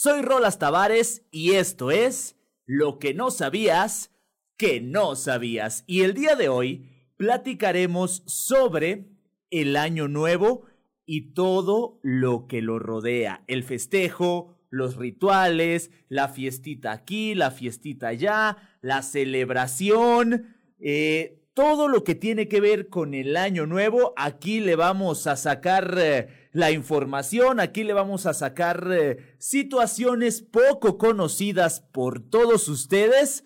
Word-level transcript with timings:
Soy 0.00 0.22
Rolas 0.22 0.60
Tavares 0.60 1.26
y 1.32 1.54
esto 1.54 1.90
es 1.90 2.36
Lo 2.66 3.00
que 3.00 3.14
no 3.14 3.32
sabías 3.32 4.12
que 4.56 4.80
no 4.80 5.16
sabías. 5.16 5.82
Y 5.88 6.02
el 6.02 6.14
día 6.14 6.36
de 6.36 6.48
hoy 6.48 6.88
platicaremos 7.16 8.22
sobre 8.24 9.08
el 9.50 9.74
año 9.74 10.06
nuevo 10.06 10.66
y 11.04 11.32
todo 11.32 11.98
lo 12.04 12.46
que 12.46 12.62
lo 12.62 12.78
rodea. 12.78 13.42
El 13.48 13.64
festejo, 13.64 14.54
los 14.70 14.94
rituales, 14.94 15.90
la 16.08 16.28
fiestita 16.28 16.92
aquí, 16.92 17.34
la 17.34 17.50
fiestita 17.50 18.06
allá, 18.06 18.56
la 18.80 19.02
celebración, 19.02 20.54
eh, 20.78 21.42
todo 21.54 21.88
lo 21.88 22.04
que 22.04 22.14
tiene 22.14 22.46
que 22.46 22.60
ver 22.60 22.88
con 22.88 23.14
el 23.14 23.36
año 23.36 23.66
nuevo. 23.66 24.12
Aquí 24.16 24.60
le 24.60 24.76
vamos 24.76 25.26
a 25.26 25.34
sacar... 25.34 25.96
Eh, 25.98 26.47
la 26.58 26.72
información, 26.72 27.60
aquí 27.60 27.84
le 27.84 27.92
vamos 27.92 28.26
a 28.26 28.34
sacar 28.34 28.88
eh, 28.90 29.36
situaciones 29.38 30.42
poco 30.42 30.98
conocidas 30.98 31.80
por 31.92 32.18
todos 32.18 32.68
ustedes. 32.68 33.44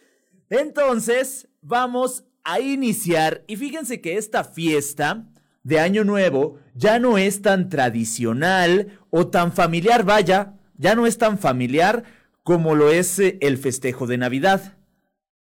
Entonces, 0.49 1.47
vamos 1.61 2.25
a 2.43 2.61
iniciar 2.61 3.45
y 3.47 3.57
fíjense 3.57 4.01
que 4.01 4.17
esta 4.17 4.45
fiesta 4.45 5.29
de 5.63 5.79
Año 5.79 6.05
Nuevo 6.05 6.59
ya 6.75 6.99
no 6.99 7.19
es 7.19 7.43
tan 7.43 7.69
tradicional 7.69 8.99
o 9.11 9.29
tan 9.29 9.53
familiar, 9.53 10.05
vaya, 10.05 10.55
ya 10.79 10.95
no 10.95 11.07
es 11.07 11.19
tan 11.19 11.39
familiar 11.39 12.05
como 12.43 12.75
lo 12.75 12.91
es 12.91 13.19
eh, 13.19 13.37
el 13.43 13.59
festejo 13.59 14.07
de 14.07 14.17
Navidad. 14.17 14.79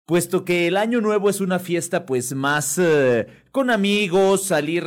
Puesto 0.06 0.44
que 0.44 0.68
el 0.68 0.76
Año 0.76 1.00
Nuevo 1.00 1.28
es 1.28 1.40
una 1.40 1.58
fiesta 1.58 2.06
pues 2.06 2.32
más 2.32 2.78
eh, 2.78 3.26
con 3.50 3.70
amigos, 3.70 4.44
salir 4.44 4.84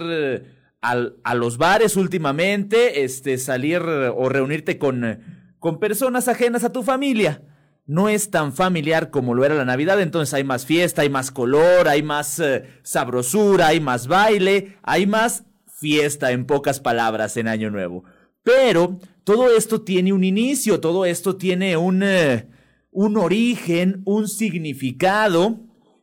a 0.81 1.35
los 1.35 1.57
bares 1.57 1.97
últimamente, 1.97 3.03
este, 3.03 3.37
salir 3.37 3.81
o 3.81 4.29
reunirte 4.29 4.77
con, 4.77 5.19
con 5.59 5.79
personas 5.79 6.27
ajenas 6.27 6.63
a 6.63 6.71
tu 6.71 6.83
familia. 6.83 7.43
No 7.85 8.07
es 8.07 8.29
tan 8.29 8.53
familiar 8.53 9.09
como 9.09 9.33
lo 9.33 9.43
era 9.43 9.55
la 9.55 9.65
Navidad, 9.65 9.99
entonces 9.99 10.33
hay 10.33 10.43
más 10.43 10.65
fiesta, 10.65 11.01
hay 11.01 11.09
más 11.09 11.31
color, 11.31 11.87
hay 11.87 12.03
más 12.03 12.39
eh, 12.39 12.65
sabrosura, 12.83 13.67
hay 13.67 13.79
más 13.79 14.07
baile, 14.07 14.77
hay 14.83 15.07
más 15.07 15.45
fiesta 15.79 16.31
en 16.31 16.45
pocas 16.45 16.79
palabras 16.79 17.35
en 17.35 17.47
Año 17.47 17.71
Nuevo. 17.71 18.03
Pero 18.43 18.99
todo 19.23 19.49
esto 19.49 19.81
tiene 19.81 20.13
un 20.13 20.23
inicio, 20.23 20.79
todo 20.79 21.05
esto 21.05 21.35
tiene 21.35 21.77
un, 21.77 22.03
eh, 22.03 22.47
un 22.91 23.17
origen, 23.17 24.03
un 24.05 24.27
significado, 24.27 25.59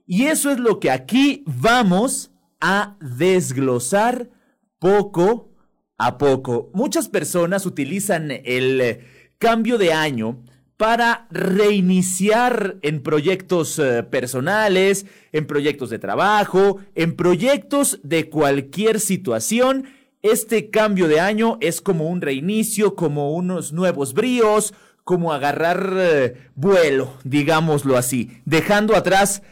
y 0.06 0.24
eso 0.24 0.50
es 0.50 0.58
lo 0.58 0.80
que 0.80 0.90
aquí 0.90 1.44
vamos 1.46 2.32
a 2.60 2.96
desglosar 3.00 4.30
poco 4.78 5.50
a 5.98 6.18
poco. 6.18 6.70
Muchas 6.74 7.08
personas 7.08 7.66
utilizan 7.66 8.30
el 8.30 8.80
eh, 8.80 9.00
cambio 9.38 9.78
de 9.78 9.92
año 9.92 10.42
para 10.76 11.26
reiniciar 11.30 12.76
en 12.82 13.02
proyectos 13.02 13.78
eh, 13.78 14.02
personales, 14.02 15.06
en 15.32 15.46
proyectos 15.46 15.90
de 15.90 15.98
trabajo, 15.98 16.78
en 16.94 17.16
proyectos 17.16 18.00
de 18.02 18.28
cualquier 18.28 19.00
situación. 19.00 19.86
Este 20.22 20.70
cambio 20.70 21.08
de 21.08 21.20
año 21.20 21.56
es 21.60 21.80
como 21.80 22.08
un 22.08 22.20
reinicio, 22.20 22.94
como 22.94 23.32
unos 23.32 23.72
nuevos 23.72 24.12
bríos, 24.12 24.74
como 25.04 25.32
agarrar 25.32 25.92
eh, 25.96 26.34
vuelo, 26.56 27.14
digámoslo 27.24 27.96
así, 27.96 28.42
dejando 28.44 28.96
atrás 28.96 29.42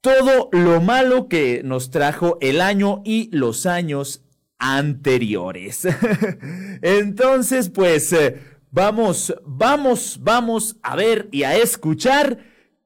todo 0.00 0.48
lo 0.50 0.80
malo 0.80 1.28
que 1.28 1.60
nos 1.64 1.90
trajo 1.90 2.38
el 2.40 2.60
año 2.60 3.02
y 3.04 3.28
los 3.30 3.66
años 3.66 4.21
anteriores. 4.62 5.88
Entonces, 6.82 7.68
pues 7.68 8.12
eh, 8.12 8.40
vamos, 8.70 9.34
vamos, 9.44 10.20
vamos 10.22 10.76
a 10.82 10.94
ver 10.94 11.28
y 11.32 11.42
a 11.42 11.56
escuchar 11.56 12.38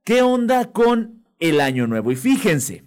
qué 0.03 0.23
onda 0.23 0.73
con 0.73 1.27
el 1.39 1.61
año 1.61 1.87
nuevo. 1.87 2.11
Y 2.11 2.17
fíjense, 2.17 2.85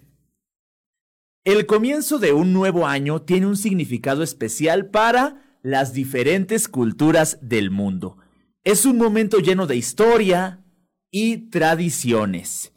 el 1.44 1.66
comienzo 1.66 2.18
de 2.18 2.32
un 2.32 2.52
nuevo 2.52 2.84
año 2.84 3.22
tiene 3.22 3.46
un 3.46 3.56
significado 3.56 4.24
especial 4.24 4.90
para 4.90 5.56
las 5.62 5.92
diferentes 5.92 6.66
culturas 6.66 7.38
del 7.42 7.70
mundo. 7.70 8.16
Es 8.64 8.86
un 8.86 8.98
momento 8.98 9.38
lleno 9.38 9.68
de 9.68 9.76
historia 9.76 10.64
y 11.12 11.48
tradiciones. 11.50 12.72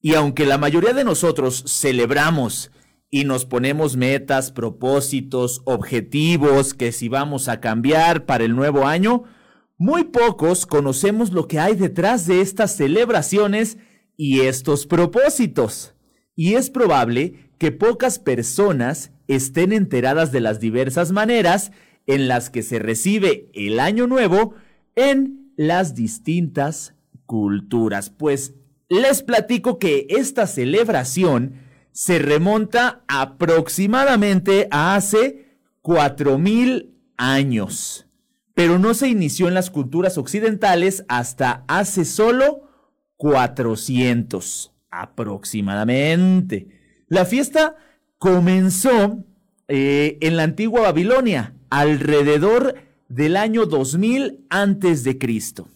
Y 0.00 0.14
aunque 0.14 0.46
la 0.46 0.58
mayoría 0.58 0.92
de 0.92 1.02
nosotros 1.02 1.64
celebramos 1.66 2.70
y 3.16 3.24
nos 3.24 3.46
ponemos 3.46 3.96
metas, 3.96 4.52
propósitos, 4.52 5.62
objetivos 5.64 6.74
que 6.74 6.92
si 6.92 7.08
vamos 7.08 7.48
a 7.48 7.60
cambiar 7.62 8.26
para 8.26 8.44
el 8.44 8.54
nuevo 8.54 8.86
año, 8.86 9.24
muy 9.78 10.04
pocos 10.04 10.66
conocemos 10.66 11.32
lo 11.32 11.48
que 11.48 11.58
hay 11.58 11.76
detrás 11.76 12.26
de 12.26 12.42
estas 12.42 12.76
celebraciones 12.76 13.78
y 14.18 14.40
estos 14.40 14.86
propósitos. 14.86 15.94
Y 16.34 16.56
es 16.56 16.68
probable 16.68 17.52
que 17.56 17.72
pocas 17.72 18.18
personas 18.18 19.12
estén 19.28 19.72
enteradas 19.72 20.30
de 20.30 20.40
las 20.40 20.60
diversas 20.60 21.10
maneras 21.10 21.72
en 22.06 22.28
las 22.28 22.50
que 22.50 22.62
se 22.62 22.78
recibe 22.78 23.48
el 23.54 23.80
año 23.80 24.06
nuevo 24.06 24.52
en 24.94 25.54
las 25.56 25.94
distintas 25.94 26.94
culturas. 27.24 28.10
Pues 28.10 28.52
les 28.90 29.22
platico 29.22 29.78
que 29.78 30.06
esta 30.10 30.46
celebración 30.46 31.64
se 31.96 32.18
remonta 32.18 33.00
aproximadamente 33.08 34.68
a 34.70 34.96
hace 34.96 35.56
4.000 35.82 36.90
años, 37.16 38.06
pero 38.52 38.78
no 38.78 38.92
se 38.92 39.08
inició 39.08 39.48
en 39.48 39.54
las 39.54 39.70
culturas 39.70 40.18
occidentales 40.18 41.06
hasta 41.08 41.64
hace 41.68 42.04
solo 42.04 42.68
400 43.16 44.74
aproximadamente. 44.90 46.68
La 47.08 47.24
fiesta 47.24 47.76
comenzó 48.18 49.24
eh, 49.66 50.18
en 50.20 50.36
la 50.36 50.42
antigua 50.42 50.82
Babilonia 50.82 51.54
alrededor 51.70 52.74
del 53.08 53.38
año 53.38 53.64
2000 53.64 54.44
antes 54.50 55.02
de 55.02 55.16
Cristo. 55.16 55.70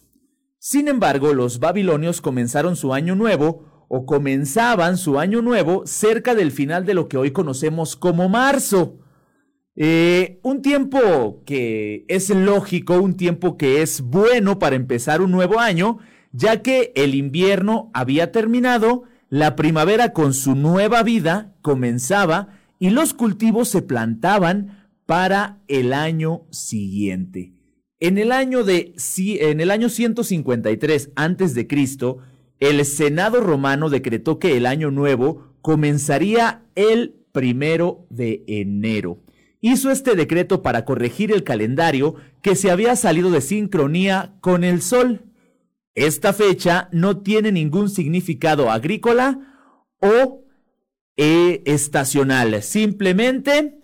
Sin 0.59 0.87
embargo, 0.87 1.33
los 1.33 1.57
babilonios 1.57 2.21
comenzaron 2.21 2.75
su 2.75 2.93
año 2.93 3.15
nuevo 3.15 3.70
o 3.93 4.05
comenzaban 4.05 4.95
su 4.95 5.19
año 5.19 5.41
nuevo 5.41 5.85
cerca 5.85 6.33
del 6.33 6.53
final 6.53 6.85
de 6.85 6.93
lo 6.93 7.09
que 7.09 7.17
hoy 7.17 7.31
conocemos 7.31 7.97
como 7.97 8.29
marzo. 8.29 8.99
Eh, 9.75 10.39
un 10.43 10.61
tiempo 10.61 11.43
que 11.45 12.05
es 12.07 12.29
lógico, 12.29 13.01
un 13.01 13.17
tiempo 13.17 13.57
que 13.57 13.81
es 13.81 13.99
bueno 13.99 14.59
para 14.59 14.77
empezar 14.77 15.19
un 15.19 15.31
nuevo 15.31 15.59
año, 15.59 15.97
ya 16.31 16.61
que 16.61 16.93
el 16.95 17.15
invierno 17.15 17.91
había 17.93 18.31
terminado, 18.31 19.03
la 19.27 19.57
primavera 19.57 20.13
con 20.13 20.33
su 20.33 20.55
nueva 20.55 21.03
vida 21.03 21.53
comenzaba 21.61 22.47
y 22.79 22.91
los 22.91 23.13
cultivos 23.13 23.67
se 23.67 23.81
plantaban 23.81 24.87
para 25.05 25.59
el 25.67 25.91
año 25.91 26.43
siguiente. 26.49 27.55
En 27.99 28.17
el 28.17 28.31
año 28.31 28.63
de 28.63 28.95
en 29.17 29.59
el 29.59 29.69
año 29.69 29.89
153 29.89 31.11
antes 31.15 31.53
de 31.53 31.67
Cristo, 31.67 32.19
el 32.61 32.85
Senado 32.85 33.41
romano 33.41 33.89
decretó 33.89 34.39
que 34.39 34.55
el 34.55 34.65
año 34.65 34.91
nuevo 34.91 35.55
comenzaría 35.61 36.63
el 36.75 37.15
primero 37.33 38.05
de 38.09 38.43
enero. 38.47 39.17
Hizo 39.61 39.91
este 39.91 40.15
decreto 40.15 40.61
para 40.61 40.85
corregir 40.85 41.31
el 41.31 41.43
calendario 41.43 42.15
que 42.41 42.55
se 42.55 42.71
había 42.71 42.95
salido 42.95 43.31
de 43.31 43.41
sincronía 43.41 44.35
con 44.41 44.63
el 44.63 44.81
sol. 44.81 45.25
Esta 45.95 46.33
fecha 46.33 46.87
no 46.91 47.21
tiene 47.21 47.51
ningún 47.51 47.89
significado 47.89 48.71
agrícola 48.71 49.39
o 49.99 50.45
eh, 51.17 51.63
estacional, 51.65 52.63
simplemente 52.63 53.79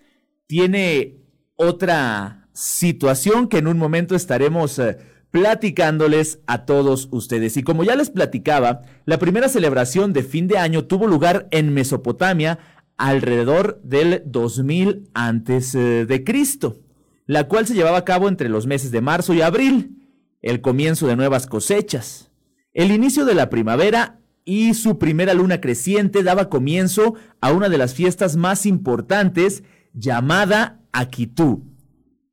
tiene 0.47 1.17
otra 1.55 2.47
situación 2.53 3.47
que 3.47 3.57
en 3.57 3.67
un 3.67 3.77
momento 3.77 4.15
estaremos 4.15 4.79
eh, 4.79 4.97
platicándoles 5.37 6.39
a 6.47 6.65
todos 6.65 7.09
ustedes. 7.11 7.57
Y 7.57 7.63
como 7.63 7.83
ya 7.83 7.95
les 7.95 8.09
platicaba, 8.09 8.81
la 9.05 9.19
primera 9.19 9.49
celebración 9.49 10.11
de 10.11 10.23
fin 10.23 10.47
de 10.47 10.57
año 10.57 10.85
tuvo 10.85 11.05
lugar 11.05 11.47
en 11.51 11.75
Mesopotamia 11.75 12.57
alrededor 12.97 13.79
del 13.83 14.23
2000 14.25 15.11
antes 15.13 15.75
eh, 15.75 16.07
de 16.07 16.23
Cristo, 16.23 16.79
la 17.27 17.47
cual 17.47 17.67
se 17.67 17.75
llevaba 17.75 17.99
a 17.99 18.03
cabo 18.03 18.27
entre 18.27 18.49
los 18.49 18.65
meses 18.65 18.89
de 18.89 19.01
marzo 19.01 19.35
y 19.35 19.43
abril, 19.43 20.09
el 20.41 20.61
comienzo 20.61 21.05
de 21.05 21.15
nuevas 21.15 21.45
cosechas. 21.45 22.31
El 22.73 22.89
inicio 22.89 23.23
de 23.23 23.35
la 23.35 23.51
primavera 23.51 24.19
y 24.43 24.73
su 24.73 24.97
primera 24.97 25.35
luna 25.35 25.61
creciente 25.61 26.23
daba 26.23 26.49
comienzo 26.49 27.13
a 27.41 27.51
una 27.51 27.69
de 27.69 27.77
las 27.77 27.93
fiestas 27.93 28.37
más 28.37 28.65
importantes 28.65 29.63
llamada 29.93 30.79
Akitú. 30.93 31.63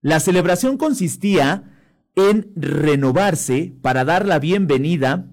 La 0.00 0.20
celebración 0.20 0.78
consistía 0.78 1.73
en 2.16 2.52
renovarse 2.56 3.72
para 3.82 4.04
dar 4.04 4.26
la 4.26 4.38
bienvenida 4.38 5.26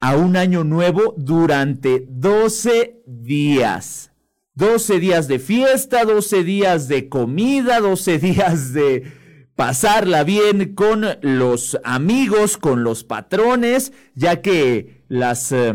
a 0.00 0.16
un 0.16 0.36
año 0.36 0.64
nuevo 0.64 1.14
durante 1.16 2.06
12 2.08 3.02
días. 3.06 4.12
12 4.54 5.00
días 5.00 5.28
de 5.28 5.38
fiesta, 5.38 6.04
12 6.04 6.44
días 6.44 6.88
de 6.88 7.08
comida, 7.08 7.80
12 7.80 8.18
días 8.18 8.72
de 8.72 9.12
pasarla 9.54 10.24
bien 10.24 10.74
con 10.74 11.04
los 11.22 11.78
amigos, 11.84 12.56
con 12.56 12.82
los 12.82 13.04
patrones, 13.04 13.92
ya 14.14 14.40
que 14.40 15.04
las 15.08 15.52
eh, 15.52 15.74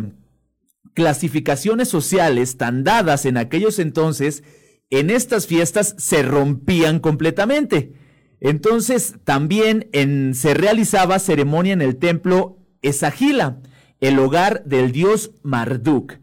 clasificaciones 0.94 1.88
sociales 1.88 2.58
tan 2.58 2.84
dadas 2.84 3.26
en 3.26 3.38
aquellos 3.38 3.80
entonces, 3.80 4.44
en 4.90 5.10
estas 5.10 5.48
fiestas 5.48 5.96
se 5.98 6.24
rompían 6.24 7.00
completamente. 7.00 7.94
Entonces 8.40 9.16
también 9.24 9.90
se 10.34 10.54
realizaba 10.54 11.20
ceremonia 11.20 11.74
en 11.74 11.82
el 11.82 11.98
templo 11.98 12.58
Esagila, 12.82 13.60
el 14.00 14.20
hogar 14.20 14.64
del 14.66 14.92
dios 14.92 15.32
Marduk. 15.44 16.14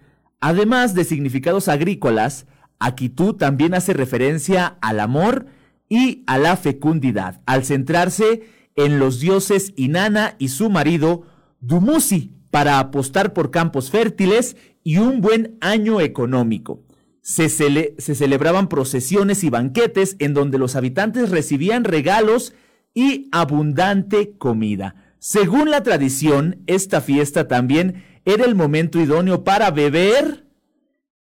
Además 0.40 0.94
de 0.94 1.04
significados 1.04 1.68
agrícolas, 1.68 2.46
Akitú 2.78 3.34
también 3.34 3.74
hace 3.74 3.92
referencia 3.92 4.78
al 4.80 5.00
amor 5.00 5.46
y 5.88 6.24
a 6.26 6.38
la 6.38 6.56
fecundidad, 6.56 7.40
al 7.46 7.64
centrarse 7.64 8.42
en 8.76 8.98
los 8.98 9.20
dioses 9.20 9.72
Inanna 9.76 10.34
y 10.38 10.48
su 10.48 10.70
marido 10.70 11.26
Dumuzi 11.60 12.32
para 12.50 12.78
apostar 12.78 13.32
por 13.32 13.50
campos 13.50 13.90
fértiles 13.90 14.56
y 14.82 14.98
un 14.98 15.20
buen 15.20 15.56
año 15.60 16.00
económico. 16.00 16.82
Se, 17.22 17.48
celebraban 17.48 18.68
procesiones 18.68 19.44
y 19.44 19.50
banquetes 19.50 20.16
en 20.18 20.34
donde 20.34 20.58
los 20.58 20.76
habitantes 20.76 21.30
recibían 21.30 21.84
regalos 21.84 22.52
y 22.94 23.28
abundante 23.32 24.32
comida. 24.36 25.14
Según 25.18 25.70
la 25.70 25.84
tradición, 25.84 26.62
esta 26.66 27.00
fiesta 27.00 27.46
también 27.46 28.04
era 28.24 28.44
el 28.44 28.56
momento 28.56 29.00
idóneo 29.00 29.44
para 29.44 29.70
beber 29.70 30.46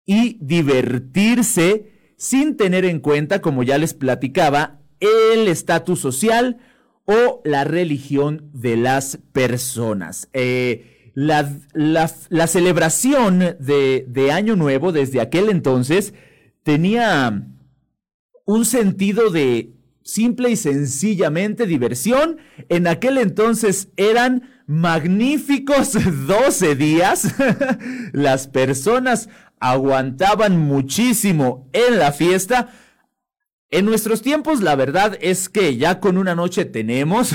y 0.07 0.39
divertirse 0.41 2.15
sin 2.17 2.57
tener 2.57 2.85
en 2.87 3.01
cuenta, 3.01 3.41
como 3.41 3.63
ya 3.63 3.79
les 3.79 3.95
platicaba, 3.95 4.81
el 5.01 5.49
estatus 5.49 6.01
social 6.01 6.59
o 7.05 7.41
la 7.45 7.65
religión 7.65 8.51
de 8.53 8.77
las 8.77 9.19
personas. 9.33 10.29
Eh, 10.33 11.00
la, 11.21 12.47
celebración 12.47 13.39
de, 13.59 14.07
de 14.09 14.33
Año 14.33 14.57
Nuevo 14.57 14.93
desde 14.93 15.21
aquel 15.21 15.51
entonces 15.51 16.15
tenía 16.63 17.47
un 18.47 18.65
sentido 18.65 19.31
de 19.31 19.75
simple 20.03 20.51
y 20.51 20.57
sencillamente 20.57 21.67
diversión. 21.67 22.39
En 22.69 22.87
aquel 22.87 23.19
entonces 23.19 23.89
eran 23.97 24.49
magníficos 24.67 25.93
12 26.27 26.75
días. 26.75 27.35
Las 28.13 28.49
personas 28.49 29.29
aguantaban 29.61 30.59
muchísimo 30.59 31.69
en 31.73 31.99
la 31.99 32.13
fiesta. 32.13 32.71
En 33.73 33.85
nuestros 33.85 34.21
tiempos 34.21 34.63
la 34.63 34.75
verdad 34.75 35.17
es 35.21 35.49
que 35.49 35.77
ya 35.77 36.01
con 36.01 36.19
una 36.19 36.35
noche 36.35 36.65
tenemos, 36.65 37.33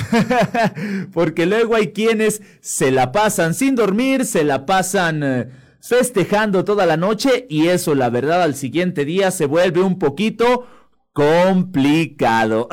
porque 1.14 1.46
luego 1.46 1.76
hay 1.76 1.94
quienes 1.94 2.42
se 2.60 2.92
la 2.92 3.14
pasan 3.14 3.54
sin 3.54 3.76
dormir, 3.76 4.26
se 4.26 4.44
la 4.44 4.66
pasan 4.66 5.24
eh, 5.24 5.50
festejando 5.80 6.66
toda 6.66 6.86
la 6.86 6.98
noche 6.98 7.48
y 7.50 7.68
eso 7.68 7.96
la 7.96 8.10
verdad 8.10 8.44
al 8.44 8.56
siguiente 8.56 9.06
día 9.06 9.32
se 9.32 9.46
vuelve 9.46 9.82
un 9.82 9.98
poquito 9.98 10.68
complicado. 11.14 12.68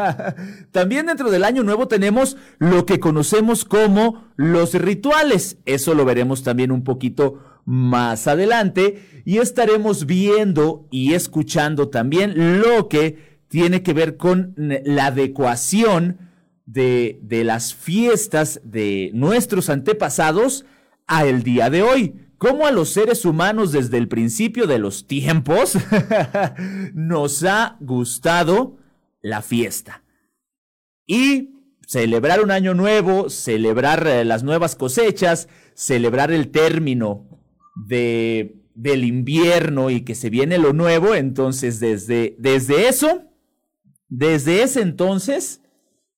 También 0.72 1.06
dentro 1.06 1.30
del 1.30 1.44
año 1.44 1.62
nuevo 1.62 1.86
tenemos 1.86 2.36
lo 2.58 2.84
que 2.84 2.98
conocemos 2.98 3.64
como 3.64 4.24
los 4.34 4.74
rituales. 4.74 5.58
Eso 5.66 5.94
lo 5.94 6.04
veremos 6.04 6.42
también 6.42 6.72
un 6.72 6.82
poquito 6.82 7.57
más 7.68 8.26
adelante 8.26 9.22
y 9.26 9.40
estaremos 9.40 10.06
viendo 10.06 10.88
y 10.90 11.12
escuchando 11.12 11.90
también 11.90 12.62
lo 12.62 12.88
que 12.88 13.42
tiene 13.48 13.82
que 13.82 13.92
ver 13.92 14.16
con 14.16 14.54
la 14.56 15.08
adecuación 15.08 16.30
de, 16.64 17.18
de 17.20 17.44
las 17.44 17.74
fiestas 17.74 18.62
de 18.64 19.10
nuestros 19.12 19.68
antepasados 19.68 20.64
a 21.06 21.26
el 21.26 21.42
día 21.42 21.68
de 21.68 21.82
hoy. 21.82 22.14
Cómo 22.38 22.66
a 22.66 22.72
los 22.72 22.88
seres 22.88 23.26
humanos 23.26 23.70
desde 23.70 23.98
el 23.98 24.08
principio 24.08 24.66
de 24.66 24.78
los 24.78 25.06
tiempos 25.06 25.76
nos 26.94 27.44
ha 27.44 27.76
gustado 27.80 28.78
la 29.20 29.42
fiesta. 29.42 30.02
Y 31.06 31.50
celebrar 31.86 32.42
un 32.42 32.50
año 32.50 32.72
nuevo, 32.72 33.28
celebrar 33.28 34.06
eh, 34.06 34.24
las 34.24 34.42
nuevas 34.42 34.74
cosechas, 34.74 35.48
celebrar 35.74 36.32
el 36.32 36.48
término 36.50 37.27
de, 37.86 38.58
del 38.74 39.04
invierno 39.04 39.90
y 39.90 40.02
que 40.02 40.14
se 40.14 40.30
viene 40.30 40.58
lo 40.58 40.72
nuevo, 40.72 41.14
entonces 41.14 41.80
desde, 41.80 42.36
desde 42.38 42.88
eso, 42.88 43.24
desde 44.08 44.62
ese 44.62 44.82
entonces, 44.82 45.62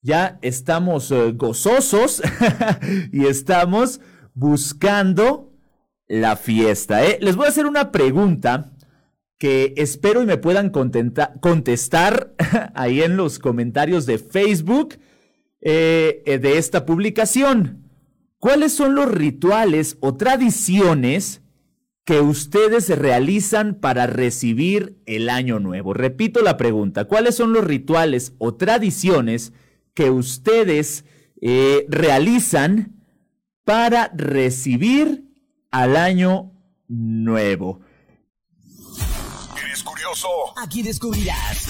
ya 0.03 0.39
estamos 0.43 1.11
eh, 1.11 1.33
gozosos 1.33 2.23
y 3.13 3.27
estamos 3.27 4.01
buscando 4.35 5.53
la 6.07 6.37
fiesta. 6.37 7.05
¿eh? 7.05 7.19
Les 7.21 7.37
voy 7.37 7.47
a 7.47 7.51
hacer 7.51 7.67
una 7.67 7.93
pregunta 7.93 8.73
que 9.39 9.73
espero 9.77 10.23
y 10.23 10.27
me 10.27 10.37
puedan 10.37 10.71
contestar 10.71 12.35
ahí 12.75 13.03
en 13.03 13.17
los 13.17 13.39
comentarios 13.39 14.05
de 14.05 14.19
Facebook 14.19 14.99
eh, 15.63 16.39
de 16.43 16.59
esta 16.59 16.85
publicación. 16.85 17.91
¿Cuáles 18.39 18.73
son 18.73 18.95
los 18.95 19.11
rituales 19.11 19.97
o 20.01 20.17
tradiciones 20.17 21.43
que 22.11 22.21
ustedes 22.21 22.89
realizan 22.99 23.77
para 23.77 24.09
recibir 24.09 25.01
el 25.07 25.29
año 25.31 25.61
nuevo? 25.61 25.95
Repito 25.95 26.43
la 26.43 26.57
pregunta, 26.57 27.05
¿cuáles 27.05 27.37
son 27.37 27.53
los 27.53 27.63
rituales 27.63 28.35
o 28.39 28.57
tradiciones 28.57 29.53
que 29.95 30.11
ustedes 30.11 31.05
eh, 31.41 31.87
realizan 31.89 33.05
para 33.63 34.11
recibir 34.13 35.23
al 35.71 35.97
año 35.97 36.51
nuevo? 36.89 37.79
Aquí 40.57 40.83
descubrirás. 40.83 41.69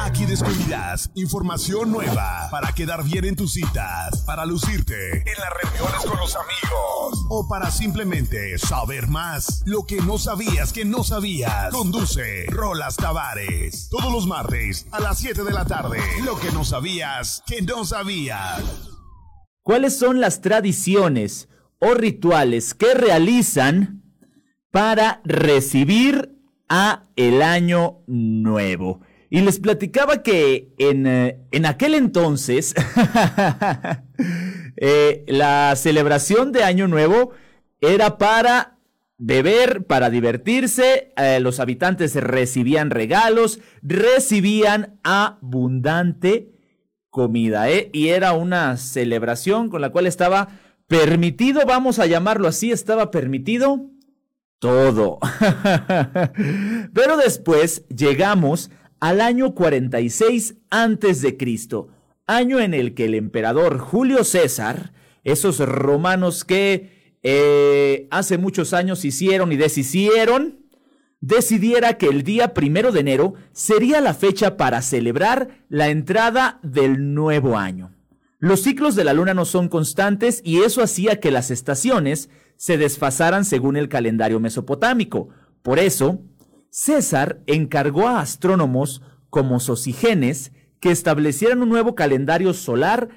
Aquí 0.00 0.26
descubrirás 0.26 1.10
información 1.14 1.92
nueva 1.92 2.48
para 2.50 2.72
quedar 2.72 3.04
bien 3.04 3.24
en 3.24 3.36
tus 3.36 3.52
citas, 3.52 4.22
para 4.26 4.44
lucirte 4.44 5.18
en 5.18 5.38
las 5.38 5.50
reuniones 5.62 6.04
con 6.04 6.18
los 6.18 6.34
amigos 6.34 7.26
o 7.28 7.46
para 7.48 7.70
simplemente 7.70 8.58
saber 8.58 9.06
más. 9.06 9.62
Lo 9.64 9.86
que 9.86 10.00
no 10.00 10.18
sabías 10.18 10.72
que 10.72 10.84
no 10.84 11.04
sabías. 11.04 11.72
Conduce 11.72 12.46
Rolas 12.48 12.96
Tavares. 12.96 13.88
Todos 13.90 14.12
los 14.12 14.26
martes 14.26 14.86
a 14.90 14.98
las 14.98 15.18
7 15.18 15.44
de 15.44 15.52
la 15.52 15.66
tarde. 15.66 16.00
Lo 16.24 16.36
que 16.40 16.50
no 16.50 16.64
sabías 16.64 17.44
que 17.46 17.62
no 17.62 17.84
sabías. 17.84 18.60
¿Cuáles 19.62 19.96
son 19.96 20.20
las 20.20 20.40
tradiciones 20.40 21.48
o 21.78 21.94
rituales 21.94 22.74
que 22.74 22.92
realizan 22.94 24.02
para 24.72 25.20
recibir 25.24 26.33
a 26.68 27.04
el 27.16 27.42
año 27.42 27.98
nuevo. 28.06 29.00
Y 29.30 29.40
les 29.40 29.58
platicaba 29.58 30.22
que 30.22 30.72
en, 30.78 31.06
eh, 31.06 31.40
en 31.50 31.66
aquel 31.66 31.94
entonces 31.94 32.74
eh, 34.76 35.24
la 35.26 35.74
celebración 35.76 36.52
de 36.52 36.62
Año 36.62 36.86
Nuevo 36.86 37.32
era 37.80 38.16
para 38.16 38.78
beber, 39.18 39.86
para 39.86 40.10
divertirse, 40.10 41.12
eh, 41.16 41.40
los 41.40 41.60
habitantes 41.60 42.14
recibían 42.14 42.90
regalos, 42.90 43.60
recibían 43.82 45.00
abundante 45.02 46.50
comida, 47.10 47.66
y 47.70 48.08
era 48.08 48.32
una 48.32 48.76
celebración 48.76 49.68
con 49.68 49.80
la 49.80 49.90
cual 49.90 50.06
estaba 50.06 50.48
permitido, 50.88 51.62
vamos 51.66 51.98
a 51.98 52.06
llamarlo 52.06 52.48
así, 52.48 52.72
estaba 52.72 53.10
permitido 53.10 53.88
todo. 54.64 55.18
Pero 56.94 57.18
después 57.18 57.86
llegamos 57.88 58.70
al 58.98 59.20
año 59.20 59.54
46 59.54 60.54
antes 60.70 61.20
de 61.20 61.36
Cristo, 61.36 61.88
año 62.26 62.58
en 62.60 62.72
el 62.72 62.94
que 62.94 63.04
el 63.04 63.14
emperador 63.14 63.76
Julio 63.76 64.24
César, 64.24 64.94
esos 65.22 65.58
romanos 65.58 66.46
que 66.46 67.18
eh, 67.22 68.08
hace 68.10 68.38
muchos 68.38 68.72
años 68.72 69.04
hicieron 69.04 69.52
y 69.52 69.56
deshicieron, 69.56 70.60
decidiera 71.20 71.98
que 71.98 72.06
el 72.06 72.22
día 72.22 72.54
primero 72.54 72.90
de 72.90 73.00
enero 73.00 73.34
sería 73.52 74.00
la 74.00 74.14
fecha 74.14 74.56
para 74.56 74.80
celebrar 74.80 75.58
la 75.68 75.90
entrada 75.90 76.58
del 76.62 77.12
nuevo 77.12 77.58
año. 77.58 77.92
Los 78.38 78.62
ciclos 78.62 78.94
de 78.94 79.04
la 79.04 79.12
luna 79.12 79.34
no 79.34 79.44
son 79.44 79.68
constantes 79.68 80.40
y 80.42 80.62
eso 80.62 80.82
hacía 80.82 81.20
que 81.20 81.30
las 81.30 81.50
estaciones 81.50 82.30
se 82.64 82.78
desfasaran 82.78 83.44
según 83.44 83.76
el 83.76 83.90
calendario 83.90 84.40
mesopotámico. 84.40 85.28
Por 85.60 85.78
eso, 85.78 86.22
César 86.70 87.42
encargó 87.46 88.08
a 88.08 88.20
astrónomos 88.20 89.02
como 89.28 89.60
Sosigenes 89.60 90.50
que 90.80 90.90
establecieran 90.90 91.60
un 91.60 91.68
nuevo 91.68 91.94
calendario 91.94 92.54
solar, 92.54 93.10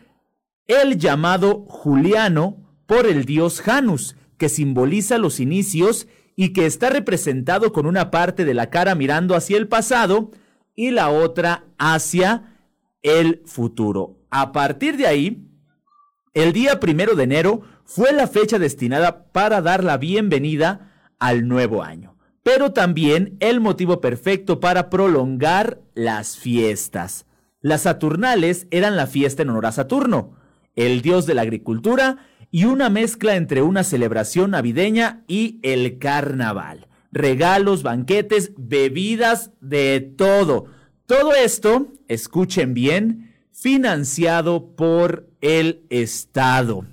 el 0.65 0.97
llamado 0.97 1.63
Juliano, 1.69 2.57
por 2.87 3.05
el 3.05 3.23
dios 3.23 3.61
Janus, 3.61 4.17
que 4.37 4.49
simboliza 4.49 5.17
los 5.17 5.39
inicios 5.39 6.09
y 6.35 6.51
que 6.51 6.65
está 6.65 6.89
representado 6.89 7.71
con 7.71 7.85
una 7.85 8.11
parte 8.11 8.43
de 8.43 8.53
la 8.53 8.69
cara 8.69 8.95
mirando 8.95 9.33
hacia 9.33 9.55
el 9.55 9.69
pasado 9.69 10.31
y 10.75 10.91
la 10.91 11.09
otra 11.09 11.63
hacia 11.77 12.59
el 13.01 13.43
futuro. 13.45 14.17
A 14.29 14.51
partir 14.51 14.97
de 14.97 15.07
ahí, 15.07 15.47
el 16.33 16.51
día 16.51 16.81
primero 16.81 17.15
de 17.15 17.23
enero 17.23 17.61
fue 17.87 18.11
la 18.11 18.27
fecha 18.27 18.59
destinada 18.59 19.23
para 19.31 19.61
dar 19.61 19.81
la 19.81 19.97
bienvenida 19.97 20.91
al 21.19 21.47
nuevo 21.47 21.83
año, 21.83 22.17
pero 22.43 22.73
también 22.73 23.37
el 23.39 23.61
motivo 23.61 24.01
perfecto 24.01 24.59
para 24.59 24.89
prolongar 24.89 25.79
las 25.95 26.35
fiestas. 26.35 27.25
Las 27.61 27.83
Saturnales 27.83 28.67
eran 28.71 28.97
la 28.97 29.07
fiesta 29.07 29.41
en 29.41 29.49
honor 29.51 29.67
a 29.67 29.71
Saturno, 29.71 30.35
el 30.75 31.01
dios 31.01 31.25
de 31.25 31.33
la 31.33 31.43
agricultura, 31.43 32.27
y 32.51 32.65
una 32.65 32.89
mezcla 32.89 33.37
entre 33.37 33.61
una 33.61 33.85
celebración 33.85 34.51
navideña 34.51 35.23
y 35.25 35.59
el 35.63 35.97
carnaval. 35.97 36.87
Regalos, 37.13 37.83
banquetes, 37.83 38.51
bebidas, 38.57 39.51
de 39.61 40.01
todo. 40.01 40.65
Todo 41.05 41.33
esto, 41.33 41.87
escuchen 42.09 42.73
bien, 42.73 43.33
financiado 43.53 44.75
por 44.75 45.29
el 45.39 45.85
Estado. 45.89 46.85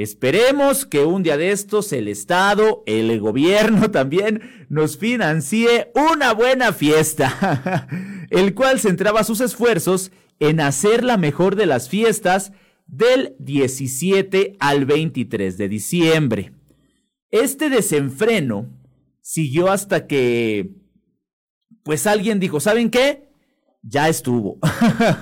Esperemos 0.00 0.86
que 0.86 1.04
un 1.04 1.22
día 1.22 1.36
de 1.36 1.50
estos 1.50 1.92
el 1.92 2.08
Estado, 2.08 2.82
el 2.86 3.20
gobierno 3.20 3.90
también 3.90 4.66
nos 4.70 4.96
financie 4.96 5.92
una 5.94 6.32
buena 6.32 6.72
fiesta, 6.72 7.86
el 8.30 8.54
cual 8.54 8.80
centraba 8.80 9.24
sus 9.24 9.42
esfuerzos 9.42 10.10
en 10.38 10.60
hacer 10.60 11.04
la 11.04 11.18
mejor 11.18 11.54
de 11.54 11.66
las 11.66 11.90
fiestas 11.90 12.52
del 12.86 13.36
17 13.40 14.56
al 14.58 14.86
23 14.86 15.58
de 15.58 15.68
diciembre. 15.68 16.54
Este 17.30 17.68
desenfreno 17.68 18.70
siguió 19.20 19.70
hasta 19.70 20.06
que, 20.06 20.76
pues 21.82 22.06
alguien 22.06 22.40
dijo, 22.40 22.58
¿saben 22.58 22.88
qué? 22.88 23.28
Ya 23.82 24.08
estuvo. 24.08 24.58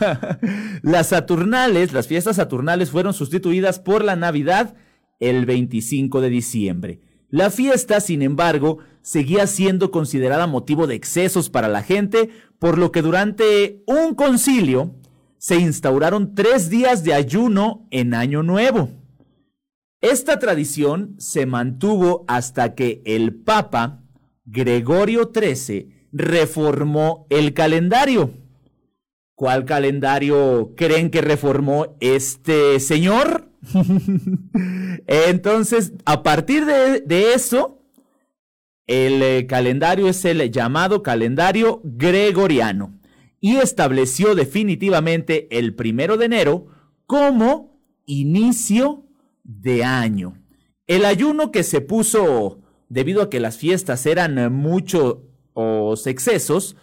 las 0.82 1.08
Saturnales, 1.08 1.92
las 1.92 2.06
fiestas 2.08 2.36
Saturnales 2.36 2.90
fueron 2.90 3.14
sustituidas 3.14 3.78
por 3.78 4.04
la 4.04 4.16
Navidad 4.16 4.74
el 5.20 5.46
25 5.46 6.20
de 6.20 6.30
diciembre. 6.30 7.00
La 7.30 7.50
fiesta, 7.50 8.00
sin 8.00 8.22
embargo, 8.22 8.78
seguía 9.02 9.46
siendo 9.46 9.90
considerada 9.90 10.46
motivo 10.46 10.86
de 10.86 10.94
excesos 10.94 11.50
para 11.50 11.68
la 11.68 11.82
gente, 11.82 12.30
por 12.58 12.78
lo 12.78 12.90
que 12.90 13.02
durante 13.02 13.82
un 13.86 14.14
concilio 14.14 14.94
se 15.36 15.56
instauraron 15.56 16.34
tres 16.34 16.70
días 16.70 17.04
de 17.04 17.14
ayuno 17.14 17.86
en 17.90 18.14
Año 18.14 18.42
Nuevo. 18.42 18.88
Esta 20.00 20.38
tradición 20.38 21.16
se 21.18 21.44
mantuvo 21.46 22.24
hasta 22.28 22.74
que 22.74 23.02
el 23.04 23.34
Papa 23.34 24.04
Gregorio 24.44 25.30
XIII 25.32 26.08
reformó 26.12 27.26
el 27.30 27.52
calendario. 27.52 28.30
¿Cuál 29.38 29.66
calendario 29.66 30.74
creen 30.76 31.10
que 31.12 31.20
reformó 31.20 31.96
este 32.00 32.80
señor? 32.80 33.52
Entonces, 35.06 35.92
a 36.06 36.24
partir 36.24 36.64
de, 36.64 37.32
eso, 37.34 37.80
el 38.88 39.22
eh, 39.22 39.46
calendario 39.46 40.08
es 40.08 40.24
el 40.24 40.50
llamado 40.50 41.04
calendario 41.04 41.80
gregoriano 41.84 42.98
y 43.38 43.58
estableció 43.58 44.34
definitivamente 44.34 45.46
el 45.56 45.72
primero 45.76 46.16
de 46.16 46.24
enero 46.24 46.66
como 47.06 47.80
inicio 48.06 49.06
de 49.44 49.84
año. 49.84 50.42
El 50.88 51.04
ayuno 51.04 51.52
que 51.52 51.62
se 51.62 51.80
puso 51.80 52.58
debido 52.88 53.22
a 53.22 53.30
que 53.30 53.38
las 53.38 53.56
fiestas 53.56 54.04
eran 54.04 54.52
muchos 54.52 55.18
excesos, 56.06 56.74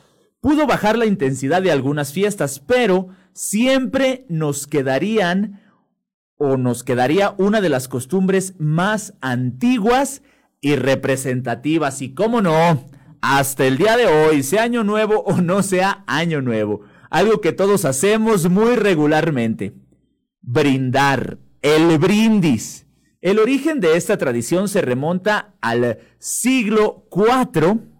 pudo 0.45 0.67
bajar 0.67 0.95
la 0.95 1.07
intensidad 1.07 1.63
de 1.63 1.71
algunas 1.71 2.13
fiestas, 2.13 2.59
pero 2.59 3.07
siempre 3.33 4.27
nos 4.29 4.67
quedarían 4.67 5.59
o 6.37 6.55
nos 6.55 6.83
quedaría 6.83 7.33
una 7.39 7.61
de 7.61 7.69
las 7.69 7.87
costumbres 7.87 8.53
más 8.59 9.15
antiguas 9.21 10.21
y 10.61 10.75
representativas. 10.75 12.03
Y 12.03 12.13
cómo 12.13 12.43
no, 12.43 12.85
hasta 13.21 13.65
el 13.65 13.79
día 13.79 13.97
de 13.97 14.05
hoy, 14.05 14.43
sea 14.43 14.61
año 14.61 14.83
nuevo 14.83 15.21
o 15.21 15.41
no 15.41 15.63
sea 15.63 16.03
año 16.05 16.43
nuevo, 16.43 16.81
algo 17.09 17.41
que 17.41 17.51
todos 17.51 17.83
hacemos 17.83 18.47
muy 18.47 18.75
regularmente. 18.75 19.73
Brindar, 20.41 21.39
el 21.63 21.97
brindis. 21.97 22.85
El 23.19 23.39
origen 23.39 23.79
de 23.79 23.97
esta 23.97 24.15
tradición 24.19 24.69
se 24.69 24.81
remonta 24.81 25.55
al 25.59 25.97
siglo 26.19 27.07
IV 27.11 27.94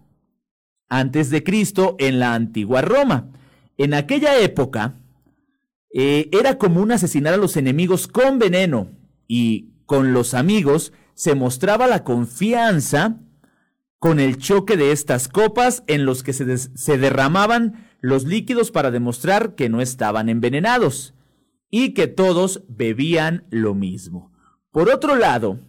antes 0.88 1.30
de 1.30 1.42
Cristo 1.42 1.96
en 1.98 2.18
la 2.18 2.34
antigua 2.34 2.82
Roma. 2.82 3.30
En 3.78 3.94
aquella 3.94 4.38
época 4.38 5.00
eh, 5.92 6.28
era 6.32 6.58
común 6.58 6.92
asesinar 6.92 7.34
a 7.34 7.38
los 7.38 7.56
enemigos 7.56 8.06
con 8.08 8.38
veneno 8.38 8.90
y 9.26 9.70
con 9.86 10.12
los 10.12 10.34
amigos 10.34 10.92
se 11.14 11.34
mostraba 11.34 11.86
la 11.86 12.04
confianza 12.04 13.20
con 13.98 14.20
el 14.20 14.36
choque 14.36 14.76
de 14.76 14.92
estas 14.92 15.28
copas 15.28 15.82
en 15.86 16.04
los 16.04 16.22
que 16.22 16.32
se, 16.32 16.58
se 16.58 16.98
derramaban 16.98 17.86
los 18.00 18.24
líquidos 18.24 18.70
para 18.70 18.90
demostrar 18.90 19.54
que 19.54 19.68
no 19.68 19.80
estaban 19.80 20.28
envenenados 20.28 21.14
y 21.70 21.94
que 21.94 22.06
todos 22.06 22.62
bebían 22.68 23.46
lo 23.50 23.74
mismo. 23.74 24.32
Por 24.70 24.90
otro 24.90 25.16
lado, 25.16 25.60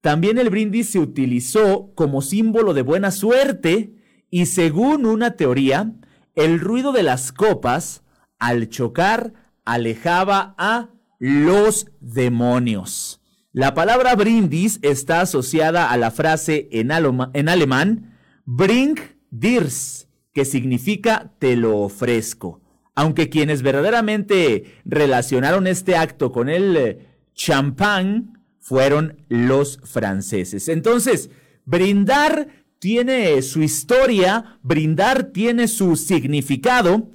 también 0.00 0.38
el 0.38 0.50
brindis 0.50 0.90
se 0.90 0.98
utilizó 0.98 1.92
como 1.94 2.22
símbolo 2.22 2.74
de 2.74 2.82
buena 2.82 3.10
suerte 3.10 3.94
y 4.30 4.46
según 4.46 5.06
una 5.06 5.32
teoría, 5.32 5.92
el 6.34 6.60
ruido 6.60 6.92
de 6.92 7.02
las 7.02 7.32
copas 7.32 8.02
al 8.38 8.68
chocar 8.68 9.32
alejaba 9.64 10.54
a 10.58 10.90
los 11.18 11.86
demonios. 12.00 13.20
La 13.52 13.72
palabra 13.72 14.14
brindis 14.14 14.78
está 14.82 15.22
asociada 15.22 15.90
a 15.90 15.96
la 15.96 16.10
frase 16.10 16.68
en, 16.72 16.90
alemán 16.92 18.18
bring 18.44 18.98
dirs, 19.30 20.08
que 20.34 20.44
significa 20.44 21.32
te 21.38 21.56
lo 21.56 21.78
ofrezco. 21.78 22.60
Aunque 22.94 23.30
quienes 23.30 23.62
verdaderamente 23.62 24.80
relacionaron 24.84 25.66
este 25.66 25.96
acto 25.96 26.32
con 26.32 26.48
el 26.48 26.76
eh, 26.76 27.06
champán 27.34 28.42
fueron 28.58 29.24
los 29.28 29.80
franceses. 29.84 30.68
Entonces, 30.68 31.30
brindar 31.64 32.48
tiene 32.86 33.42
su 33.42 33.64
historia, 33.64 34.60
brindar 34.62 35.32
tiene 35.32 35.66
su 35.66 35.96
significado. 35.96 37.10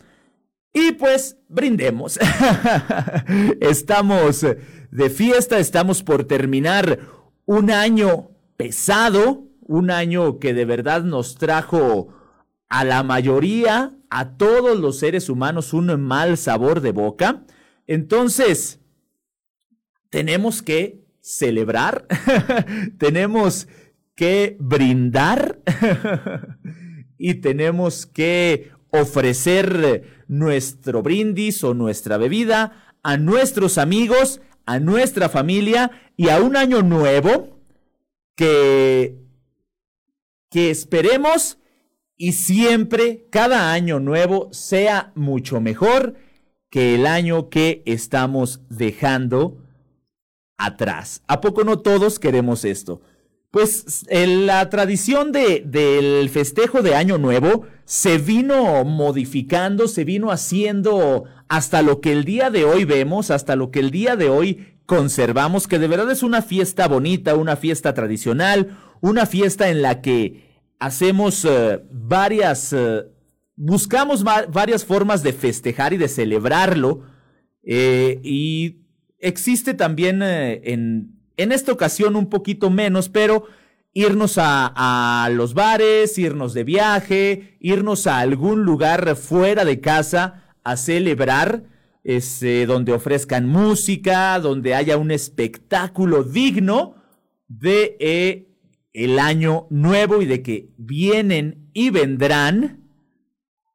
Y 0.74 0.92
pues 0.92 1.38
brindemos. 1.48 2.20
estamos 3.62 4.46
de 4.92 5.10
fiesta, 5.10 5.60
estamos 5.60 6.04
por 6.04 6.26
terminar 6.26 7.00
un 7.46 7.72
año 7.72 8.32
pesado, 8.58 9.48
un 9.62 9.92
año 9.92 10.40
que 10.40 10.54
de 10.54 10.66
verdad 10.66 11.06
nos 11.06 11.36
trajo 11.36 12.10
a 12.68 12.84
la 12.84 13.02
mayoría, 13.04 13.96
a 14.10 14.36
todos 14.36 14.78
los 14.78 15.00
seres 15.00 15.30
humanos, 15.30 15.72
un 15.72 16.02
mal 16.02 16.38
sabor 16.38 16.82
de 16.82 16.92
boca. 16.92 17.46
Entonces, 17.88 18.82
tenemos 20.10 20.62
que 20.62 21.06
celebrar, 21.22 22.08
tenemos 22.98 23.70
que 24.22 24.56
brindar 24.60 25.62
y 27.18 27.34
tenemos 27.42 28.06
que 28.06 28.70
ofrecer 28.92 30.24
nuestro 30.28 31.02
brindis 31.02 31.64
o 31.64 31.74
nuestra 31.74 32.18
bebida 32.18 33.00
a 33.02 33.18
nuestros 33.18 33.80
amigos, 33.80 34.40
a 34.68 34.80
nuestra 34.80 35.28
familia 35.28 35.90
y 36.18 36.30
a 36.30 36.40
un 36.40 36.56
año 36.56 36.84
nuevo 36.84 37.58
que, 38.36 39.18
que 40.52 40.70
esperemos 40.70 41.58
y 42.16 42.34
siempre 42.34 43.26
cada 43.32 43.74
año 43.74 44.00
nuevo 44.00 44.50
sea 44.52 45.14
mucho 45.16 45.62
mejor 45.62 46.14
que 46.70 46.94
el 46.94 47.08
año 47.08 47.50
que 47.50 47.82
estamos 47.88 48.62
dejando 48.70 49.58
atrás. 50.60 51.24
¿A 51.26 51.42
poco 51.42 51.64
no 51.64 51.80
todos 51.80 52.20
queremos 52.20 52.66
esto? 52.66 53.02
Pues 53.52 54.06
la 54.10 54.70
tradición 54.70 55.34
de, 55.34 55.62
del 55.66 56.30
festejo 56.30 56.82
de 56.82 56.96
Año 56.96 57.18
Nuevo 57.18 57.66
se 57.84 58.18
vino 58.18 58.86
modificando, 58.86 59.90
se 59.90 60.06
vino 60.06 60.32
haciendo 60.32 61.26
hasta 61.50 61.82
lo 61.82 62.00
que 62.00 62.14
el 62.14 62.24
día 62.24 62.50
de 62.50 62.64
hoy 62.64 62.86
vemos, 62.86 63.30
hasta 63.30 63.58
lo 63.58 63.70
que 63.70 63.82
el 63.82 63.92
día 63.92 64.16
de 64.16 64.30
hoy 64.30 64.78
conservamos, 64.86 65.68
que 65.68 65.80
de 65.80 65.90
verdad 65.90 66.10
es 66.12 66.24
una 66.24 66.42
fiesta 66.42 66.88
bonita, 66.88 67.36
una 67.36 67.58
fiesta 67.58 67.94
tradicional, 67.94 68.78
una 69.02 69.26
fiesta 69.26 69.70
en 69.70 69.82
la 69.82 70.02
que 70.02 70.64
hacemos 70.80 71.44
eh, 71.44 71.82
varias, 71.92 72.72
eh, 72.72 73.04
buscamos 73.58 74.24
varias 74.24 74.86
formas 74.86 75.24
de 75.24 75.34
festejar 75.34 75.92
y 75.92 75.98
de 75.98 76.08
celebrarlo. 76.08 77.04
Eh, 77.64 78.22
y 78.24 78.86
existe 79.20 79.74
también 79.74 80.22
en 80.24 81.21
en 81.38 81.52
esta 81.52 81.72
ocasión 81.72 82.16
un 82.16 82.30
poquito 82.30 82.70
menos, 82.70 83.10
pero 83.10 83.46
irnos 83.94 84.36
a, 84.38 85.30
los 85.34 85.54
bares, 85.54 86.18
irnos 86.18 86.54
de 86.54 86.64
viaje, 86.64 87.58
irnos 87.60 88.08
a 88.08 88.20
algún 88.20 88.64
lugar 88.64 89.16
fuera 89.16 89.66
de 89.66 89.82
casa 89.82 90.56
a 90.64 90.78
celebrar 90.78 91.64
este, 92.04 92.66
donde 92.66 92.94
ofrezcan 92.94 93.48
música, 93.48 94.40
donde 94.40 94.76
haya 94.76 94.98
un 94.98 95.12
espectáculo 95.12 96.24
digno 96.24 96.96
de 97.48 97.98
eh, 98.00 98.48
el 98.94 99.20
año 99.20 99.68
nuevo 99.70 100.22
y 100.22 100.26
de 100.26 100.42
que 100.42 100.70
vienen 100.78 101.70
y 101.74 101.90
vendrán 101.90 102.90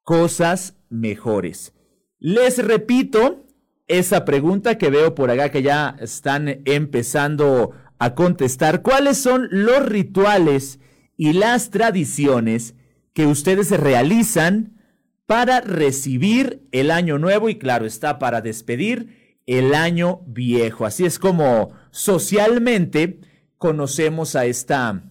cosas 0.02 0.76
mejores. 0.88 1.72
Les 2.18 2.64
repito 2.64 3.45
esa 3.88 4.24
pregunta 4.24 4.78
que 4.78 4.90
veo 4.90 5.14
por 5.14 5.30
acá 5.30 5.50
que 5.50 5.62
ya 5.62 5.96
están 6.00 6.62
empezando 6.64 7.72
a 7.98 8.14
contestar. 8.14 8.82
¿Cuáles 8.82 9.18
son 9.18 9.48
los 9.50 9.84
rituales 9.86 10.80
y 11.16 11.32
las 11.32 11.70
tradiciones 11.70 12.74
que 13.12 13.26
ustedes 13.26 13.70
realizan 13.70 14.82
para 15.26 15.60
recibir 15.60 16.66
el 16.72 16.90
año 16.90 17.18
nuevo 17.18 17.48
y 17.48 17.56
claro 17.56 17.86
está 17.86 18.18
para 18.18 18.40
despedir 18.40 19.38
el 19.46 19.74
año 19.74 20.20
viejo? 20.26 20.84
Así 20.84 21.04
es 21.04 21.18
como 21.18 21.70
socialmente 21.90 23.20
conocemos 23.56 24.36
a 24.36 24.46
esta, 24.46 25.02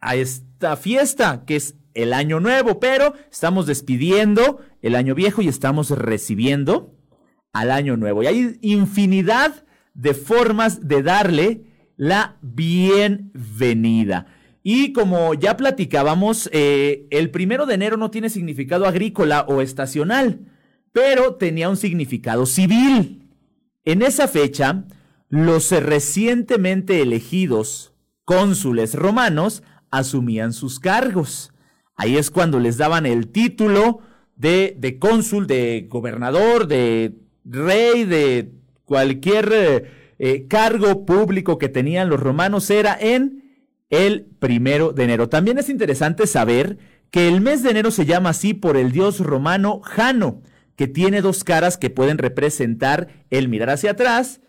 a 0.00 0.14
esta 0.14 0.76
fiesta 0.76 1.44
que 1.46 1.56
es 1.56 1.74
el 1.94 2.12
año 2.12 2.38
nuevo, 2.38 2.78
pero 2.78 3.14
estamos 3.32 3.66
despidiendo 3.66 4.60
el 4.82 4.94
año 4.94 5.16
viejo 5.16 5.42
y 5.42 5.48
estamos 5.48 5.90
recibiendo 5.90 6.97
al 7.60 7.70
año 7.70 7.96
nuevo. 7.96 8.22
Y 8.22 8.26
hay 8.26 8.58
infinidad 8.62 9.64
de 9.94 10.14
formas 10.14 10.86
de 10.86 11.02
darle 11.02 11.64
la 11.96 12.36
bienvenida. 12.40 14.26
Y 14.62 14.92
como 14.92 15.34
ya 15.34 15.56
platicábamos, 15.56 16.48
eh, 16.52 17.06
el 17.10 17.30
primero 17.30 17.66
de 17.66 17.74
enero 17.74 17.96
no 17.96 18.10
tiene 18.10 18.30
significado 18.30 18.86
agrícola 18.86 19.44
o 19.48 19.60
estacional, 19.60 20.40
pero 20.92 21.34
tenía 21.34 21.68
un 21.68 21.76
significado 21.76 22.46
civil. 22.46 23.28
En 23.84 24.02
esa 24.02 24.28
fecha, 24.28 24.84
los 25.28 25.70
recientemente 25.72 27.02
elegidos 27.02 27.92
cónsules 28.24 28.94
romanos 28.94 29.62
asumían 29.90 30.52
sus 30.52 30.78
cargos. 30.78 31.52
Ahí 31.96 32.16
es 32.16 32.30
cuando 32.30 32.60
les 32.60 32.76
daban 32.76 33.06
el 33.06 33.28
título 33.28 34.00
de, 34.36 34.76
de 34.78 34.98
cónsul, 34.98 35.46
de 35.46 35.86
gobernador, 35.90 36.68
de 36.68 37.16
rey, 37.48 38.04
de 38.04 38.52
cualquier 38.84 39.90
eh, 40.18 40.46
cargo 40.48 41.04
público 41.04 41.58
que 41.58 41.68
tenían 41.68 42.08
los 42.08 42.20
romanos 42.20 42.70
era 42.70 42.96
en 43.00 43.44
el 43.90 44.26
primero 44.38 44.92
de 44.92 45.04
enero. 45.04 45.28
También 45.28 45.58
es 45.58 45.68
interesante 45.68 46.26
saber 46.26 46.78
que 47.10 47.28
el 47.28 47.40
mes 47.40 47.62
de 47.62 47.70
enero 47.70 47.90
se 47.90 48.06
llama 48.06 48.30
así 48.30 48.54
por 48.54 48.76
el 48.76 48.92
dios 48.92 49.20
romano 49.20 49.80
Jano, 49.82 50.42
que 50.76 50.88
tiene 50.88 51.22
dos 51.22 51.44
caras 51.44 51.76
que 51.76 51.90
pueden 51.90 52.18
representar 52.18 53.08
el 53.30 53.48
mirar 53.48 53.70
hacia 53.70 53.92
atrás 53.92 54.40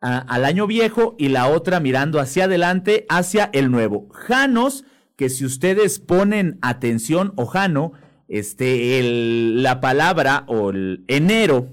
al 0.00 0.44
año 0.44 0.66
viejo 0.66 1.16
y 1.18 1.28
la 1.28 1.48
otra 1.48 1.80
mirando 1.80 2.20
hacia 2.20 2.44
adelante 2.44 3.06
hacia 3.08 3.50
el 3.52 3.70
nuevo. 3.70 4.08
Janos, 4.12 4.84
que 5.16 5.28
si 5.28 5.44
ustedes 5.44 5.98
ponen 5.98 6.58
atención 6.62 7.32
o 7.36 7.46
Jano, 7.46 7.92
este, 8.28 9.00
la 9.02 9.80
palabra 9.80 10.44
o 10.46 10.70
el 10.70 11.04
enero 11.08 11.70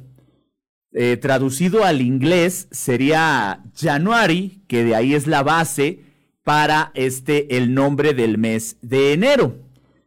eh, 0.93 1.17
traducido 1.17 1.83
al 1.83 2.01
inglés 2.01 2.67
sería 2.71 3.63
January, 3.75 4.61
que 4.67 4.83
de 4.83 4.95
ahí 4.95 5.15
es 5.15 5.25
la 5.25 5.41
base 5.41 6.01
para 6.43 6.91
este 6.93 7.57
el 7.57 7.73
nombre 7.73 8.13
del 8.13 8.37
mes 8.37 8.77
de 8.81 9.13
enero. 9.13 9.57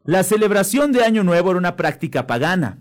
La 0.05 0.23
celebración 0.23 0.93
de 0.93 1.03
Año 1.03 1.25
Nuevo 1.25 1.51
era 1.51 1.59
una 1.59 1.75
práctica 1.77 2.27
pagana 2.29 2.79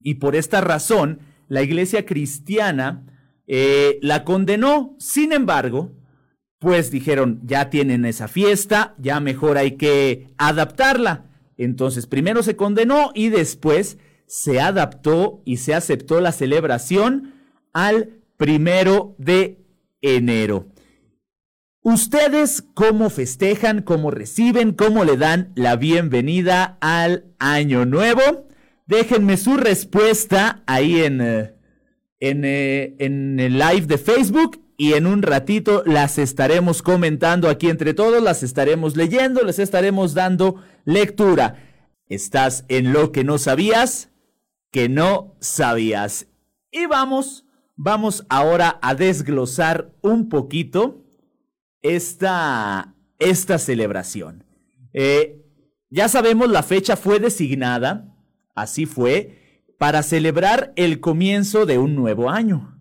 y 0.00 0.14
por 0.14 0.34
esta 0.34 0.60
razón 0.62 1.20
la 1.48 1.62
iglesia 1.62 2.06
cristiana 2.06 3.04
eh, 3.46 3.98
la 4.00 4.24
condenó. 4.24 4.96
Sin 4.98 5.32
embargo, 5.32 5.92
pues 6.58 6.90
dijeron, 6.90 7.40
ya 7.44 7.68
tienen 7.68 8.04
esa 8.04 8.28
fiesta, 8.28 8.94
ya 8.98 9.20
mejor 9.20 9.58
hay 9.58 9.72
que 9.72 10.28
adaptarla. 10.38 11.26
Entonces, 11.56 12.06
primero 12.06 12.42
se 12.42 12.56
condenó 12.56 13.10
y 13.14 13.28
después 13.28 13.98
se 14.30 14.60
adaptó 14.60 15.42
y 15.44 15.56
se 15.56 15.74
aceptó 15.74 16.20
la 16.20 16.30
celebración 16.30 17.34
al 17.72 18.10
primero 18.36 19.16
de 19.18 19.58
enero. 20.02 20.68
¿Ustedes 21.82 22.62
cómo 22.74 23.10
festejan, 23.10 23.82
cómo 23.82 24.12
reciben, 24.12 24.72
cómo 24.72 25.04
le 25.04 25.16
dan 25.16 25.50
la 25.56 25.74
bienvenida 25.74 26.78
al 26.80 27.24
año 27.40 27.86
nuevo? 27.86 28.46
Déjenme 28.86 29.36
su 29.36 29.56
respuesta 29.56 30.62
ahí 30.66 31.00
en, 31.00 31.20
eh, 31.20 31.54
en, 32.20 32.44
eh, 32.44 32.94
en 33.00 33.40
el 33.40 33.58
live 33.58 33.86
de 33.86 33.98
Facebook 33.98 34.64
y 34.76 34.92
en 34.92 35.08
un 35.08 35.22
ratito 35.22 35.82
las 35.86 36.18
estaremos 36.18 36.82
comentando 36.82 37.48
aquí 37.48 37.68
entre 37.68 37.94
todos, 37.94 38.22
las 38.22 38.44
estaremos 38.44 38.96
leyendo, 38.96 39.42
les 39.42 39.58
estaremos 39.58 40.14
dando 40.14 40.62
lectura. 40.84 41.56
¿Estás 42.06 42.64
en 42.68 42.92
lo 42.92 43.10
que 43.10 43.24
no 43.24 43.36
sabías? 43.36 44.09
Que 44.70 44.88
no 44.88 45.36
sabías. 45.40 46.26
Y 46.70 46.86
vamos, 46.86 47.44
vamos 47.76 48.24
ahora 48.28 48.78
a 48.82 48.94
desglosar 48.94 49.92
un 50.02 50.28
poquito 50.28 51.04
esta, 51.82 52.94
esta 53.18 53.58
celebración. 53.58 54.44
Eh, 54.92 55.44
ya 55.90 56.08
sabemos, 56.08 56.48
la 56.48 56.62
fecha 56.62 56.96
fue 56.96 57.18
designada, 57.18 58.14
así 58.54 58.86
fue, 58.86 59.64
para 59.78 60.02
celebrar 60.02 60.72
el 60.76 61.00
comienzo 61.00 61.66
de 61.66 61.78
un 61.78 61.96
nuevo 61.96 62.30
año. 62.30 62.80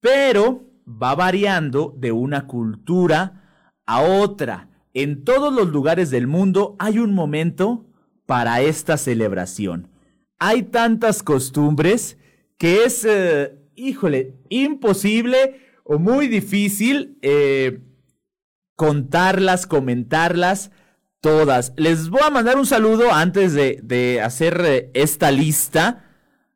Pero 0.00 0.64
va 0.86 1.14
variando 1.14 1.94
de 1.98 2.12
una 2.12 2.46
cultura 2.46 3.74
a 3.84 4.00
otra. 4.00 4.70
En 4.94 5.24
todos 5.24 5.52
los 5.52 5.68
lugares 5.68 6.10
del 6.10 6.26
mundo 6.26 6.76
hay 6.78 6.98
un 6.98 7.12
momento 7.12 7.86
para 8.24 8.62
esta 8.62 8.96
celebración 8.96 9.88
hay 10.38 10.62
tantas 10.62 11.22
costumbres 11.22 12.16
que 12.56 12.84
es, 12.84 13.04
eh, 13.04 13.56
híjole, 13.74 14.34
imposible 14.48 15.60
o 15.84 15.98
muy 15.98 16.28
difícil 16.28 17.18
eh, 17.22 17.80
contarlas, 18.76 19.66
comentarlas 19.66 20.70
todas. 21.20 21.72
Les 21.76 22.08
voy 22.10 22.20
a 22.24 22.30
mandar 22.30 22.56
un 22.56 22.66
saludo 22.66 23.12
antes 23.12 23.54
de, 23.54 24.20
hacer 24.22 24.62
eh, 24.64 24.90
esta 24.94 25.30
lista 25.30 26.04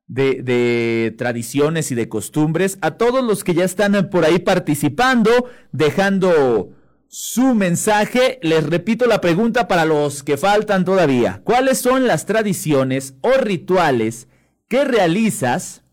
de, 0.07 0.43
de, 0.43 1.15
tradiciones 1.17 1.91
y 1.91 1.95
de 1.95 2.09
costumbres 2.09 2.79
a 2.83 2.93
todos 2.93 3.25
los 3.25 3.45
que 3.45 3.55
ya 3.55 3.65
están 3.65 4.11
por 4.11 4.25
ahí 4.25 4.39
participando, 4.39 5.47
dejando 5.73 6.73
su 7.13 7.55
mensaje. 7.55 8.41
Les 8.43 8.65
repito 8.65 9.07
la 9.07 9.21
pregunta 9.21 9.69
para 9.69 9.85
los 9.85 10.23
que 10.23 10.39
faltan 10.39 10.85
todavía. 10.85 11.43
¿Cuáles 11.45 11.79
son 11.79 12.07
las 12.07 12.25
tradiciones 12.25 13.15
o 13.21 13.33
rituales 13.33 14.29
que 14.67 14.85
realizas 14.85 15.85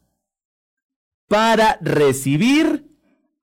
para 1.27 1.77
recibir 1.81 2.85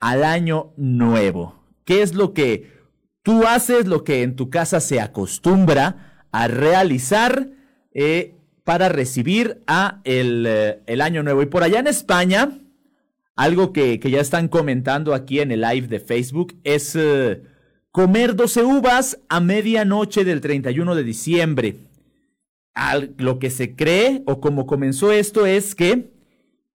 al 0.00 0.24
año 0.24 0.72
nuevo? 0.78 1.66
¿Qué 1.84 2.00
es 2.00 2.14
lo 2.14 2.32
que 2.32 2.72
tú 3.22 3.46
haces, 3.46 3.86
lo 3.86 4.04
que 4.04 4.22
en 4.22 4.36
tu 4.36 4.48
casa 4.48 4.80
se 4.80 4.98
acostumbra 4.98 6.24
a 6.32 6.48
realizar 6.48 7.50
eh, 7.92 8.36
para 8.64 8.88
recibir 8.88 9.62
a 9.66 10.00
el, 10.04 10.46
eh, 10.48 10.82
el, 10.86 11.02
año 11.02 11.22
nuevo? 11.22 11.42
Y 11.42 11.46
por 11.46 11.62
allá 11.62 11.80
en 11.80 11.88
España, 11.88 12.58
algo 13.34 13.74
que, 13.74 14.00
que, 14.00 14.10
ya 14.10 14.22
están 14.22 14.48
comentando 14.48 15.12
aquí 15.12 15.40
en 15.40 15.52
el 15.52 15.60
live 15.60 15.88
de 15.88 16.00
Facebook 16.00 16.58
es... 16.64 16.96
Eh, 16.96 17.54
comer 17.96 18.36
12 18.36 18.62
uvas 18.62 19.18
a 19.30 19.40
medianoche 19.40 20.26
del 20.26 20.42
31 20.42 20.94
de 20.96 21.02
diciembre. 21.02 21.76
lo 23.16 23.38
que 23.38 23.48
se 23.48 23.74
cree 23.74 24.22
o 24.26 24.38
como 24.38 24.66
comenzó 24.66 25.12
esto 25.12 25.46
es 25.46 25.74
que 25.74 26.10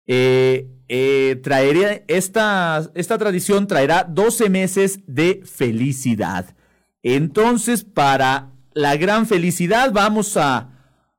eh, 0.06 0.68
eh, 0.86 1.40
traería 1.42 2.04
esta, 2.06 2.88
esta 2.94 3.18
tradición 3.18 3.66
traerá 3.66 4.04
12 4.04 4.48
meses 4.48 5.00
de 5.08 5.42
felicidad. 5.44 6.54
Entonces, 7.02 7.82
para 7.82 8.52
la 8.72 8.96
gran 8.96 9.26
felicidad, 9.26 9.90
vamos 9.92 10.36
a 10.36 10.70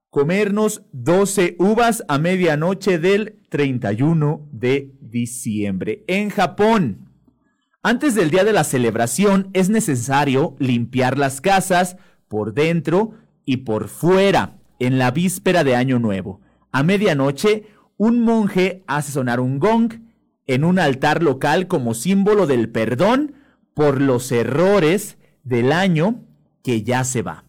comernos 0.09 0.81
12 0.93 1.57
uvas 1.59 2.05
a 2.07 2.19
medianoche 2.19 2.99
del 2.99 3.35
31 3.49 4.47
de 4.53 4.93
diciembre. 5.01 6.05
En 6.07 6.29
Japón, 6.29 7.08
antes 7.81 8.15
del 8.15 8.29
día 8.29 8.43
de 8.43 8.53
la 8.53 8.63
celebración 8.63 9.49
es 9.53 9.69
necesario 9.69 10.55
limpiar 10.59 11.17
las 11.17 11.41
casas 11.41 11.97
por 12.27 12.53
dentro 12.53 13.13
y 13.45 13.57
por 13.57 13.87
fuera 13.87 14.57
en 14.79 14.97
la 14.97 15.11
víspera 15.11 15.63
de 15.63 15.75
Año 15.75 15.99
Nuevo. 15.99 16.41
A 16.71 16.83
medianoche, 16.83 17.67
un 17.97 18.21
monje 18.21 18.83
hace 18.87 19.11
sonar 19.11 19.39
un 19.39 19.59
gong 19.59 19.93
en 20.45 20.63
un 20.63 20.79
altar 20.79 21.23
local 21.23 21.67
como 21.67 21.93
símbolo 21.93 22.47
del 22.47 22.69
perdón 22.69 23.35
por 23.73 24.01
los 24.01 24.31
errores 24.31 25.17
del 25.43 25.71
año 25.71 26.23
que 26.63 26.83
ya 26.83 27.03
se 27.03 27.21
va. 27.21 27.45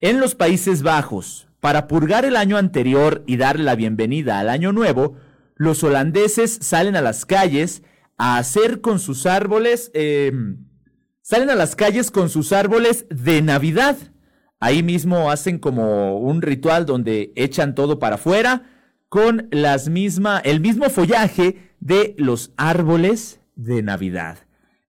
En 0.00 0.20
los 0.20 0.34
Países 0.34 0.82
Bajos, 0.82 1.48
para 1.60 1.86
purgar 1.86 2.24
el 2.24 2.36
año 2.36 2.56
anterior 2.56 3.22
y 3.26 3.36
darle 3.36 3.64
la 3.64 3.74
bienvenida 3.74 4.38
al 4.38 4.48
año 4.48 4.72
nuevo, 4.72 5.16
los 5.56 5.82
holandeses 5.82 6.58
salen 6.60 6.96
a 6.96 7.00
las 7.00 7.24
calles 7.24 7.82
a 8.16 8.38
hacer 8.38 8.80
con 8.80 8.98
sus 8.98 9.26
árboles, 9.26 9.90
em, 9.94 10.66
salen 11.22 11.50
a 11.50 11.54
las 11.54 11.76
calles 11.76 12.10
con 12.10 12.28
sus 12.28 12.52
árboles 12.52 13.06
de 13.10 13.42
Navidad. 13.42 13.96
Ahí 14.60 14.82
mismo 14.82 15.30
hacen 15.30 15.58
como 15.58 16.18
un 16.18 16.42
ritual 16.42 16.86
donde 16.86 17.32
echan 17.36 17.74
todo 17.74 17.98
para 17.98 18.16
afuera 18.16 18.62
con 19.08 19.48
las 19.50 19.88
misma, 19.88 20.38
el 20.38 20.60
mismo 20.60 20.90
follaje 20.90 21.70
de 21.80 22.14
los 22.18 22.52
árboles 22.56 23.40
de 23.54 23.82
Navidad. 23.82 24.38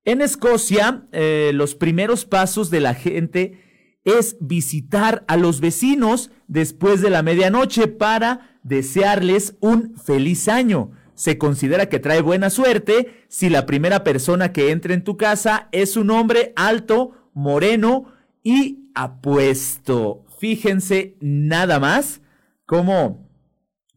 En 0.03 0.21
Escocia, 0.21 1.07
eh, 1.11 1.51
los 1.53 1.75
primeros 1.75 2.25
pasos 2.25 2.69
de 2.69 2.79
la 2.79 2.93
gente 2.93 3.61
es 4.03 4.37
visitar 4.39 5.25
a 5.27 5.35
los 5.35 5.59
vecinos 5.59 6.31
después 6.47 7.01
de 7.01 7.09
la 7.09 7.23
medianoche 7.23 7.87
para 7.87 8.59
desearles 8.63 9.57
un 9.59 9.95
feliz 9.97 10.47
año. 10.47 10.91
Se 11.15 11.37
considera 11.37 11.87
que 11.87 11.99
trae 11.99 12.21
buena 12.21 12.49
suerte 12.49 13.25
si 13.29 13.49
la 13.49 13.65
primera 13.65 14.03
persona 14.03 14.51
que 14.51 14.71
entra 14.71 14.93
en 14.93 15.03
tu 15.03 15.17
casa 15.17 15.69
es 15.71 15.95
un 15.95 16.11
hombre 16.11 16.53
alto, 16.55 17.11
moreno 17.33 18.13
y 18.43 18.89
apuesto. 18.93 20.25
Fíjense 20.39 21.17
nada 21.21 21.79
más 21.79 22.21
cómo, 22.65 23.29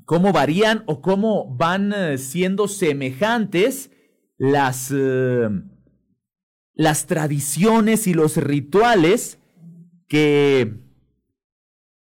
cómo 0.04 0.32
varían 0.32 0.84
o 0.86 1.02
cómo 1.02 1.54
van 1.56 1.92
eh, 1.92 2.18
siendo 2.18 2.68
semejantes 2.68 3.90
las, 4.36 4.92
eh, 4.94 5.48
las 6.74 7.06
tradiciones 7.06 8.06
y 8.06 8.14
los 8.14 8.36
rituales 8.36 9.40
que, 10.06 10.74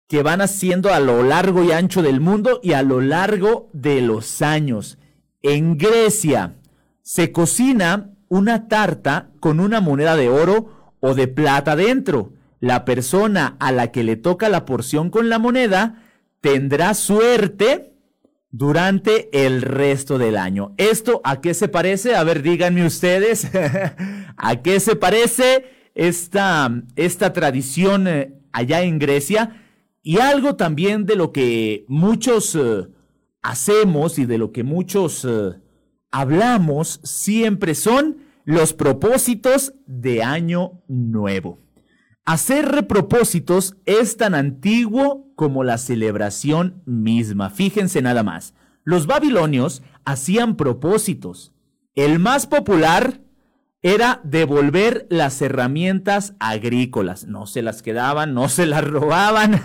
que 0.06 0.22
van 0.22 0.40
haciendo 0.40 0.94
a 0.94 1.00
lo 1.00 1.24
largo 1.24 1.64
y 1.64 1.72
ancho 1.72 2.02
del 2.02 2.20
mundo 2.20 2.60
y 2.62 2.72
a 2.72 2.82
lo 2.82 3.00
largo 3.00 3.68
de 3.72 4.00
los 4.00 4.40
años. 4.42 4.98
En 5.42 5.78
Grecia 5.78 6.56
se 7.02 7.32
cocina 7.32 8.10
una 8.28 8.68
tarta 8.68 9.30
con 9.40 9.60
una 9.60 9.80
moneda 9.80 10.16
de 10.16 10.28
oro 10.28 10.94
o 11.00 11.14
de 11.14 11.28
plata 11.28 11.76
dentro. 11.76 12.32
La 12.60 12.84
persona 12.84 13.56
a 13.58 13.72
la 13.72 13.90
que 13.90 14.04
le 14.04 14.16
toca 14.16 14.48
la 14.48 14.64
porción 14.64 15.10
con 15.10 15.28
la 15.28 15.38
moneda 15.38 16.02
tendrá 16.40 16.94
suerte 16.94 17.94
durante 18.50 19.28
el 19.46 19.62
resto 19.62 20.18
del 20.18 20.36
año. 20.36 20.74
¿Esto 20.76 21.20
a 21.24 21.40
qué 21.40 21.54
se 21.54 21.68
parece? 21.68 22.16
A 22.16 22.24
ver, 22.24 22.42
díganme 22.42 22.84
ustedes, 22.84 23.48
¿a 24.36 24.56
qué 24.62 24.80
se 24.80 24.96
parece? 24.96 25.80
esta, 25.94 26.82
esta 26.96 27.32
tradición 27.32 28.06
eh, 28.08 28.32
allá 28.52 28.82
en 28.82 28.98
Grecia 28.98 29.62
y 30.02 30.18
algo 30.18 30.56
también 30.56 31.04
de 31.04 31.16
lo 31.16 31.32
que 31.32 31.84
muchos 31.88 32.54
eh, 32.54 32.86
hacemos 33.42 34.18
y 34.18 34.26
de 34.26 34.38
lo 34.38 34.52
que 34.52 34.64
muchos 34.64 35.24
eh, 35.24 35.60
hablamos 36.10 37.00
siempre 37.02 37.74
son 37.74 38.18
los 38.44 38.72
propósitos 38.72 39.74
de 39.86 40.22
año 40.22 40.82
nuevo. 40.88 41.58
Hacer 42.24 42.86
propósitos 42.86 43.76
es 43.86 44.16
tan 44.16 44.34
antiguo 44.34 45.32
como 45.36 45.64
la 45.64 45.78
celebración 45.78 46.82
misma. 46.84 47.50
Fíjense 47.50 48.02
nada 48.02 48.22
más. 48.22 48.54
Los 48.84 49.06
babilonios 49.06 49.82
hacían 50.04 50.56
propósitos. 50.56 51.52
El 51.94 52.18
más 52.18 52.46
popular 52.46 53.20
era 53.82 54.20
devolver 54.24 55.06
las 55.10 55.40
herramientas 55.40 56.34
agrícolas. 56.38 57.26
No 57.26 57.46
se 57.46 57.62
las 57.62 57.82
quedaban, 57.82 58.34
no 58.34 58.48
se 58.48 58.66
las 58.66 58.84
robaban. 58.84 59.62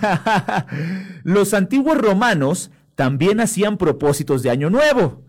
Los 1.23 1.53
antiguos 1.53 1.97
romanos 1.97 2.71
también 2.95 3.39
hacían 3.39 3.77
propósitos 3.77 4.43
de 4.43 4.49
año 4.49 4.69
nuevo. 4.69 5.23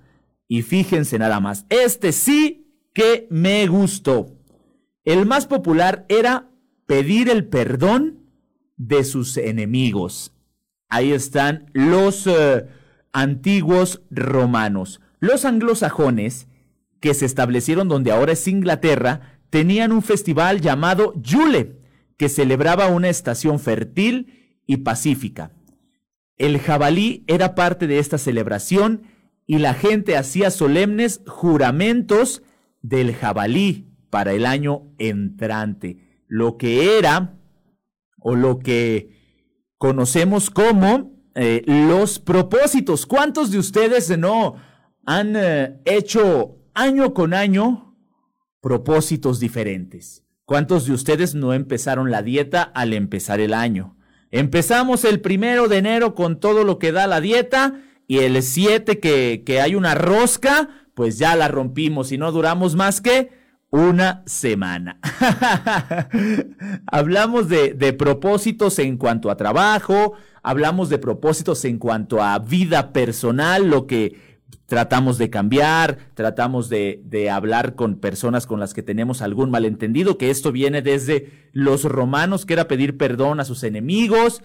Y 0.49 0.63
fíjense 0.63 1.19
nada 1.19 1.41
más, 1.41 1.67
este 1.69 2.13
sí 2.13 2.67
que 2.95 3.27
me 3.31 3.67
gustó. 3.67 4.37
El 5.05 5.27
más 5.27 5.47
popular 5.47 6.07
era 6.09 6.49
pedir 6.87 7.29
el 7.29 7.47
perdón 7.47 8.21
de 8.77 9.05
sus 9.05 9.37
enemigos. 9.37 10.33
Ahí 10.89 11.13
están 11.13 11.71
los 11.75 12.27
eh, 12.27 12.67
antiguos 13.13 14.03
romanos. 14.11 15.01
Los 15.19 15.45
anglosajones 15.45 16.49
que 17.01 17.15
se 17.15 17.27
establecieron 17.27 17.89
donde 17.89 18.13
ahora 18.13 18.33
es 18.33 18.49
Inglaterra, 18.49 19.41
tenían 19.51 19.93
un 19.93 20.03
festival 20.03 20.61
llamado 20.61 21.13
Yule, 21.17 21.79
que 22.17 22.29
celebraba 22.29 22.89
una 22.89 23.09
estación 23.09 23.61
fértil 23.61 24.61
y 24.67 24.79
pacífica. 24.79 25.53
El 26.37 26.59
jabalí 26.59 27.25
era 27.27 27.55
parte 27.55 27.87
de 27.87 27.99
esta 27.99 28.19
celebración 28.19 29.03
y 29.47 29.59
la 29.59 29.75
gente 29.75 30.17
hacía 30.17 30.51
solemnes 30.51 31.23
juramentos 31.27 32.43
del 32.83 33.15
jabalí 33.15 33.89
para 34.11 34.33
el 34.33 34.47
año 34.47 34.93
entrante, 34.99 36.25
lo 36.29 36.57
que 36.57 36.99
era 36.99 37.39
o 38.19 38.35
lo 38.35 38.59
que 38.59 39.11
conocemos 39.79 40.51
como 40.51 41.13
eh, 41.35 41.63
los 41.67 42.19
propósitos. 42.19 43.07
¿Cuántos 43.07 43.51
de 43.51 43.59
ustedes 43.59 44.17
no 44.19 44.57
han 45.07 45.35
eh, 45.37 45.81
hecho 45.85 46.59
año 46.75 47.15
con 47.15 47.33
año 47.33 47.87
propósitos 48.61 49.39
diferentes. 49.41 50.25
¿Cuántos 50.45 50.87
de 50.87 50.93
ustedes 50.93 51.35
no 51.35 51.55
empezaron 51.55 52.11
la 52.11 52.23
dieta 52.23 52.63
al 52.63 52.93
empezar 52.93 53.41
el 53.41 53.55
año? 53.55 53.96
Empezamos 54.37 55.07
el 55.07 55.23
primero 55.23 55.67
de 55.67 55.79
enero 55.79 56.15
con 56.15 56.39
todo 56.39 56.63
lo 56.63 56.79
que 56.79 56.93
da 56.93 57.07
la 57.07 57.23
dieta 57.23 57.81
y 58.07 58.19
el 58.19 58.43
7 58.43 59.01
que, 59.01 59.43
que 59.47 59.63
hay 59.63 59.75
una 59.75 59.95
rosca, 59.95 60.69
pues 60.93 61.17
ya 61.17 61.35
la 61.37 61.49
rompimos 61.49 62.13
y 62.13 62.19
no 62.19 62.31
duramos 62.33 62.77
más 62.77 63.01
que 63.01 63.31
una 63.71 64.23
semana. 64.27 65.01
hablamos 66.87 67.49
de, 67.49 67.73
de, 67.73 67.95
propósitos 67.95 68.79
en 68.79 68.99
cuanto 68.99 69.31
a 69.31 69.39
trabajo, 69.39 70.13
hablamos 70.43 70.91
de 70.91 70.99
propósitos 70.99 71.65
en 71.65 71.79
cuanto 71.79 72.23
a 72.23 72.39
vida 72.39 72.93
personal, 72.93 73.71
lo 73.71 73.87
que 73.87 74.36
tratamos 74.67 75.17
de 75.19 75.31
cambiar, 75.31 75.99
tratamos 76.15 76.69
de, 76.69 77.01
de, 77.05 77.31
hablar 77.31 77.75
con 77.75 77.97
personas 77.97 78.47
con 78.47 78.61
las 78.61 78.75
que 78.75 78.83
tenemos 78.83 79.23
algún 79.23 79.51
malentendido, 79.51 80.19
que 80.19 80.31
esto 80.31 80.53
viene 80.53 80.83
desde 80.83 81.51
los 81.53 81.85
romanos, 81.85 82.45
que 82.45 82.55
era 82.55 82.69
pedir 82.69 82.97
perdón 82.99 83.41
a 83.41 83.45
sus 83.45 83.63
enemigos, 83.63 84.43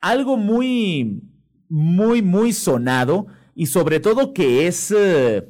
algo 0.00 0.36
muy, 0.36 1.22
muy, 1.68 2.22
muy 2.22 2.52
sonado 2.52 3.26
y 3.54 3.66
sobre 3.66 4.00
todo 4.00 4.32
que 4.34 4.66
es, 4.66 4.92
eh, 4.96 5.48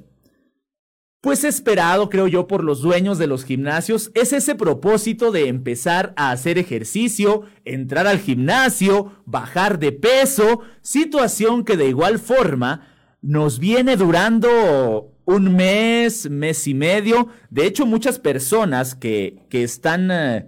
pues 1.21 1.43
esperado, 1.45 2.11
creo 2.11 2.29
yo, 2.29 2.47
por 2.47 2.63
los 2.63 2.83
dueños 2.83 3.19
de 3.19 3.27
los 3.27 3.45
gimnasios, 3.45 4.11
es 4.15 4.33
ese 4.33 4.55
propósito 4.55 5.33
de 5.33 5.49
empezar 5.49 6.13
a 6.17 6.31
hacer 6.31 6.59
ejercicio, 6.59 7.43
entrar 7.65 8.07
al 8.07 8.19
gimnasio, 8.19 9.23
bajar 9.25 9.79
de 9.79 9.93
peso, 9.93 10.61
situación 10.83 11.65
que 11.65 11.77
de 11.77 11.89
igual 11.89 12.19
forma, 12.19 12.94
nos 13.25 13.59
viene 13.59 13.97
durando 13.97 15.11
un 15.25 15.57
mes, 15.57 16.29
mes 16.29 16.69
y 16.69 16.75
medio. 16.75 17.29
De 17.49 17.65
hecho, 17.65 17.87
muchas 17.87 18.19
personas 18.19 18.95
que, 18.95 19.47
que 19.49 19.63
están, 19.63 20.11
eh, 20.11 20.47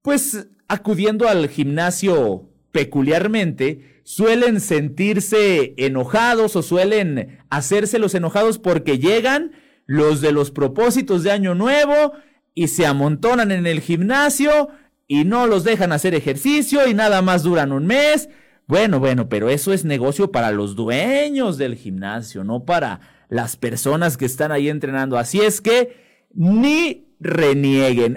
pues, 0.00 0.48
acudiendo 0.66 1.28
al 1.28 1.50
gimnasio 1.50 2.48
peculiarmente, 2.72 4.00
suelen 4.04 4.60
sentirse 4.62 5.74
enojados 5.76 6.56
o 6.56 6.62
suelen 6.62 7.40
hacerse 7.50 7.98
los 7.98 8.14
enojados 8.14 8.58
porque 8.58 8.98
llegan 8.98 9.52
los 9.84 10.22
de 10.22 10.32
los 10.32 10.50
propósitos 10.50 11.24
de 11.24 11.30
año 11.30 11.54
nuevo 11.54 12.12
y 12.54 12.68
se 12.68 12.86
amontonan 12.86 13.52
en 13.52 13.66
el 13.66 13.80
gimnasio 13.80 14.70
y 15.06 15.24
no 15.24 15.46
los 15.46 15.62
dejan 15.62 15.92
hacer 15.92 16.14
ejercicio 16.14 16.88
y 16.88 16.94
nada 16.94 17.20
más 17.20 17.42
duran 17.42 17.70
un 17.70 17.86
mes 17.86 18.30
bueno, 18.66 18.98
bueno, 18.98 19.28
pero 19.28 19.50
eso 19.50 19.72
es 19.72 19.84
negocio 19.84 20.32
para 20.32 20.50
los 20.50 20.74
dueños 20.74 21.58
del 21.58 21.76
gimnasio, 21.76 22.44
no 22.44 22.64
para 22.64 23.00
las 23.28 23.56
personas 23.56 24.16
que 24.16 24.24
están 24.24 24.52
ahí 24.52 24.68
entrenando. 24.68 25.18
Así 25.18 25.40
es 25.40 25.60
que 25.60 26.26
ni 26.32 27.14
renieguen. 27.20 28.16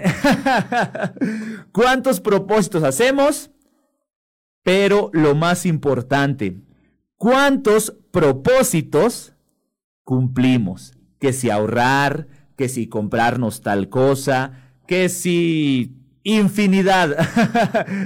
¿Cuántos 1.72 2.20
propósitos 2.20 2.82
hacemos? 2.82 3.50
Pero 4.62 5.10
lo 5.12 5.34
más 5.34 5.66
importante, 5.66 6.58
¿cuántos 7.16 7.94
propósitos 8.10 9.34
cumplimos? 10.04 10.94
Que 11.18 11.32
si 11.32 11.50
ahorrar, 11.50 12.28
que 12.56 12.68
si 12.68 12.86
comprarnos 12.86 13.60
tal 13.60 13.88
cosa, 13.88 14.72
que 14.86 15.08
si 15.08 15.94
infinidad. 16.22 17.16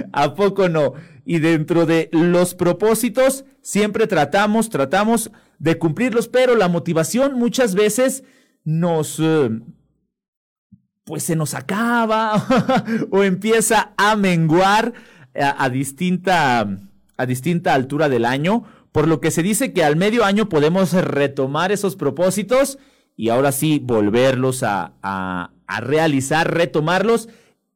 ¿A 0.13 0.33
poco 0.35 0.69
no? 0.69 0.93
Y 1.25 1.39
dentro 1.39 1.85
de 1.85 2.09
los 2.11 2.55
propósitos 2.55 3.45
siempre 3.61 4.07
tratamos, 4.07 4.69
tratamos 4.69 5.31
de 5.59 5.77
cumplirlos, 5.77 6.27
pero 6.27 6.55
la 6.55 6.67
motivación 6.67 7.35
muchas 7.35 7.75
veces 7.75 8.23
nos, 8.63 9.19
eh, 9.19 9.49
pues 11.05 11.23
se 11.23 11.35
nos 11.35 11.53
acaba 11.53 12.45
o 13.11 13.23
empieza 13.23 13.93
a 13.97 14.15
menguar 14.15 14.93
a, 15.35 15.69
distinta, 15.69 16.79
a 17.17 17.25
distinta 17.25 17.73
altura 17.73 18.09
del 18.09 18.25
año 18.25 18.63
por 18.93 19.07
lo 19.07 19.19
que 19.19 19.31
se 19.31 19.41
dice 19.41 19.73
que 19.73 19.83
al 19.83 19.95
medio 19.95 20.23
año 20.23 20.47
podemos 20.47 20.93
retomar 20.93 21.71
esos 21.71 21.95
propósitos 21.95 22.77
y 23.17 23.29
ahora 23.29 23.51
sí 23.51 23.81
volverlos 23.83 24.61
a, 24.61 24.93
a, 25.01 25.51
a 25.65 25.81
realizar, 25.81 26.53
retomarlos 26.53 27.27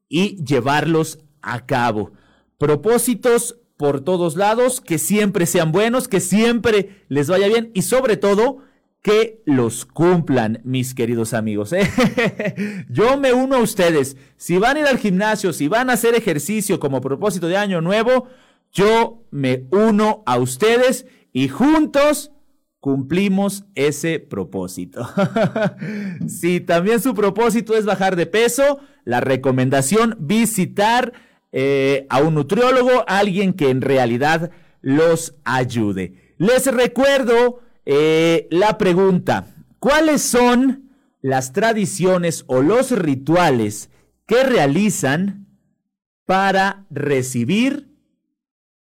y 0.07 0.41
llevarlos 0.43 1.19
a 1.41 1.65
cabo. 1.65 2.11
Propósitos 2.57 3.59
por 3.77 4.01
todos 4.01 4.35
lados, 4.35 4.81
que 4.81 4.97
siempre 4.97 5.45
sean 5.45 5.71
buenos, 5.71 6.07
que 6.07 6.19
siempre 6.19 7.05
les 7.09 7.29
vaya 7.29 7.47
bien 7.47 7.71
y 7.73 7.83
sobre 7.83 8.17
todo 8.17 8.59
que 9.03 9.41
los 9.45 9.85
cumplan, 9.85 10.59
mis 10.63 10.93
queridos 10.93 11.33
amigos. 11.33 11.71
¿eh? 11.73 12.85
Yo 12.89 13.17
me 13.17 13.31
uno 13.31 13.57
a 13.57 13.61
ustedes. 13.61 14.17
Si 14.35 14.57
van 14.57 14.77
a 14.77 14.79
ir 14.81 14.85
al 14.87 14.97
gimnasio, 14.97 15.53
si 15.53 15.67
van 15.67 15.89
a 15.89 15.93
hacer 15.93 16.15
ejercicio 16.15 16.79
como 16.79 16.99
propósito 16.99 17.47
de 17.47 17.57
año 17.57 17.79
nuevo, 17.79 18.27
yo 18.71 19.23
me 19.31 19.65
uno 19.71 20.23
a 20.25 20.37
ustedes 20.37 21.05
y 21.31 21.47
juntos 21.47 22.31
cumplimos 22.79 23.65
ese 23.75 24.19
propósito. 24.19 25.07
si 26.27 26.59
también 26.59 27.01
su 27.01 27.13
propósito 27.13 27.75
es 27.75 27.85
bajar 27.85 28.15
de 28.15 28.25
peso, 28.25 28.79
la 29.03 29.21
recomendación 29.21 30.15
visitar 30.19 31.13
eh, 31.51 32.05
a 32.09 32.21
un 32.21 32.35
nutriólogo, 32.35 33.03
alguien 33.07 33.53
que 33.53 33.69
en 33.69 33.81
realidad 33.81 34.51
los 34.81 35.35
ayude. 35.43 36.35
Les 36.37 36.67
recuerdo 36.67 37.61
eh, 37.85 38.47
la 38.51 38.77
pregunta, 38.77 39.47
¿cuáles 39.79 40.21
son 40.21 40.91
las 41.21 41.53
tradiciones 41.53 42.43
o 42.47 42.61
los 42.61 42.91
rituales 42.91 43.89
que 44.25 44.43
realizan 44.43 45.47
para 46.25 46.85
recibir 46.89 47.89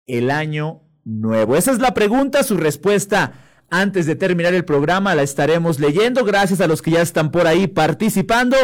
el 0.06 0.32
año 0.32 0.82
nuevo? 1.04 1.56
Esa 1.56 1.72
es 1.72 1.80
la 1.80 1.94
pregunta, 1.94 2.44
su 2.44 2.58
respuesta 2.58 3.34
antes 3.72 4.06
de 4.06 4.18
terminar 4.18 4.54
el 4.54 4.66
programa 4.66 5.16
la 5.16 5.24
estaremos 5.24 5.80
leyendo. 5.80 6.26
Gracias 6.26 6.60
a 6.60 6.68
los 6.68 6.82
que 6.82 6.92
ya 6.92 7.02
están 7.02 7.32
por 7.32 7.48
ahí 7.48 7.68
participando. 7.68 8.58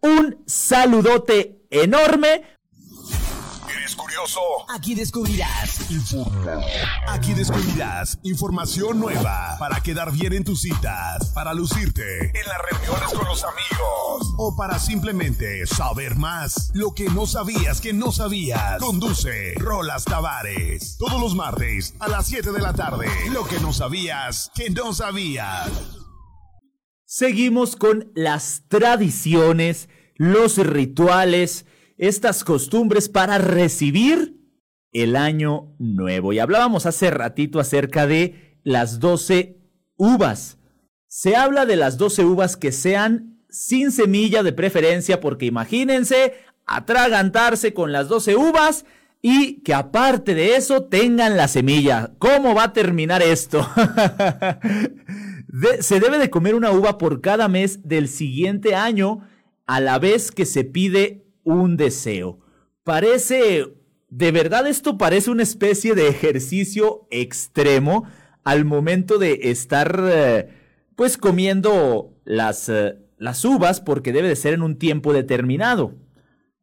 Un 0.00 0.38
saludote 0.46 1.66
enorme. 1.68 2.42
Aquí 4.68 4.94
descubrirás. 4.94 5.80
Aquí 7.08 7.32
descubrirás 7.32 8.18
información 8.22 9.00
nueva 9.00 9.56
para 9.58 9.82
quedar 9.82 10.12
bien 10.12 10.34
en 10.34 10.44
tus 10.44 10.60
citas, 10.62 11.30
para 11.34 11.54
lucirte 11.54 12.26
en 12.26 12.46
las 12.46 12.58
reuniones 12.70 13.12
con 13.12 13.26
los 13.26 13.42
amigos 13.42 14.34
o 14.36 14.54
para 14.56 14.78
simplemente 14.78 15.66
saber 15.66 16.16
más. 16.16 16.70
Lo 16.74 16.92
que 16.94 17.08
no 17.08 17.26
sabías 17.26 17.80
que 17.80 17.92
no 17.92 18.12
sabías. 18.12 18.78
Conduce 18.80 19.54
Rolas 19.56 20.04
Tavares. 20.04 20.96
Todos 20.98 21.20
los 21.20 21.34
martes 21.34 21.94
a 21.98 22.08
las 22.08 22.26
7 22.26 22.52
de 22.52 22.60
la 22.60 22.74
tarde. 22.74 23.08
Lo 23.30 23.44
que 23.44 23.60
no 23.60 23.72
sabías 23.72 24.50
que 24.54 24.68
no 24.70 24.92
sabías. 24.92 25.70
Seguimos 27.06 27.76
con 27.76 28.12
las 28.14 28.64
tradiciones, 28.68 29.88
los 30.16 30.58
rituales 30.58 31.66
estas 31.98 32.44
costumbres 32.44 33.08
para 33.08 33.38
recibir 33.38 34.36
el 34.92 35.16
año 35.16 35.74
nuevo. 35.78 36.32
Y 36.32 36.38
hablábamos 36.38 36.86
hace 36.86 37.10
ratito 37.10 37.60
acerca 37.60 38.06
de 38.06 38.58
las 38.62 39.00
12 39.00 39.58
uvas. 39.96 40.58
Se 41.06 41.36
habla 41.36 41.66
de 41.66 41.76
las 41.76 41.98
12 41.98 42.24
uvas 42.24 42.56
que 42.56 42.72
sean 42.72 43.40
sin 43.48 43.92
semilla 43.92 44.42
de 44.42 44.52
preferencia, 44.52 45.20
porque 45.20 45.46
imagínense 45.46 46.34
atragantarse 46.66 47.74
con 47.74 47.92
las 47.92 48.08
12 48.08 48.36
uvas 48.36 48.84
y 49.20 49.62
que 49.62 49.74
aparte 49.74 50.34
de 50.34 50.56
eso 50.56 50.84
tengan 50.84 51.36
la 51.36 51.48
semilla. 51.48 52.12
¿Cómo 52.18 52.54
va 52.54 52.64
a 52.64 52.72
terminar 52.72 53.22
esto? 53.22 53.68
se 55.80 56.00
debe 56.00 56.18
de 56.18 56.30
comer 56.30 56.54
una 56.54 56.72
uva 56.72 56.98
por 56.98 57.20
cada 57.20 57.48
mes 57.48 57.86
del 57.86 58.08
siguiente 58.08 58.74
año 58.74 59.20
a 59.66 59.80
la 59.80 59.98
vez 59.98 60.32
que 60.32 60.44
se 60.44 60.64
pide 60.64 61.24
un 61.44 61.76
deseo. 61.76 62.40
Parece, 62.84 63.66
de 64.08 64.32
verdad 64.32 64.66
esto 64.66 64.98
parece 64.98 65.30
una 65.30 65.42
especie 65.42 65.94
de 65.94 66.08
ejercicio 66.08 67.06
extremo 67.10 68.04
al 68.44 68.64
momento 68.64 69.18
de 69.18 69.38
estar 69.44 70.00
eh, 70.04 70.48
pues 70.96 71.16
comiendo 71.16 72.20
las, 72.24 72.68
eh, 72.68 72.96
las 73.18 73.44
uvas 73.44 73.80
porque 73.80 74.12
debe 74.12 74.28
de 74.28 74.36
ser 74.36 74.54
en 74.54 74.62
un 74.62 74.78
tiempo 74.78 75.12
determinado. 75.12 75.94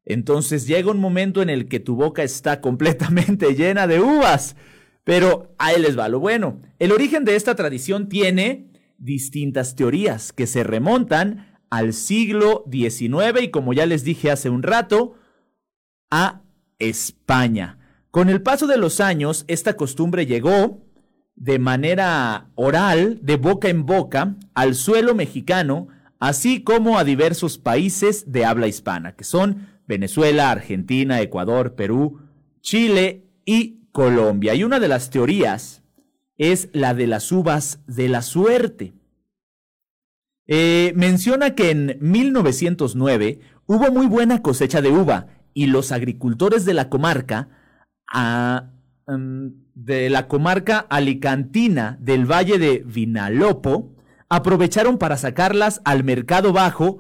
Entonces 0.05 0.67
llega 0.67 0.91
un 0.91 0.99
momento 0.99 1.41
en 1.41 1.49
el 1.49 1.67
que 1.67 1.79
tu 1.79 1.95
boca 1.95 2.23
está 2.23 2.61
completamente 2.61 3.55
llena 3.55 3.87
de 3.87 4.01
uvas. 4.01 4.55
Pero 5.03 5.55
ahí 5.57 5.81
les 5.81 5.97
va 5.97 6.09
lo 6.09 6.19
bueno. 6.19 6.61
El 6.77 6.91
origen 6.91 7.25
de 7.25 7.35
esta 7.35 7.55
tradición 7.55 8.09
tiene 8.09 8.69
distintas 8.97 9.75
teorías 9.75 10.33
que 10.33 10.45
se 10.45 10.63
remontan 10.63 11.48
al 11.69 11.93
siglo 11.93 12.65
XIX 12.71 13.41
y 13.41 13.49
como 13.49 13.73
ya 13.73 13.85
les 13.85 14.03
dije 14.03 14.31
hace 14.31 14.49
un 14.49 14.63
rato, 14.63 15.15
a 16.11 16.41
España. 16.79 17.77
Con 18.11 18.29
el 18.29 18.41
paso 18.41 18.65
de 18.65 18.77
los 18.77 18.99
años, 18.99 19.45
esta 19.47 19.75
costumbre 19.75 20.25
llegó 20.25 20.81
de 21.35 21.59
manera 21.59 22.49
oral, 22.55 23.19
de 23.21 23.37
boca 23.37 23.69
en 23.69 23.85
boca, 23.85 24.35
al 24.53 24.75
suelo 24.75 25.15
mexicano, 25.15 25.87
así 26.19 26.63
como 26.63 26.97
a 26.97 27.03
diversos 27.03 27.57
países 27.57 28.31
de 28.31 28.45
habla 28.45 28.67
hispana, 28.67 29.15
que 29.15 29.23
son 29.23 29.67
Venezuela, 29.87 30.51
Argentina, 30.51 31.21
Ecuador, 31.21 31.75
Perú, 31.75 32.19
Chile 32.61 33.25
y 33.45 33.87
Colombia. 33.91 34.53
Y 34.53 34.63
una 34.63 34.79
de 34.79 34.87
las 34.87 35.09
teorías 35.09 35.81
es 36.37 36.69
la 36.73 36.93
de 36.93 37.07
las 37.07 37.31
uvas 37.31 37.79
de 37.87 38.09
la 38.09 38.21
suerte. 38.21 38.93
Eh, 40.51 40.93
menciona 40.95 41.53
que 41.53 41.69
en 41.69 41.99
1909 42.01 43.39
hubo 43.67 43.91
muy 43.91 44.07
buena 44.07 44.41
cosecha 44.41 44.81
de 44.81 44.89
uva 44.89 45.27
y 45.53 45.67
los 45.67 45.91
agricultores 45.91 46.65
de 46.65 46.73
la 46.73 46.89
comarca, 46.89 47.49
mm, 49.05 49.47
de 49.75 50.09
la 50.09 50.27
comarca 50.27 50.79
alicantina 50.89 51.99
del 52.01 52.25
valle 52.25 52.57
de 52.57 52.83
Vinalopo, 52.83 53.93
aprovecharon 54.27 54.97
para 54.97 55.17
sacarlas 55.17 55.81
al 55.85 56.03
mercado 56.03 56.51
bajo 56.51 56.97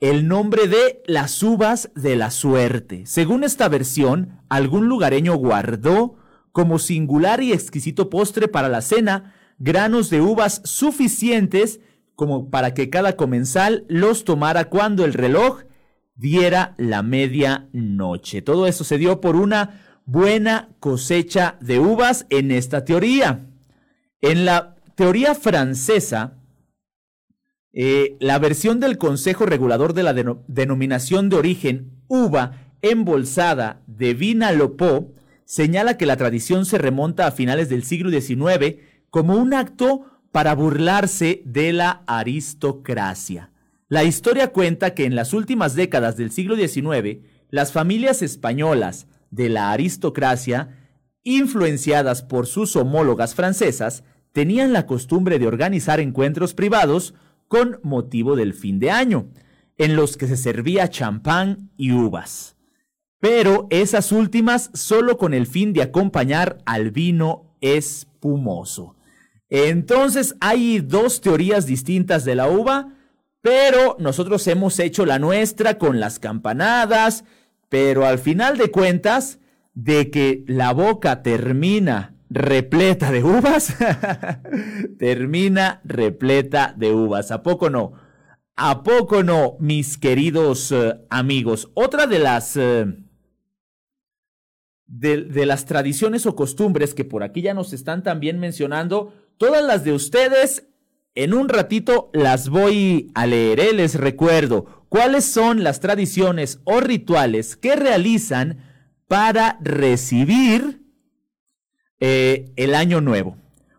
el 0.00 0.28
nombre 0.28 0.68
de 0.68 1.02
las 1.06 1.42
uvas 1.42 1.90
de 1.94 2.14
la 2.14 2.30
suerte. 2.30 3.06
Según 3.06 3.42
esta 3.42 3.70
versión, 3.70 4.42
algún 4.50 4.88
lugareño 4.88 5.34
guardó 5.36 6.16
como 6.52 6.78
singular 6.78 7.42
y 7.42 7.54
exquisito 7.54 8.10
postre 8.10 8.48
para 8.48 8.68
la 8.68 8.82
cena 8.82 9.32
granos 9.58 10.10
de 10.10 10.20
uvas 10.20 10.60
suficientes 10.64 11.80
como 12.14 12.50
para 12.50 12.74
que 12.74 12.90
cada 12.90 13.16
comensal 13.16 13.84
los 13.88 14.24
tomara 14.24 14.66
cuando 14.66 15.04
el 15.04 15.12
reloj 15.12 15.62
diera 16.14 16.74
la 16.78 17.02
medianoche. 17.02 18.42
Todo 18.42 18.66
eso 18.66 18.84
se 18.84 18.98
dio 18.98 19.20
por 19.20 19.36
una 19.36 19.80
buena 20.04 20.70
cosecha 20.80 21.56
de 21.60 21.78
uvas 21.78 22.26
en 22.30 22.50
esta 22.50 22.84
teoría. 22.84 23.46
En 24.20 24.44
la 24.44 24.76
teoría 24.94 25.34
francesa, 25.34 26.38
eh, 27.72 28.16
la 28.20 28.38
versión 28.38 28.80
del 28.80 28.98
Consejo 28.98 29.46
Regulador 29.46 29.94
de 29.94 30.02
la 30.02 30.12
Denominación 30.12 31.28
de 31.28 31.36
Origen 31.36 32.02
Uva 32.06 32.72
Embolsada 32.82 33.80
de 33.86 34.12
Vinalopó 34.12 35.14
señala 35.44 35.96
que 35.96 36.06
la 36.06 36.16
tradición 36.16 36.66
se 36.66 36.78
remonta 36.78 37.26
a 37.26 37.30
finales 37.30 37.68
del 37.68 37.84
siglo 37.84 38.10
XIX 38.10 38.76
como 39.08 39.36
un 39.36 39.54
acto 39.54 40.06
para 40.32 40.54
burlarse 40.54 41.42
de 41.44 41.72
la 41.72 42.02
aristocracia. 42.06 43.52
La 43.88 44.04
historia 44.04 44.48
cuenta 44.48 44.94
que 44.94 45.04
en 45.04 45.14
las 45.14 45.34
últimas 45.34 45.74
décadas 45.74 46.16
del 46.16 46.30
siglo 46.30 46.56
XIX, 46.56 47.20
las 47.50 47.72
familias 47.72 48.22
españolas 48.22 49.06
de 49.30 49.50
la 49.50 49.70
aristocracia, 49.70 50.78
influenciadas 51.22 52.22
por 52.22 52.46
sus 52.46 52.74
homólogas 52.74 53.34
francesas, 53.34 54.04
tenían 54.32 54.72
la 54.72 54.86
costumbre 54.86 55.38
de 55.38 55.46
organizar 55.46 56.00
encuentros 56.00 56.54
privados 56.54 57.14
con 57.48 57.78
motivo 57.82 58.34
del 58.34 58.54
fin 58.54 58.78
de 58.78 58.90
año, 58.90 59.28
en 59.76 59.94
los 59.94 60.16
que 60.16 60.26
se 60.26 60.38
servía 60.38 60.88
champán 60.88 61.70
y 61.76 61.92
uvas. 61.92 62.56
Pero 63.20 63.66
esas 63.68 64.10
últimas 64.10 64.70
solo 64.72 65.18
con 65.18 65.34
el 65.34 65.46
fin 65.46 65.74
de 65.74 65.82
acompañar 65.82 66.58
al 66.64 66.90
vino 66.90 67.54
espumoso. 67.60 68.96
Entonces 69.54 70.34
hay 70.40 70.80
dos 70.80 71.20
teorías 71.20 71.66
distintas 71.66 72.24
de 72.24 72.34
la 72.34 72.48
uva, 72.48 72.94
pero 73.42 73.96
nosotros 73.98 74.46
hemos 74.46 74.78
hecho 74.78 75.04
la 75.04 75.18
nuestra 75.18 75.76
con 75.76 76.00
las 76.00 76.18
campanadas, 76.18 77.24
pero 77.68 78.06
al 78.06 78.18
final 78.18 78.56
de 78.56 78.70
cuentas, 78.70 79.40
de 79.74 80.10
que 80.10 80.42
la 80.46 80.72
boca 80.72 81.22
termina 81.22 82.14
repleta 82.30 83.12
de 83.12 83.22
uvas, 83.22 83.76
termina 84.98 85.82
repleta 85.84 86.72
de 86.74 86.92
uvas. 86.92 87.30
¿A 87.30 87.42
poco 87.42 87.68
no? 87.68 87.92
¿A 88.56 88.82
poco 88.82 89.22
no, 89.22 89.56
mis 89.60 89.98
queridos 89.98 90.72
eh, 90.72 90.98
amigos? 91.10 91.70
Otra 91.74 92.06
de 92.06 92.18
las... 92.20 92.56
Eh, 92.56 92.86
de, 94.92 95.46
las 95.46 95.64
tradiciones 95.64 96.26
o 96.26 96.36
costumbres 96.36 96.94
que 96.94 97.04
por 97.04 97.22
aquí 97.22 97.40
ya 97.40 97.54
nos 97.54 97.72
están 97.72 98.02
también 98.02 98.38
mencionando. 98.38 99.14
Todas 99.38 99.64
las 99.64 99.84
de 99.84 99.92
ustedes, 99.92 100.66
en 101.14 101.34
un 101.34 101.48
ratito 101.48 102.10
las 102.12 102.48
voy 102.48 103.10
a 103.14 103.26
leer. 103.26 103.60
¿eh? 103.60 103.72
Les 103.72 103.94
recuerdo 103.94 104.86
cuáles 104.88 105.24
son 105.24 105.62
las 105.62 105.80
tradiciones 105.80 106.60
o 106.64 106.80
rituales 106.80 107.56
que 107.56 107.76
realizan 107.76 108.58
para 109.08 109.58
recibir 109.60 110.82
eh, 112.00 112.52
el 112.56 112.74
año 112.74 113.00
nuevo. 113.00 113.36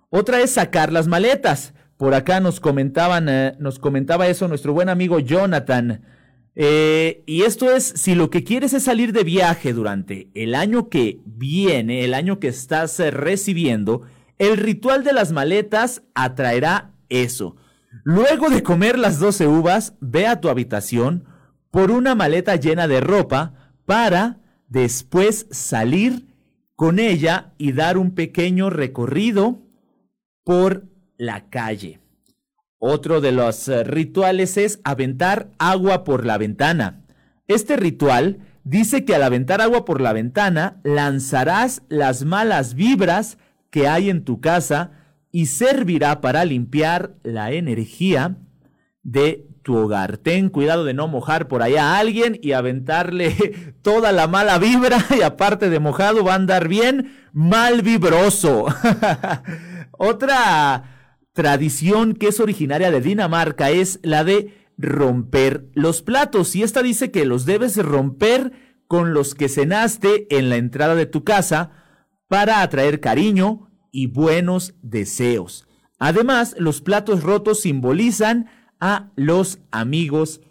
Otra 0.10 0.42
es 0.42 0.52
sacar 0.52 0.92
las 0.92 1.08
maletas. 1.08 1.74
Por 1.98 2.13
acá 2.13 2.39
nos 2.39 2.60
comentaban, 2.60 3.30
eh, 3.30 3.56
nos 3.60 3.80
comentaba 3.80 4.28
eso 4.28 4.48
nuestro 4.48 4.74
buen 4.74 4.89
amigo 4.89 5.20
Jonathan. 5.20 6.04
Y 6.56 7.42
esto 7.42 7.72
es, 7.72 7.84
si 7.84 8.13
lo 8.13 8.30
que 8.30 8.44
quieres 8.44 8.74
es 8.74 8.84
salir 8.84 9.12
de 9.12 9.24
viaje 9.24 9.74
durante 9.74 10.30
el 10.36 10.54
año 10.54 10.88
que 10.88 11.20
viene, 11.26 12.04
el 12.04 12.13
año 12.13 12.39
que 12.39 12.48
estás 12.50 13.00
recibiendo, 13.00 14.04
el 14.38 14.58
ritual 14.58 15.04
de 15.04 15.13
las 15.13 15.32
maletas 15.32 16.04
atraerá 16.15 16.91
eso. 17.10 17.56
Luego 18.04 18.50
de 18.50 18.63
comer 18.63 18.98
las 18.98 19.19
12 19.19 19.48
uvas, 19.48 19.93
ve 20.00 20.28
a 20.28 20.41
tu 20.41 20.50
habitación 20.50 21.26
por 21.72 21.91
una 21.91 22.15
maleta 22.15 22.56
llena 22.56 22.88
de 22.88 23.02
ropa 23.02 23.54
para 23.86 24.39
después 24.67 25.48
salir 25.52 26.28
con 26.76 27.00
ella 27.00 27.54
y 27.58 27.72
dar 27.72 27.98
un 27.98 28.15
pequeño 28.15 28.69
recorrido 28.69 29.60
por 30.43 30.86
la 31.17 31.50
calle. 31.50 32.00
Otro 32.80 33.22
de 33.22 33.32
los 33.32 33.69
eh, 33.69 33.84
rituales 33.84 34.58
es 34.58 34.82
aventar 34.84 35.50
agua 35.58 36.04
por 36.04 36.26
la 36.26 36.38
ventana. 36.38 37.06
Este 37.48 37.78
ritual 37.78 38.39
dice 38.63 39.06
que 39.06 39.15
al 39.15 39.24
aventar 39.24 39.62
agua 39.62 39.86
por 39.86 40.02
la 40.02 40.12
ventana 40.12 40.82
lanzarás 40.84 41.84
las 41.88 42.26
malas 42.26 42.74
vibras 42.74 43.38
que 43.74 43.88
hay 43.88 44.12
en 44.12 44.24
tu 44.24 44.40
casa 44.40 44.92
y 45.32 45.48
servirá 45.48 46.22
para 46.22 46.46
limpiar 46.46 47.16
la 47.24 47.54
energía 47.54 48.38
de 49.02 49.48
tu 49.64 49.76
hogar. 49.76 50.18
Ten 50.18 50.50
cuidado 50.50 50.86
de 50.86 50.94
no 50.94 51.08
mojar 51.08 51.48
por 51.48 51.64
allá 51.64 51.88
a 51.88 51.98
alguien 51.98 52.38
y 52.40 52.52
aventarle 52.52 53.74
toda 53.82 54.12
la 54.12 54.28
mala 54.28 54.60
vibra 54.60 55.04
y 55.18 55.24
aparte 55.24 55.72
de 55.72 55.80
mojado 55.80 56.24
va 56.24 56.34
a 56.34 56.36
andar 56.36 56.68
bien 56.68 57.18
mal 57.34 57.82
vibroso. 57.82 58.68
Otra 59.98 61.18
tradición 61.34 62.14
que 62.14 62.28
es 62.28 62.40
originaria 62.40 62.92
de 62.92 63.02
Dinamarca 63.02 63.72
es 63.72 64.00
la 64.04 64.24
de 64.24 64.54
romper 64.78 65.66
los 65.74 66.04
platos. 66.04 66.56
Y 66.56 66.62
esta 66.62 66.84
dice 66.84 67.10
que 67.10 67.26
los 67.26 67.48
debes 67.48 67.76
romper 67.78 68.52
con 68.88 69.16
los 69.16 69.34
que 69.34 69.50
cenaste 69.50 70.28
en 70.30 70.52
la 70.52 70.58
entrada 70.58 70.94
de 70.94 71.08
tu 71.08 71.24
casa 71.24 71.83
para 72.34 72.63
atraer 72.63 73.00
cariño 73.00 73.69
y 73.91 74.08
buenos 74.08 74.74
deseos. 74.82 75.67
Además, 76.00 76.56
los 76.58 76.82
platos 76.82 77.22
rotos 77.22 77.60
simbolizan 77.60 78.48
a 78.80 79.12
los 79.15 79.60
amigos 79.69 80.41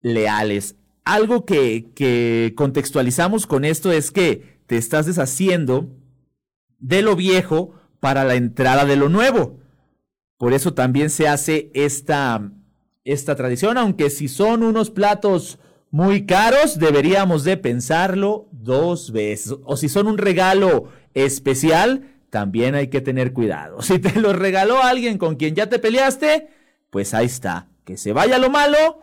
leales. 0.00 0.76
Algo 1.04 1.44
que, 1.44 2.54
contextualizamos 2.56 3.46
con 3.46 3.66
esto 3.66 3.92
es 3.92 4.10
que 4.10 4.62
te 4.66 4.78
estás 4.78 5.04
deshaciendo 5.04 5.90
de 6.78 7.02
lo 7.02 7.14
viejo 7.14 7.74
para 8.00 8.24
la 8.24 8.34
entrada 8.34 8.86
de 8.86 8.96
lo 8.96 9.10
nuevo. 9.10 9.58
Por 10.38 10.54
eso 10.54 10.72
también 10.72 11.10
se 11.10 11.28
hace 11.28 11.70
esta, 11.74 12.52
esta 13.04 13.36
tradición, 13.36 13.76
aunque 13.76 14.08
si 14.08 14.28
son 14.28 14.62
unos 14.62 14.88
platos 14.88 15.58
muy 15.90 16.24
caros, 16.24 16.78
deberíamos 16.78 17.44
de 17.44 17.58
pensarlo 17.58 18.48
dos 18.50 19.12
veces. 19.12 19.54
O 19.64 19.76
si 19.76 19.90
son 19.90 20.06
un 20.06 20.16
regalo 20.16 20.88
especial, 21.24 22.14
también 22.30 22.74
hay 22.74 22.88
que 22.88 23.00
tener 23.00 23.32
cuidado. 23.32 23.82
Si 23.82 23.98
te 23.98 24.20
lo 24.20 24.32
regaló 24.32 24.82
alguien 24.82 25.18
con 25.18 25.36
quien 25.36 25.54
ya 25.54 25.68
te 25.68 25.78
peleaste, 25.78 26.48
pues 26.90 27.14
ahí 27.14 27.26
está. 27.26 27.68
Que 27.84 27.96
se 27.96 28.12
vaya 28.12 28.38
lo 28.38 28.50
malo 28.50 29.00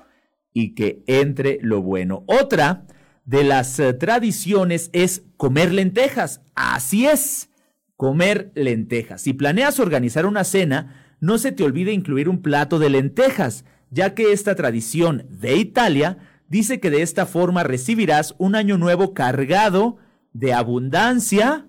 y 0.54 0.76
que 0.76 1.04
entre 1.08 1.60
lo 1.62 1.82
bueno. 1.82 2.24
Otra 2.28 2.86
de 3.26 3.44
las 3.44 3.80
eh, 3.80 3.94
tradiciones 3.94 4.90
es 4.94 5.24
comer 5.38 5.74
lentejas. 5.74 6.42
Así 6.54 7.08
es, 7.08 7.50
comer 7.98 8.52
lentejas. 8.56 9.22
Si 9.22 9.34
planeas 9.34 9.80
organizar 9.80 10.26
una 10.26 10.44
cena, 10.44 11.16
no 11.20 11.38
se 11.38 11.52
te 11.52 11.64
olvide 11.64 11.92
incluir 11.92 12.30
un 12.30 12.42
plato 12.42 12.78
de 12.78 12.90
lentejas, 12.90 13.66
ya 13.90 14.14
que 14.14 14.32
esta 14.32 14.56
tradición 14.56 15.26
de 15.30 15.56
Italia 15.58 16.18
dice 16.48 16.80
que 16.80 16.92
de 16.92 17.02
esta 17.02 17.26
forma 17.26 17.64
recibirás 17.64 18.36
un 18.38 18.56
año 18.56 18.78
nuevo 18.78 19.14
cargado 19.14 19.98
de 20.34 20.54
abundancia, 20.54 21.68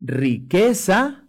riqueza 0.00 1.28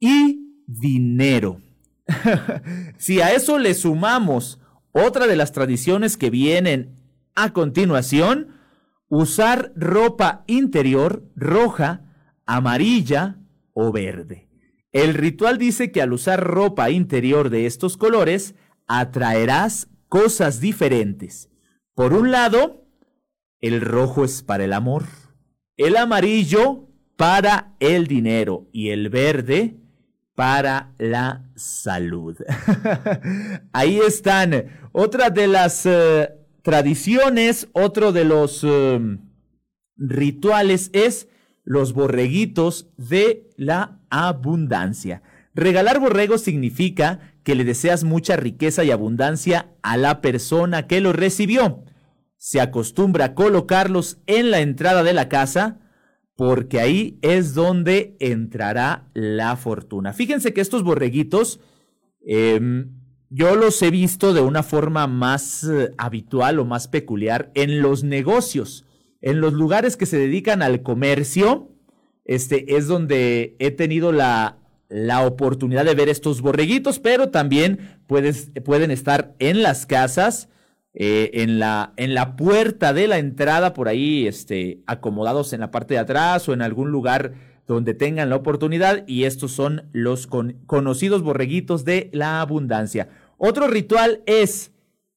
y 0.00 0.62
dinero. 0.66 1.60
si 2.98 3.20
a 3.20 3.32
eso 3.32 3.58
le 3.58 3.74
sumamos 3.74 4.60
otra 4.92 5.26
de 5.26 5.36
las 5.36 5.52
tradiciones 5.52 6.16
que 6.16 6.30
vienen 6.30 6.96
a 7.34 7.52
continuación, 7.52 8.56
usar 9.08 9.72
ropa 9.76 10.44
interior 10.46 11.24
roja, 11.34 12.02
amarilla 12.46 13.38
o 13.72 13.92
verde. 13.92 14.48
El 14.92 15.14
ritual 15.14 15.56
dice 15.56 15.90
que 15.90 16.02
al 16.02 16.12
usar 16.12 16.44
ropa 16.44 16.90
interior 16.90 17.48
de 17.48 17.66
estos 17.66 17.96
colores, 17.96 18.54
atraerás 18.86 19.88
cosas 20.08 20.60
diferentes. 20.60 21.48
Por 21.94 22.12
un 22.12 22.30
lado, 22.30 22.86
el 23.60 23.80
rojo 23.80 24.24
es 24.24 24.42
para 24.42 24.64
el 24.64 24.74
amor, 24.74 25.04
el 25.78 25.96
amarillo 25.96 26.91
para 27.16 27.74
el 27.80 28.06
dinero 28.06 28.68
y 28.72 28.90
el 28.90 29.08
verde 29.08 29.76
para 30.34 30.92
la 30.98 31.44
salud. 31.54 32.36
Ahí 33.72 33.98
están. 33.98 34.88
Otra 34.92 35.30
de 35.30 35.46
las 35.46 35.86
eh, 35.86 36.30
tradiciones, 36.62 37.68
otro 37.72 38.12
de 38.12 38.24
los 38.24 38.64
eh, 38.64 39.18
rituales 39.96 40.90
es 40.92 41.28
los 41.64 41.92
borreguitos 41.92 42.88
de 42.96 43.50
la 43.56 44.00
abundancia. 44.10 45.22
Regalar 45.54 46.00
borregos 46.00 46.40
significa 46.40 47.34
que 47.44 47.54
le 47.54 47.64
deseas 47.64 48.04
mucha 48.04 48.36
riqueza 48.36 48.84
y 48.84 48.90
abundancia 48.90 49.68
a 49.82 49.96
la 49.96 50.20
persona 50.20 50.86
que 50.86 51.00
lo 51.00 51.12
recibió. 51.12 51.84
Se 52.36 52.60
acostumbra 52.60 53.26
a 53.26 53.34
colocarlos 53.34 54.18
en 54.26 54.50
la 54.50 54.60
entrada 54.60 55.02
de 55.02 55.12
la 55.12 55.28
casa 55.28 55.78
porque 56.42 56.80
ahí 56.80 57.20
es 57.22 57.54
donde 57.54 58.16
entrará 58.18 59.08
la 59.14 59.54
fortuna. 59.54 60.12
Fíjense 60.12 60.52
que 60.52 60.60
estos 60.60 60.82
borreguitos 60.82 61.60
em, 62.26 62.90
yo 63.30 63.54
los 63.54 63.80
he 63.80 63.92
visto 63.92 64.34
de 64.34 64.40
una 64.40 64.64
forma 64.64 65.06
más 65.06 65.62
eh, 65.62 65.92
habitual 65.98 66.58
o 66.58 66.64
más 66.64 66.88
peculiar 66.88 67.52
en 67.54 67.80
los 67.80 68.02
negocios 68.02 68.84
en 69.20 69.40
los 69.40 69.52
lugares 69.52 69.96
que 69.96 70.04
se 70.04 70.18
dedican 70.18 70.62
al 70.62 70.82
comercio, 70.82 71.70
este 72.24 72.74
es 72.76 72.88
donde 72.88 73.54
he 73.60 73.70
tenido 73.70 74.10
la, 74.10 74.58
la 74.88 75.24
oportunidad 75.24 75.84
de 75.84 75.94
ver 75.94 76.08
estos 76.08 76.40
borreguitos, 76.40 76.98
pero 76.98 77.30
también 77.30 78.00
pueden 78.08 78.90
estar 78.90 79.36
en 79.38 79.62
las 79.62 79.86
casas, 79.86 80.48
eh, 80.94 81.30
en, 81.34 81.58
la, 81.58 81.92
en 81.96 82.14
la 82.14 82.36
puerta 82.36 82.92
de 82.92 83.08
la 83.08 83.18
entrada, 83.18 83.74
por 83.74 83.88
ahí 83.88 84.26
este, 84.26 84.82
acomodados 84.86 85.52
en 85.52 85.60
la 85.60 85.70
parte 85.70 85.94
de 85.94 86.00
atrás 86.00 86.48
o 86.48 86.52
en 86.52 86.62
algún 86.62 86.90
lugar 86.90 87.34
donde 87.66 87.94
tengan 87.94 88.30
la 88.30 88.36
oportunidad. 88.36 89.04
Y 89.06 89.24
estos 89.24 89.52
son 89.52 89.88
los 89.92 90.26
conocidos 90.26 91.22
borreguitos 91.22 91.84
de 91.84 92.10
la 92.12 92.40
abundancia. 92.40 93.08
Otro 93.38 93.68
ritual 93.68 94.22
es 94.26 94.72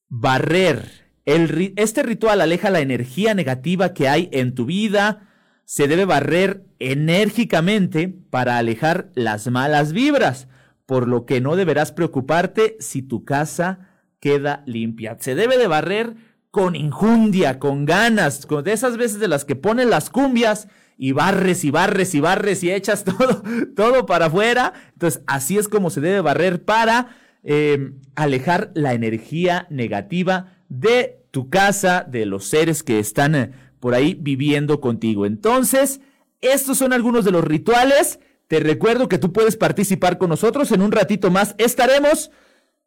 barrer 0.08 1.06
este 1.26 2.04
ritual 2.04 2.40
aleja 2.40 2.70
la 2.70 2.78
energía 2.78 3.34
negativa 3.34 3.92
que 3.92 4.08
hay 4.08 4.28
en 4.32 4.54
tu 4.54 4.64
vida. 4.64 5.28
Se 5.64 5.88
debe 5.88 6.04
barrer 6.04 6.64
enérgicamente 6.78 8.08
para 8.30 8.58
alejar 8.58 9.10
las 9.14 9.48
malas 9.50 9.92
vibras, 9.92 10.46
por 10.86 11.08
lo 11.08 11.26
que 11.26 11.40
no 11.40 11.56
deberás 11.56 11.90
preocuparte 11.90 12.76
si 12.78 13.02
tu 13.02 13.24
casa 13.24 13.95
queda 14.26 14.64
limpia. 14.66 15.16
Se 15.20 15.36
debe 15.36 15.56
de 15.56 15.68
barrer 15.68 16.16
con 16.50 16.74
injundia, 16.74 17.60
con 17.60 17.84
ganas, 17.84 18.44
con 18.44 18.64
de 18.64 18.72
esas 18.72 18.96
veces 18.96 19.20
de 19.20 19.28
las 19.28 19.44
que 19.44 19.54
pones 19.54 19.86
las 19.86 20.10
cumbias 20.10 20.66
y 20.98 21.12
barres 21.12 21.62
y 21.62 21.70
barres 21.70 22.12
y 22.12 22.18
barres 22.18 22.64
y 22.64 22.72
echas 22.72 23.04
todo, 23.18 23.44
todo 23.76 24.04
para 24.04 24.26
afuera. 24.26 24.72
Entonces, 24.94 25.22
así 25.28 25.58
es 25.58 25.68
como 25.68 25.90
se 25.90 26.00
debe 26.00 26.22
barrer 26.22 26.64
para 26.64 27.16
eh, 27.44 27.92
alejar 28.16 28.72
la 28.74 28.94
energía 28.94 29.68
negativa 29.70 30.56
de 30.68 31.20
tu 31.30 31.48
casa, 31.48 32.04
de 32.08 32.26
los 32.26 32.46
seres 32.46 32.82
que 32.82 32.98
están 32.98 33.36
eh, 33.36 33.52
por 33.78 33.94
ahí 33.94 34.18
viviendo 34.20 34.80
contigo. 34.80 35.24
Entonces, 35.24 36.00
estos 36.40 36.78
son 36.78 36.92
algunos 36.92 37.24
de 37.24 37.30
los 37.30 37.44
rituales. 37.44 38.18
Te 38.48 38.58
recuerdo 38.58 39.08
que 39.08 39.18
tú 39.18 39.32
puedes 39.32 39.56
participar 39.56 40.18
con 40.18 40.30
nosotros. 40.30 40.72
En 40.72 40.82
un 40.82 40.90
ratito 40.90 41.30
más 41.30 41.54
estaremos 41.58 42.32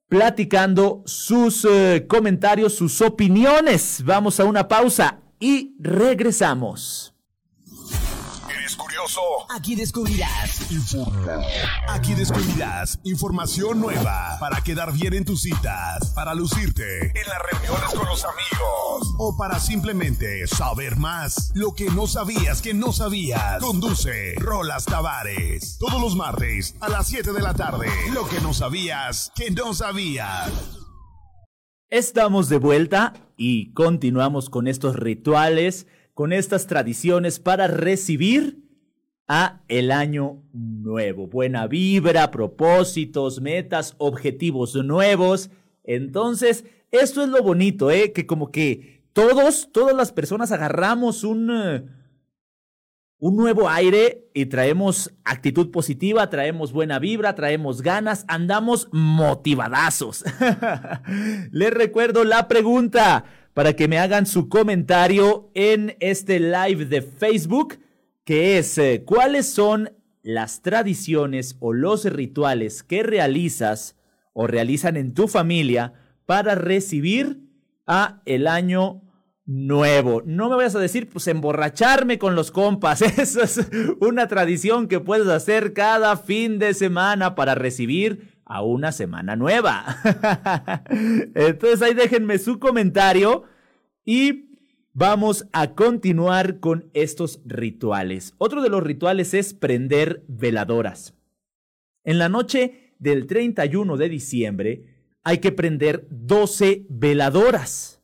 platicando 0.09 1.03
sus 1.05 1.65
eh, 1.65 2.05
comentarios, 2.07 2.75
sus 2.75 2.99
opiniones. 3.01 4.03
Vamos 4.03 4.39
a 4.39 4.45
una 4.45 4.67
pausa 4.67 5.19
y 5.39 5.75
regresamos. 5.79 7.13
¿Eres 8.69 8.77
curioso? 8.77 9.21
Aquí 9.49 9.75
descubrirás. 9.75 10.61
Aquí 11.87 12.13
descubrirás 12.13 12.99
información 13.03 13.79
nueva 13.79 14.37
para 14.39 14.61
quedar 14.61 14.93
bien 14.93 15.15
en 15.15 15.25
tus 15.25 15.41
citas, 15.41 16.11
para 16.13 16.35
lucirte 16.35 17.05
en 17.19 17.27
las 17.27 17.39
reuniones 17.51 17.89
con 17.95 18.05
los 18.05 18.23
amigos 18.23 19.15
o 19.17 19.35
para 19.35 19.59
simplemente 19.59 20.45
saber 20.45 20.97
más. 20.97 21.51
Lo 21.55 21.73
que 21.73 21.89
no 21.89 22.05
sabías 22.05 22.61
que 22.61 22.75
no 22.75 22.93
sabías. 22.93 23.59
Conduce 23.59 24.35
Rolas 24.37 24.85
Tavares. 24.85 25.79
Todos 25.79 25.99
los 25.99 26.15
martes 26.15 26.75
a 26.79 26.89
las 26.89 27.07
7 27.07 27.33
de 27.33 27.41
la 27.41 27.55
tarde. 27.55 27.87
Lo 28.13 28.29
que 28.29 28.39
no 28.39 28.53
sabías 28.53 29.31
que 29.35 29.49
no 29.49 29.73
sabías. 29.73 30.51
Estamos 31.89 32.49
de 32.49 32.59
vuelta 32.59 33.13
y 33.35 33.73
continuamos 33.73 34.51
con 34.51 34.67
estos 34.67 34.95
rituales 34.95 35.87
con 36.19 36.33
estas 36.33 36.67
tradiciones 36.67 37.39
para 37.39 37.67
recibir 37.67 38.61
a 39.29 39.61
el 39.69 39.89
año 39.89 40.43
nuevo. 40.51 41.27
Buena 41.27 41.65
vibra, 41.65 42.29
propósitos, 42.29 43.39
metas, 43.39 43.95
objetivos 43.99 44.75
nuevos. 44.75 45.49
Entonces, 45.85 46.65
esto 46.91 47.23
es 47.23 47.29
lo 47.29 47.41
bonito, 47.41 47.89
¿eh? 47.89 48.11
Que 48.11 48.25
como 48.25 48.51
que 48.51 49.01
todos, 49.13 49.69
todas 49.71 49.95
las 49.95 50.11
personas 50.11 50.51
agarramos 50.51 51.23
un, 51.23 51.51
eh, 51.51 51.85
un 53.19 53.37
nuevo 53.37 53.69
aire 53.69 54.29
y 54.33 54.47
traemos 54.47 55.13
actitud 55.23 55.71
positiva, 55.71 56.29
traemos 56.29 56.73
buena 56.73 56.99
vibra, 56.99 57.33
traemos 57.33 57.81
ganas, 57.81 58.25
andamos 58.27 58.89
motivadazos. 58.91 60.25
Les 61.51 61.71
recuerdo 61.71 62.25
la 62.25 62.49
pregunta 62.49 63.23
para 63.53 63.73
que 63.73 63.87
me 63.87 63.99
hagan 63.99 64.25
su 64.25 64.49
comentario 64.49 65.51
en 65.53 65.95
este 65.99 66.39
live 66.39 66.85
de 66.85 67.01
Facebook, 67.01 67.79
que 68.23 68.57
es 68.57 68.77
eh, 68.77 69.03
cuáles 69.05 69.47
son 69.47 69.91
las 70.21 70.61
tradiciones 70.61 71.55
o 71.59 71.73
los 71.73 72.05
rituales 72.05 72.83
que 72.83 73.03
realizas 73.03 73.95
o 74.33 74.47
realizan 74.47 74.97
en 74.97 75.13
tu 75.13 75.27
familia 75.27 75.93
para 76.25 76.55
recibir 76.55 77.41
a 77.87 78.21
el 78.25 78.47
año 78.47 79.01
nuevo. 79.45 80.21
No 80.25 80.47
me 80.47 80.57
vayas 80.57 80.75
a 80.75 80.79
decir, 80.79 81.09
pues 81.09 81.27
emborracharme 81.27 82.19
con 82.19 82.35
los 82.35 82.51
compas. 82.51 83.01
Eso 83.17 83.41
es 83.41 83.59
una 83.99 84.27
tradición 84.27 84.87
que 84.87 84.99
puedes 84.99 85.27
hacer 85.27 85.73
cada 85.73 86.15
fin 86.17 86.59
de 86.59 86.75
semana 86.75 87.33
para 87.33 87.55
recibir 87.55 88.38
a 88.49 88.63
una 88.63 88.91
semana 88.91 89.35
nueva. 89.35 89.85
Entonces 90.89 91.81
ahí 91.81 91.93
déjenme 91.93 92.39
su 92.39 92.59
comentario 92.59 93.43
y 94.03 94.49
vamos 94.91 95.47
a 95.53 95.75
continuar 95.75 96.59
con 96.59 96.89
estos 96.93 97.41
rituales. 97.45 98.33
Otro 98.39 98.61
de 98.61 98.69
los 98.69 98.83
rituales 98.83 99.33
es 99.33 99.53
prender 99.53 100.25
veladoras. 100.27 101.13
En 102.03 102.17
la 102.17 102.27
noche 102.27 102.95
del 102.97 103.27
31 103.27 103.97
de 103.97 104.09
diciembre 104.09 104.99
hay 105.23 105.37
que 105.37 105.51
prender 105.51 106.07
12 106.09 106.87
veladoras. 106.89 108.01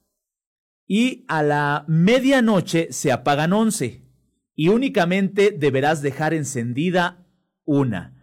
Y 0.87 1.25
a 1.27 1.41
la 1.41 1.85
medianoche 1.87 2.89
se 2.91 3.11
apagan 3.11 3.51
11 3.51 4.03
y 4.53 4.67
únicamente 4.67 5.49
deberás 5.49 6.03
dejar 6.03 6.35
encendida 6.35 7.25
una. 7.65 8.13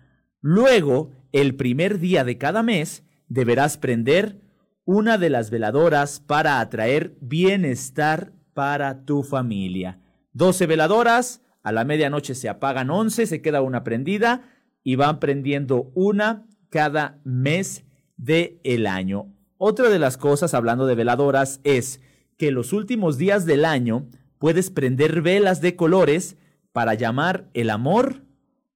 Luego 0.41 1.22
el 1.33 1.57
primer 1.57 1.99
día 1.99 2.25
de 2.25 2.39
cada 2.39 2.63
mes 2.63 3.05
deberás 3.29 3.79
prender 3.79 4.41
una 4.85 5.19
de 5.19 5.31
las 5.31 5.51
veladoras 5.51 6.21
para 6.21 6.61
atraer 6.61 7.17
bienestar 7.21 8.33
para 8.55 9.05
tu 9.05 9.23
familia. 9.23 10.01
12 10.35 10.67
veladoras, 10.67 11.43
a 11.63 11.73
la 11.73 11.85
medianoche 11.85 12.35
se 12.35 12.49
apagan 12.49 12.91
11, 12.91 13.27
se 13.27 13.43
queda 13.43 13.63
una 13.63 13.85
prendida 13.85 14.43
y 14.83 14.97
van 14.97 15.21
prendiendo 15.21 15.91
una 15.95 16.47
cada 16.71 17.21
mes 17.25 17.85
del 18.17 18.61
el 18.65 18.87
año. 18.87 19.33
Otra 19.59 19.89
de 19.89 19.99
las 19.99 20.17
cosas, 20.17 20.55
hablando 20.55 20.87
de 20.87 20.97
veladoras, 20.97 21.61
es 21.63 22.01
que 22.37 22.51
los 22.51 22.73
últimos 22.73 23.17
días 23.17 23.47
del 23.47 23.65
año 23.65 24.09
puedes 24.39 24.71
prender 24.71 25.23
velas 25.23 25.61
de 25.61 25.77
colores 25.77 26.37
para 26.73 26.95
llamar 26.95 27.49
el 27.55 27.71
amor, 27.71 28.25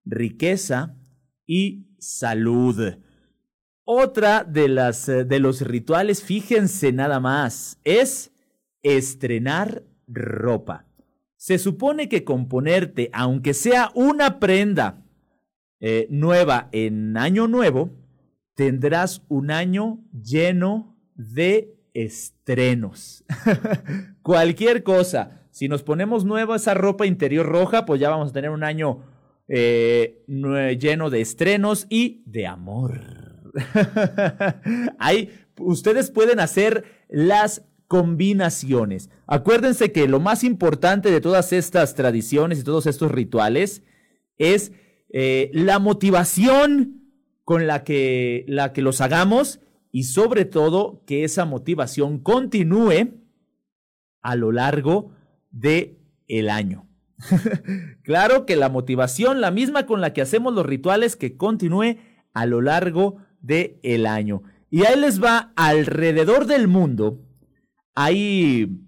riqueza 0.05 0.95
y 1.45 1.86
salud. 1.99 2.95
Otra 3.85 4.45
de, 4.45 4.69
las, 4.69 5.09
eh, 5.09 5.25
de 5.25 5.39
los 5.39 5.61
rituales, 5.61 6.23
fíjense 6.23 6.93
nada 6.93 7.21
más, 7.21 7.79
es 7.85 8.33
estrenar 8.83 9.85
ropa. 10.09 10.87
Se 11.37 11.59
supone 11.59 12.09
que 12.09 12.25
con 12.25 12.49
ponerte, 12.49 13.11
aunque 13.13 13.55
sea 13.55 13.91
una 13.95 14.41
prenda 14.41 15.05
eh, 15.79 16.09
nueva 16.11 16.69
en 16.73 17.17
año 17.17 17.47
nuevo, 17.47 17.91
tendrás 18.55 19.23
un 19.29 19.51
año 19.51 20.01
lleno 20.13 20.97
de 21.15 21.77
estrenos. 21.95 23.25
Cualquier 24.23 24.83
cosa. 24.83 25.43
Si 25.51 25.69
nos 25.69 25.83
ponemos 25.83 26.25
nueva 26.25 26.57
esa 26.57 26.75
ropa 26.75 27.07
interior 27.07 27.47
roja, 27.47 27.87
pues 27.87 28.01
ya 28.01 28.11
vamos 28.11 28.31
a 28.31 28.33
tener 28.33 28.51
un 28.51 28.65
año 28.65 29.01
eh, 29.49 30.25
lleno 30.27 31.11
de 31.11 31.21
estrenos 31.21 31.87
y 31.89 32.23
de 32.27 32.47
amor. 32.47 33.53
Ahí 34.99 35.31
ustedes 35.59 36.11
pueden 36.11 36.41
hacer 36.41 36.85
las 37.09 37.65
combinaciones. 37.89 39.11
Acuérdense 39.27 39.93
que 39.93 40.09
lo 40.09 40.21
más 40.21 40.45
importante 40.45 41.11
de 41.11 41.21
todas 41.21 41.53
estas 41.53 41.95
tradiciones 41.95 42.59
y 42.59 42.65
todos 42.65 42.87
estos 42.87 43.11
rituales 43.11 43.83
es 44.39 44.73
eh, 45.11 45.51
la 45.53 45.79
motivación 45.79 47.03
con 47.45 47.67
la 47.67 47.85
que, 47.85 48.45
la 48.49 48.73
que 48.73 48.83
los 48.83 49.01
hagamos 49.01 49.61
y 49.93 50.05
sobre 50.05 50.45
todo 50.45 51.05
que 51.07 51.25
esa 51.25 51.45
motivación 51.45 52.19
continúe 52.19 53.15
a 54.21 54.35
lo 54.35 54.51
largo 54.51 55.13
de 55.51 56.01
el 56.27 56.51
año. 56.51 56.86
claro 58.03 58.47
que 58.47 58.57
la 58.57 58.69
motivación, 58.69 59.41
la 59.41 59.51
misma 59.51 59.87
con 59.87 60.01
la 60.01 60.13
que 60.13 60.23
hacemos 60.23 60.55
los 60.55 60.67
rituales, 60.67 61.17
que 61.17 61.37
continúe 61.37 61.97
a 62.33 62.47
lo 62.47 62.61
largo 62.61 63.19
del 63.41 63.79
el 63.83 64.07
año. 64.07 64.43
Y 64.71 64.85
ahí 64.85 64.99
les 64.99 65.23
va 65.23 65.53
alrededor 65.57 66.47
del 66.47 66.69
mundo. 66.69 67.23
Hay 67.95 68.83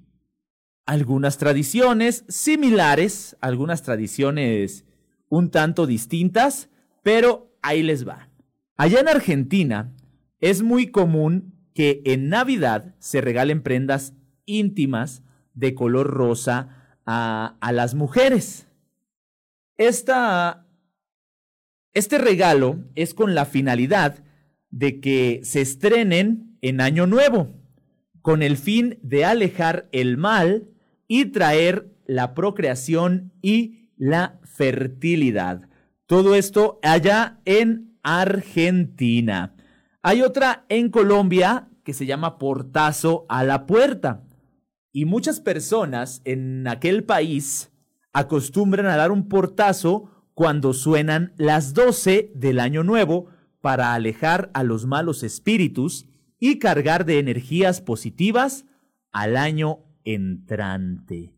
algunas 0.85 1.39
tradiciones 1.39 2.24
similares, 2.29 3.37
algunas 3.41 3.83
tradiciones 3.83 4.85
un 5.29 5.51
tanto 5.51 5.87
distintas, 5.87 6.70
pero 7.03 7.55
ahí 7.62 7.83
les 7.83 8.07
va. 8.07 8.31
Allá 8.76 9.01
en 9.01 9.09
Argentina 9.09 9.95
es 10.41 10.62
muy 10.62 10.91
común 10.91 11.55
que 11.74 12.03
en 12.05 12.29
Navidad 12.29 12.95
se 12.99 13.20
regalen 13.20 13.62
prendas 13.62 14.14
íntimas 14.47 15.22
de 15.55 15.74
color 15.74 16.09
rosa 16.09 16.78
a, 17.11 17.73
las 17.73 17.95
mujeres. 17.95 18.67
Esta, 19.79 20.67
este 21.95 22.19
regalo 22.19 22.85
es 22.95 23.15
con 23.15 23.35
la 23.35 23.47
finalidad 23.47 24.23
de 24.71 25.01
que 25.01 25.41
se 25.43 25.63
estrenen 25.63 26.59
en 26.61 26.83
Año 26.83 27.07
Nuevo, 27.07 27.55
con 28.21 28.43
el 28.43 28.59
fin 28.59 28.99
de 29.03 29.25
alejar 29.25 29.89
el 29.93 30.19
mal 30.19 30.69
y 31.07 31.27
traer 31.27 31.95
la 32.07 32.35
procreación 32.35 33.33
y 33.41 33.89
la 33.97 34.39
fertilidad. 34.45 35.63
Todo 36.07 36.35
esto 36.35 36.79
allá 36.83 37.41
en 37.47 37.99
Argentina. 38.03 39.55
Hay 40.03 40.21
otra 40.21 40.67
en 40.69 40.91
Colombia 40.91 41.69
que 41.85 41.95
se 41.95 42.05
llama 42.05 42.39
portazo 42.39 43.25
a 43.31 43.45
la 43.45 43.67
puerta. 43.67 44.28
Y 44.93 45.05
muchas 45.05 45.41
personas 45.41 46.22
en 46.24 46.66
aquel 46.66 47.05
país 47.05 47.70
acostumbran 48.12 48.86
a 48.86 48.97
dar 48.97 49.12
un 49.12 49.28
portazo 49.28 50.11
cuando 50.34 50.72
suenan 50.72 51.34
las 51.36 51.74
doce 51.74 52.32
del 52.34 52.61
año 52.61 52.84
nuevo 52.84 53.26
para 53.61 53.95
alejar 53.95 54.51
a 54.55 54.62
los 54.62 54.86
malos 54.86 55.22
espíritus 55.22 56.07
y 56.39 56.59
cargar 56.59 57.05
de 57.05 57.18
energías 57.18 57.80
positivas 57.80 58.64
al 59.12 59.36
año 59.36 59.80
entrante. 60.05 61.34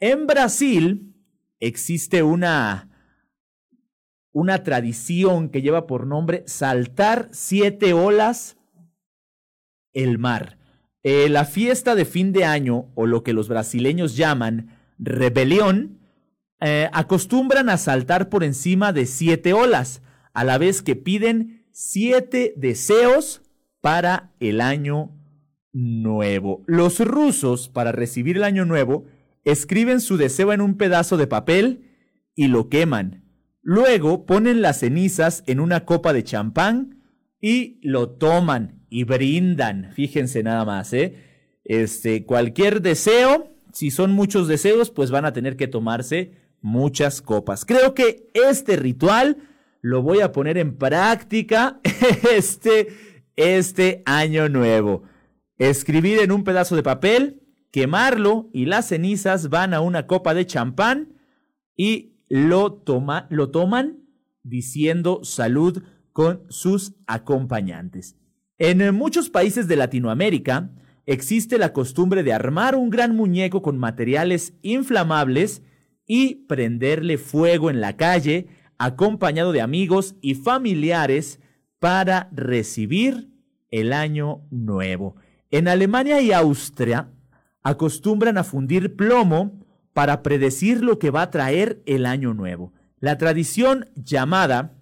En 0.00 0.26
Brasil 0.26 1.14
existe 1.60 2.22
una 2.22 2.88
una 4.32 4.62
tradición 4.62 5.50
que 5.50 5.60
lleva 5.60 5.86
por 5.86 6.06
nombre 6.06 6.42
saltar 6.46 7.28
siete 7.32 7.92
olas 7.92 8.56
el 9.92 10.18
mar. 10.18 10.58
Eh, 11.04 11.28
la 11.28 11.44
fiesta 11.44 11.94
de 11.94 12.04
fin 12.04 12.32
de 12.32 12.44
año, 12.44 12.90
o 12.94 13.06
lo 13.06 13.22
que 13.22 13.32
los 13.32 13.48
brasileños 13.48 14.16
llaman 14.16 14.78
rebelión, 14.98 15.98
eh, 16.60 16.88
acostumbran 16.92 17.68
a 17.68 17.76
saltar 17.76 18.28
por 18.28 18.44
encima 18.44 18.92
de 18.92 19.06
siete 19.06 19.52
olas, 19.52 20.02
a 20.32 20.44
la 20.44 20.58
vez 20.58 20.80
que 20.80 20.94
piden 20.94 21.66
siete 21.72 22.54
deseos 22.56 23.42
para 23.80 24.32
el 24.38 24.60
año 24.60 25.10
nuevo. 25.72 26.62
Los 26.66 27.00
rusos, 27.00 27.68
para 27.68 27.90
recibir 27.90 28.36
el 28.36 28.44
año 28.44 28.64
nuevo, 28.64 29.06
escriben 29.44 30.00
su 30.00 30.16
deseo 30.16 30.52
en 30.52 30.60
un 30.60 30.76
pedazo 30.76 31.16
de 31.16 31.26
papel 31.26 31.90
y 32.36 32.46
lo 32.46 32.68
queman. 32.68 33.24
Luego 33.60 34.24
ponen 34.24 34.62
las 34.62 34.80
cenizas 34.80 35.42
en 35.46 35.58
una 35.58 35.84
copa 35.84 36.12
de 36.12 36.22
champán 36.22 37.02
y 37.40 37.80
lo 37.82 38.10
toman 38.10 38.81
y 38.92 39.04
brindan. 39.04 39.90
Fíjense 39.94 40.42
nada 40.42 40.66
más, 40.66 40.92
¿eh? 40.92 41.16
Este, 41.64 42.26
cualquier 42.26 42.82
deseo, 42.82 43.48
si 43.72 43.90
son 43.90 44.12
muchos 44.12 44.48
deseos, 44.48 44.90
pues 44.90 45.10
van 45.10 45.24
a 45.24 45.32
tener 45.32 45.56
que 45.56 45.66
tomarse 45.66 46.32
muchas 46.60 47.22
copas. 47.22 47.64
Creo 47.64 47.94
que 47.94 48.30
este 48.34 48.76
ritual 48.76 49.38
lo 49.80 50.02
voy 50.02 50.20
a 50.20 50.30
poner 50.30 50.58
en 50.58 50.76
práctica 50.76 51.80
este, 52.36 52.88
este 53.34 54.02
año 54.04 54.50
nuevo. 54.50 55.04
Escribir 55.56 56.18
en 56.18 56.30
un 56.30 56.44
pedazo 56.44 56.76
de 56.76 56.82
papel, 56.82 57.40
quemarlo 57.70 58.50
y 58.52 58.66
las 58.66 58.88
cenizas 58.88 59.48
van 59.48 59.72
a 59.72 59.80
una 59.80 60.06
copa 60.06 60.34
de 60.34 60.44
champán 60.44 61.14
y 61.74 62.18
lo, 62.28 62.74
toma, 62.74 63.26
lo 63.30 63.50
toman 63.50 64.04
diciendo 64.42 65.20
salud 65.22 65.82
con 66.12 66.42
sus 66.50 66.94
acompañantes. 67.06 68.16
En 68.64 68.94
muchos 68.94 69.28
países 69.28 69.66
de 69.66 69.74
Latinoamérica 69.74 70.70
existe 71.04 71.58
la 71.58 71.72
costumbre 71.72 72.22
de 72.22 72.32
armar 72.32 72.76
un 72.76 72.90
gran 72.90 73.16
muñeco 73.16 73.60
con 73.60 73.76
materiales 73.76 74.54
inflamables 74.62 75.62
y 76.06 76.46
prenderle 76.46 77.18
fuego 77.18 77.70
en 77.70 77.80
la 77.80 77.96
calle, 77.96 78.46
acompañado 78.78 79.50
de 79.50 79.62
amigos 79.62 80.14
y 80.20 80.36
familiares 80.36 81.40
para 81.80 82.28
recibir 82.30 83.32
el 83.72 83.92
año 83.92 84.46
nuevo. 84.52 85.16
En 85.50 85.66
Alemania 85.66 86.20
y 86.20 86.30
Austria 86.30 87.08
acostumbran 87.64 88.38
a 88.38 88.44
fundir 88.44 88.94
plomo 88.94 89.58
para 89.92 90.22
predecir 90.22 90.84
lo 90.84 91.00
que 91.00 91.10
va 91.10 91.22
a 91.22 91.30
traer 91.32 91.82
el 91.84 92.06
año 92.06 92.32
nuevo. 92.32 92.72
La 93.00 93.18
tradición 93.18 93.90
llamada 93.96 94.78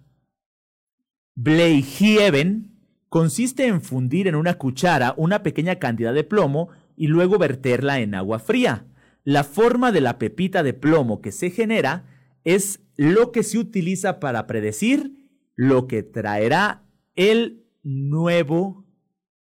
Bleiheven 1.35 2.70
consiste 3.11 3.67
en 3.67 3.83
fundir 3.83 4.29
en 4.29 4.37
una 4.37 4.55
cuchara 4.55 5.15
una 5.19 5.43
pequeña 5.43 5.77
cantidad 5.79 6.15
de 6.15 6.25
plomo 6.25 6.71
y 6.97 7.09
luego 7.09 7.39
verterla 7.39 8.01
en 8.01 8.15
agua 8.15 8.39
fría. 8.39 8.87
La 9.25 9.45
forma 9.45 9.93
de 9.93 10.01
la 10.01 10.19
pepita 10.19 10.63
de 10.63 10.73
plomo 10.73 11.21
que 11.21 11.33
se 11.33 11.51
genera 11.51 12.07
es 12.45 12.81
lo 12.97 13.33
que 13.33 13.43
se 13.43 13.59
utiliza 13.59 14.21
para 14.21 14.47
predecir 14.47 15.29
lo 15.57 15.87
que 15.87 16.03
traerá 16.03 16.85
el 17.17 17.67
nuevo 17.83 18.87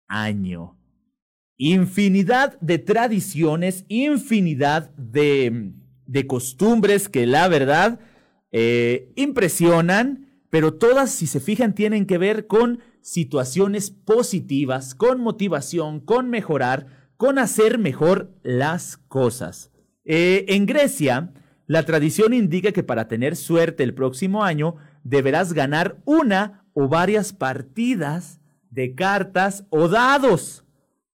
año. 0.06 0.78
Infinidad 1.56 2.60
de 2.60 2.78
tradiciones, 2.78 3.86
infinidad 3.88 4.90
de, 4.96 5.72
de 6.06 6.26
costumbres 6.26 7.08
que 7.08 7.26
la 7.26 7.48
verdad 7.48 7.98
eh, 8.52 9.10
impresionan 9.16 10.24
pero 10.54 10.74
todas, 10.74 11.10
si 11.10 11.26
se 11.26 11.40
fijan, 11.40 11.74
tienen 11.74 12.06
que 12.06 12.16
ver 12.16 12.46
con 12.46 12.78
situaciones 13.04 13.90
positivas, 13.90 14.94
con 14.94 15.20
motivación, 15.20 16.00
con 16.00 16.30
mejorar, 16.30 16.86
con 17.18 17.38
hacer 17.38 17.78
mejor 17.78 18.32
las 18.42 18.96
cosas. 18.96 19.70
Eh, 20.06 20.46
en 20.48 20.64
Grecia, 20.64 21.30
la 21.66 21.84
tradición 21.84 22.32
indica 22.32 22.72
que 22.72 22.82
para 22.82 23.06
tener 23.06 23.36
suerte 23.36 23.82
el 23.82 23.92
próximo 23.92 24.42
año 24.42 24.76
deberás 25.02 25.52
ganar 25.52 25.98
una 26.06 26.64
o 26.72 26.88
varias 26.88 27.34
partidas 27.34 28.40
de 28.70 28.94
cartas 28.94 29.66
o 29.68 29.88
dados, 29.88 30.64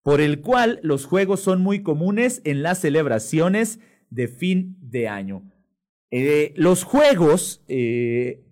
por 0.04 0.20
el 0.20 0.40
cual 0.40 0.78
los 0.84 1.06
juegos 1.06 1.40
son 1.40 1.60
muy 1.60 1.82
comunes 1.82 2.40
en 2.44 2.62
las 2.62 2.78
celebraciones 2.78 3.80
de 4.10 4.28
fin 4.28 4.76
de 4.80 5.08
año. 5.08 5.42
Eh, 6.12 6.54
los 6.56 6.84
juegos 6.84 7.64
eh, 7.66 8.44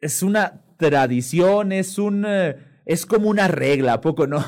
es 0.00 0.22
una 0.22 0.62
tradición, 0.78 1.72
es 1.72 1.98
un... 1.98 2.24
es 2.86 3.04
como 3.04 3.28
una 3.28 3.48
regla, 3.48 3.94
¿a 3.94 4.00
poco 4.00 4.26
no? 4.26 4.42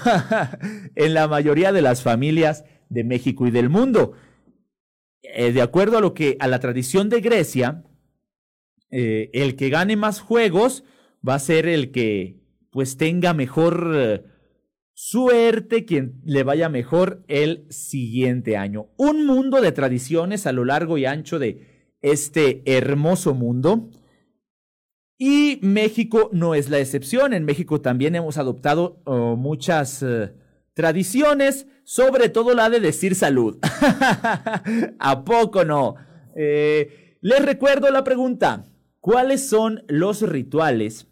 en 0.94 1.12
la 1.12 1.28
mayoría 1.28 1.72
de 1.72 1.82
las 1.82 2.02
familias 2.02 2.64
de 2.88 3.04
México 3.04 3.46
y 3.46 3.50
del 3.50 3.68
mundo. 3.68 4.12
Eh, 5.22 5.52
de 5.52 5.60
acuerdo 5.60 5.98
a 5.98 6.00
lo 6.00 6.14
que, 6.14 6.36
a 6.40 6.48
la 6.48 6.60
tradición 6.60 7.10
de 7.10 7.20
Grecia, 7.20 7.84
eh, 8.90 9.28
el 9.34 9.56
que 9.56 9.68
gane 9.68 9.96
más 9.96 10.20
juegos 10.20 10.84
va 11.28 11.34
a 11.34 11.40
ser 11.40 11.66
el 11.66 11.90
que 11.90 12.40
pues 12.70 12.96
tenga 12.96 13.34
mejor 13.34 14.24
suerte, 14.94 15.84
quien 15.84 16.20
le 16.24 16.42
vaya 16.42 16.68
mejor 16.68 17.24
el 17.28 17.66
siguiente 17.70 18.56
año. 18.56 18.90
Un 18.96 19.26
mundo 19.26 19.60
de 19.60 19.72
tradiciones 19.72 20.46
a 20.46 20.52
lo 20.52 20.64
largo 20.64 20.96
y 20.96 21.06
ancho 21.06 21.38
de 21.38 21.94
este 22.02 22.62
hermoso 22.66 23.34
mundo 23.34 23.90
y 25.18 25.58
México 25.62 26.30
no 26.32 26.54
es 26.54 26.70
la 26.70 26.78
excepción. 26.78 27.34
En 27.34 27.44
México 27.44 27.80
también 27.80 28.14
hemos 28.14 28.38
adoptado 28.38 29.02
oh, 29.04 29.34
muchas 29.34 30.02
eh, 30.02 30.32
tradiciones, 30.74 31.66
sobre 31.82 32.28
todo 32.28 32.54
la 32.54 32.70
de 32.70 32.78
decir 32.78 33.16
salud. 33.16 33.58
¿A 35.00 35.24
poco 35.24 35.64
no? 35.64 35.96
Eh, 36.36 37.16
les 37.20 37.44
recuerdo 37.44 37.90
la 37.90 38.04
pregunta. 38.04 38.64
¿Cuáles 39.00 39.48
son 39.48 39.82
los 39.88 40.22
rituales 40.22 41.08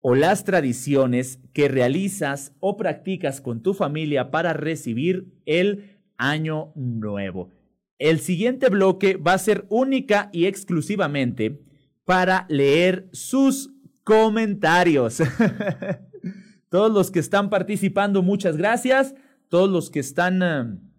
o 0.00 0.14
las 0.14 0.44
tradiciones 0.44 1.40
que 1.52 1.68
realizas 1.68 2.52
o 2.60 2.76
practicas 2.76 3.40
con 3.40 3.62
tu 3.62 3.74
familia 3.74 4.30
para 4.30 4.52
recibir 4.52 5.32
el 5.44 5.98
año 6.18 6.72
nuevo? 6.76 7.50
El 7.98 8.20
siguiente 8.20 8.68
bloque 8.68 9.16
va 9.16 9.32
a 9.32 9.38
ser 9.38 9.64
única 9.70 10.28
y 10.32 10.46
exclusivamente 10.46 11.66
para 12.06 12.46
leer 12.48 13.10
sus 13.12 13.70
comentarios. 14.04 15.20
Todos 16.70 16.92
los 16.92 17.10
que 17.10 17.18
están 17.18 17.50
participando, 17.50 18.22
muchas 18.22 18.56
gracias. 18.56 19.14
Todos 19.48 19.68
los 19.68 19.90
que 19.90 20.00
están 20.00 20.92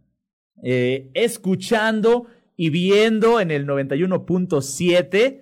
eh, 0.61 1.09
escuchando 1.13 2.27
y 2.55 2.69
viendo 2.69 3.39
en 3.39 3.51
el 3.51 3.65
91.7, 3.65 5.41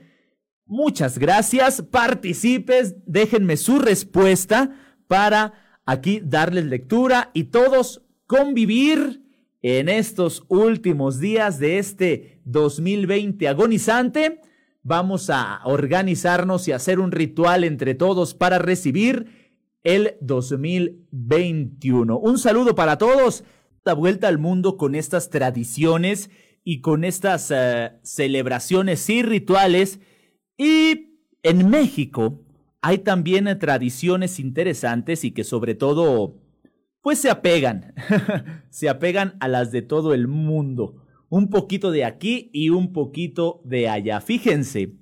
muchas 0.66 1.18
gracias. 1.18 1.82
Participes, 1.82 2.96
déjenme 3.06 3.58
su 3.58 3.80
respuesta 3.80 4.72
para 5.08 5.82
aquí 5.86 6.22
darles 6.24 6.66
lectura 6.66 7.32
y 7.34 7.46
todos 7.46 8.04
convivir 8.28 9.24
en 9.64 9.90
estos 9.90 10.44
últimos 10.48 11.20
días 11.20 11.58
de 11.58 11.80
este 11.80 12.42
2020 12.46 13.48
agonizante 13.48 14.42
vamos 14.86 15.32
a 15.32 15.62
organizarnos 15.66 16.68
y 16.68 16.72
hacer 16.72 17.00
un 17.00 17.12
ritual 17.12 17.64
entre 17.64 17.96
todos 17.96 18.36
para 18.36 18.60
recibir 18.60 19.58
el 19.84 20.16
2021. 20.22 22.18
Un 22.20 22.38
saludo 22.38 22.76
para 22.76 22.98
todos. 23.00 23.44
La 23.84 23.94
vuelta 23.94 24.28
al 24.28 24.38
mundo 24.38 24.78
con 24.78 24.94
estas 24.94 25.32
tradiciones 25.32 26.30
y 26.64 26.82
con 26.82 27.04
estas 27.04 27.52
eh, 27.52 27.94
celebraciones 28.04 29.10
y 29.10 29.24
rituales. 29.24 30.00
Y 30.56 31.18
en 31.42 31.70
México 31.70 32.44
hay 32.82 33.00
también 33.00 33.58
tradiciones 33.58 34.40
interesantes 34.40 35.24
y 35.24 35.32
que 35.32 35.44
sobre 35.44 35.74
todo 35.74 36.36
pues 37.02 37.20
se 37.20 37.32
apegan, 37.32 37.96
se 38.70 38.88
apegan 38.88 39.36
a 39.40 39.48
las 39.48 39.72
de 39.72 39.82
todo 39.82 40.14
el 40.14 40.28
mundo 40.28 41.05
un 41.36 41.50
poquito 41.50 41.92
de 41.92 42.06
aquí 42.06 42.50
y 42.54 42.70
un 42.70 42.94
poquito 42.94 43.60
de 43.66 43.90
allá. 43.90 44.22
Fíjense 44.22 44.94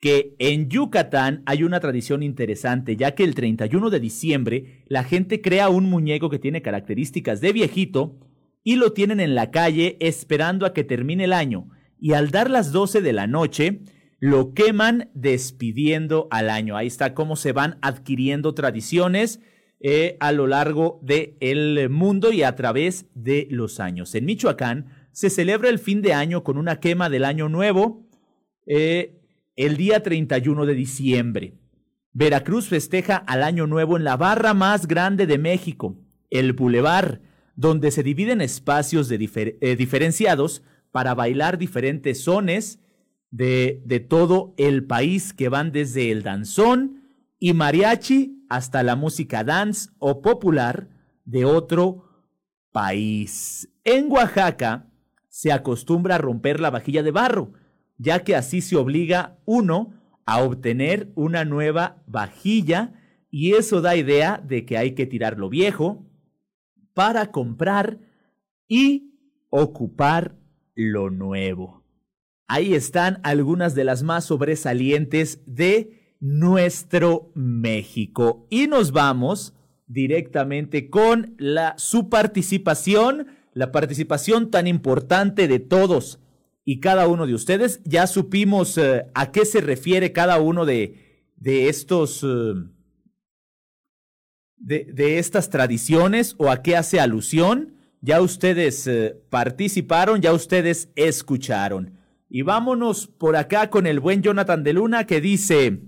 que 0.00 0.34
en 0.38 0.70
Yucatán 0.70 1.42
hay 1.44 1.62
una 1.62 1.78
tradición 1.78 2.22
interesante, 2.22 2.96
ya 2.96 3.14
que 3.14 3.22
el 3.22 3.34
31 3.34 3.90
de 3.90 4.00
diciembre 4.00 4.84
la 4.86 5.04
gente 5.04 5.42
crea 5.42 5.68
un 5.68 5.84
muñeco 5.84 6.30
que 6.30 6.38
tiene 6.38 6.62
características 6.62 7.42
de 7.42 7.52
viejito 7.52 8.18
y 8.64 8.76
lo 8.76 8.94
tienen 8.94 9.20
en 9.20 9.34
la 9.34 9.50
calle 9.50 9.98
esperando 10.00 10.64
a 10.64 10.72
que 10.72 10.84
termine 10.84 11.24
el 11.24 11.34
año. 11.34 11.68
Y 12.00 12.14
al 12.14 12.30
dar 12.30 12.48
las 12.48 12.72
12 12.72 13.02
de 13.02 13.12
la 13.12 13.26
noche, 13.26 13.82
lo 14.20 14.54
queman 14.54 15.10
despidiendo 15.12 16.28
al 16.30 16.48
año. 16.48 16.78
Ahí 16.78 16.86
está 16.86 17.12
cómo 17.12 17.36
se 17.36 17.52
van 17.52 17.76
adquiriendo 17.82 18.54
tradiciones 18.54 19.40
eh, 19.80 20.16
a 20.20 20.32
lo 20.32 20.46
largo 20.46 20.98
del 21.02 21.90
mundo 21.90 22.32
y 22.32 22.42
a 22.42 22.56
través 22.56 23.04
de 23.14 23.48
los 23.50 23.80
años. 23.80 24.14
En 24.14 24.24
Michoacán, 24.24 24.97
se 25.18 25.30
celebra 25.30 25.68
el 25.68 25.80
fin 25.80 26.00
de 26.00 26.14
año 26.14 26.44
con 26.44 26.56
una 26.56 26.78
quema 26.78 27.10
del 27.10 27.24
año 27.24 27.48
nuevo 27.48 28.06
eh, 28.66 29.20
el 29.56 29.76
día 29.76 30.00
31 30.00 30.64
de 30.64 30.74
diciembre. 30.74 31.54
Veracruz 32.12 32.68
festeja 32.68 33.16
al 33.16 33.42
año 33.42 33.66
nuevo 33.66 33.96
en 33.96 34.04
la 34.04 34.16
barra 34.16 34.54
más 34.54 34.86
grande 34.86 35.26
de 35.26 35.36
México, 35.36 35.96
el 36.30 36.52
Boulevard, 36.52 37.18
donde 37.56 37.90
se 37.90 38.04
dividen 38.04 38.40
espacios 38.40 39.08
de 39.08 39.58
eh, 39.60 39.74
diferenciados 39.74 40.62
para 40.92 41.16
bailar 41.16 41.58
diferentes 41.58 42.22
sones 42.22 42.78
de, 43.32 43.82
de 43.86 43.98
todo 43.98 44.54
el 44.56 44.84
país 44.84 45.32
que 45.32 45.48
van 45.48 45.72
desde 45.72 46.12
el 46.12 46.22
danzón 46.22 47.10
y 47.40 47.54
mariachi 47.54 48.44
hasta 48.48 48.84
la 48.84 48.94
música 48.94 49.42
dance 49.42 49.90
o 49.98 50.22
popular 50.22 50.90
de 51.24 51.44
otro 51.44 52.04
país. 52.70 53.68
En 53.82 54.12
Oaxaca, 54.12 54.87
se 55.38 55.52
acostumbra 55.52 56.16
a 56.16 56.18
romper 56.18 56.58
la 56.58 56.68
vajilla 56.68 57.04
de 57.04 57.12
barro, 57.12 57.52
ya 57.96 58.24
que 58.24 58.34
así 58.34 58.60
se 58.60 58.74
obliga 58.74 59.38
uno 59.44 59.94
a 60.26 60.42
obtener 60.42 61.12
una 61.14 61.44
nueva 61.44 62.02
vajilla 62.08 62.92
y 63.30 63.52
eso 63.52 63.80
da 63.80 63.94
idea 63.94 64.42
de 64.44 64.66
que 64.66 64.76
hay 64.76 64.96
que 64.96 65.06
tirar 65.06 65.38
lo 65.38 65.48
viejo 65.48 66.04
para 66.92 67.30
comprar 67.30 68.00
y 68.66 69.14
ocupar 69.48 70.36
lo 70.74 71.08
nuevo. 71.08 71.84
Ahí 72.48 72.74
están 72.74 73.20
algunas 73.22 73.76
de 73.76 73.84
las 73.84 74.02
más 74.02 74.24
sobresalientes 74.24 75.44
de 75.46 76.16
nuestro 76.18 77.30
México. 77.36 78.48
Y 78.50 78.66
nos 78.66 78.90
vamos 78.90 79.54
directamente 79.86 80.90
con 80.90 81.36
la, 81.38 81.74
su 81.78 82.08
participación, 82.08 83.37
la 83.58 83.72
participación 83.72 84.52
tan 84.52 84.68
importante 84.68 85.48
de 85.48 85.58
todos 85.58 86.20
y 86.64 86.78
cada 86.78 87.08
uno 87.08 87.26
de 87.26 87.34
ustedes. 87.34 87.80
Ya 87.82 88.06
supimos 88.06 88.78
eh, 88.78 89.06
a 89.14 89.32
qué 89.32 89.44
se 89.44 89.60
refiere 89.60 90.12
cada 90.12 90.38
uno 90.38 90.64
de, 90.64 91.26
de 91.36 91.68
estos... 91.68 92.22
Eh, 92.22 92.54
de, 94.60 94.88
de, 94.92 95.18
estas 95.18 95.50
tradiciones 95.50 96.36
o 96.38 96.50
a 96.50 96.62
qué 96.62 96.76
hace 96.76 97.00
alusión. 97.00 97.74
Ya 98.00 98.20
ustedes 98.20 98.86
eh, 98.86 99.20
participaron, 99.28 100.20
ya 100.20 100.32
ustedes 100.32 100.90
escucharon. 100.94 101.98
Y 102.28 102.42
vámonos 102.42 103.08
por 103.08 103.34
acá 103.34 103.70
con 103.70 103.88
el 103.88 103.98
buen 103.98 104.22
Jonathan 104.22 104.62
de 104.62 104.72
Luna 104.72 105.04
que 105.04 105.20
dice, 105.20 105.80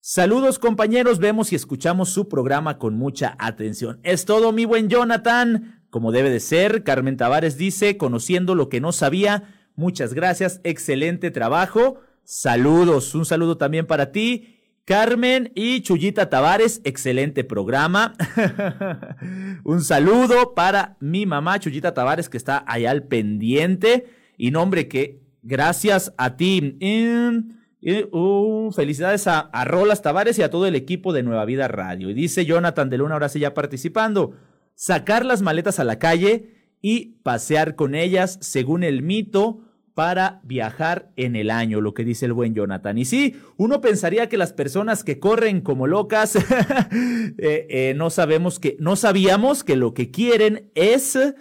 saludos 0.00 0.58
compañeros, 0.58 1.18
vemos 1.18 1.52
y 1.52 1.56
escuchamos 1.56 2.08
su 2.08 2.28
programa 2.28 2.78
con 2.78 2.94
mucha 2.94 3.36
atención. 3.38 4.00
Es 4.04 4.24
todo 4.24 4.52
mi 4.52 4.64
buen 4.64 4.88
Jonathan, 4.88 5.83
como 5.94 6.10
debe 6.10 6.28
de 6.28 6.40
ser. 6.40 6.82
Carmen 6.82 7.16
Tavares 7.16 7.56
dice, 7.56 7.96
conociendo 7.96 8.56
lo 8.56 8.68
que 8.68 8.80
no 8.80 8.90
sabía, 8.90 9.44
muchas 9.76 10.12
gracias, 10.12 10.60
excelente 10.64 11.30
trabajo. 11.30 12.00
Saludos, 12.24 13.14
un 13.14 13.24
saludo 13.24 13.58
también 13.58 13.86
para 13.86 14.10
ti. 14.10 14.58
Carmen 14.84 15.52
y 15.54 15.82
Chuyita 15.82 16.28
Tavares, 16.30 16.80
excelente 16.82 17.44
programa. 17.44 18.16
un 19.62 19.82
saludo 19.82 20.54
para 20.54 20.96
mi 20.98 21.26
mamá 21.26 21.60
Chuyita 21.60 21.94
Tavares 21.94 22.28
que 22.28 22.38
está 22.38 22.64
allá 22.66 22.90
al 22.90 23.04
pendiente. 23.04 24.08
Y 24.36 24.50
nombre 24.50 24.88
que 24.88 25.22
Gracias 25.44 26.12
a 26.16 26.36
ti. 26.36 26.78
Uh, 28.10 28.72
felicidades 28.72 29.26
a, 29.26 29.50
Rolas 29.66 30.00
Tavares 30.00 30.38
y 30.38 30.42
a 30.42 30.50
todo 30.50 30.66
el 30.66 30.74
equipo 30.74 31.12
de 31.12 31.22
Nueva 31.22 31.44
Vida 31.44 31.68
Radio. 31.68 32.08
Y 32.08 32.14
dice 32.14 32.46
Jonathan 32.46 32.88
de 32.88 32.96
Luna, 32.98 33.14
ahora 33.14 33.28
sí 33.28 33.40
ya 33.40 33.52
participando. 33.52 34.34
Sacar 34.74 35.24
las 35.24 35.42
maletas 35.42 35.78
a 35.78 35.84
la 35.84 35.98
calle 35.98 36.68
y 36.80 37.16
pasear 37.22 37.76
con 37.76 37.94
ellas 37.94 38.38
según 38.40 38.82
el 38.82 39.02
mito 39.02 39.60
para 39.94 40.40
viajar 40.42 41.12
en 41.16 41.36
el 41.36 41.50
año, 41.50 41.80
lo 41.80 41.94
que 41.94 42.04
dice 42.04 42.26
el 42.26 42.32
buen 42.32 42.54
Jonathan. 42.54 42.98
Y 42.98 43.04
sí, 43.04 43.40
uno 43.56 43.80
pensaría 43.80 44.28
que 44.28 44.36
las 44.36 44.52
personas 44.52 45.04
que 45.04 45.20
corren 45.20 45.60
como 45.60 45.86
locas, 45.86 46.36
eh, 46.36 46.46
eh, 47.38 47.94
no 47.96 48.10
sabemos 48.10 48.58
que, 48.58 48.76
no 48.80 48.96
sabíamos 48.96 49.62
que 49.62 49.76
lo 49.76 49.94
que 49.94 50.10
quieren 50.10 50.70
es 50.74 51.14
eh, 51.16 51.34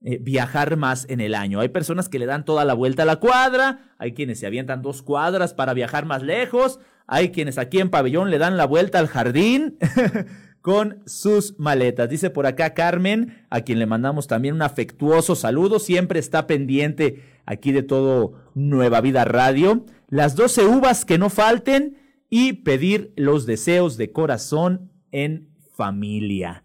viajar 0.00 0.76
más 0.76 1.06
en 1.10 1.20
el 1.20 1.34
año. 1.34 1.60
Hay 1.60 1.68
personas 1.68 2.08
que 2.08 2.18
le 2.18 2.26
dan 2.26 2.46
toda 2.46 2.64
la 2.64 2.72
vuelta 2.72 3.02
a 3.02 3.06
la 3.06 3.16
cuadra, 3.16 3.92
hay 3.98 4.14
quienes 4.14 4.40
se 4.40 4.46
avientan 4.46 4.80
dos 4.80 5.02
cuadras 5.02 5.52
para 5.52 5.74
viajar 5.74 6.06
más 6.06 6.22
lejos, 6.22 6.80
hay 7.06 7.30
quienes 7.30 7.58
aquí 7.58 7.78
en 7.78 7.90
pabellón 7.90 8.30
le 8.30 8.38
dan 8.38 8.56
la 8.56 8.66
vuelta 8.66 8.98
al 8.98 9.08
jardín 9.08 9.76
con 10.68 11.02
sus 11.06 11.58
maletas. 11.58 12.10
Dice 12.10 12.28
por 12.28 12.44
acá 12.44 12.74
Carmen, 12.74 13.46
a 13.48 13.62
quien 13.62 13.78
le 13.78 13.86
mandamos 13.86 14.26
también 14.26 14.54
un 14.54 14.60
afectuoso 14.60 15.34
saludo, 15.34 15.78
siempre 15.78 16.20
está 16.20 16.46
pendiente 16.46 17.22
aquí 17.46 17.72
de 17.72 17.82
todo 17.82 18.34
Nueva 18.52 19.00
Vida 19.00 19.24
Radio. 19.24 19.86
Las 20.10 20.36
12 20.36 20.66
uvas 20.66 21.06
que 21.06 21.16
no 21.16 21.30
falten 21.30 21.96
y 22.28 22.52
pedir 22.52 23.14
los 23.16 23.46
deseos 23.46 23.96
de 23.96 24.12
corazón 24.12 24.92
en 25.10 25.48
familia. 25.74 26.64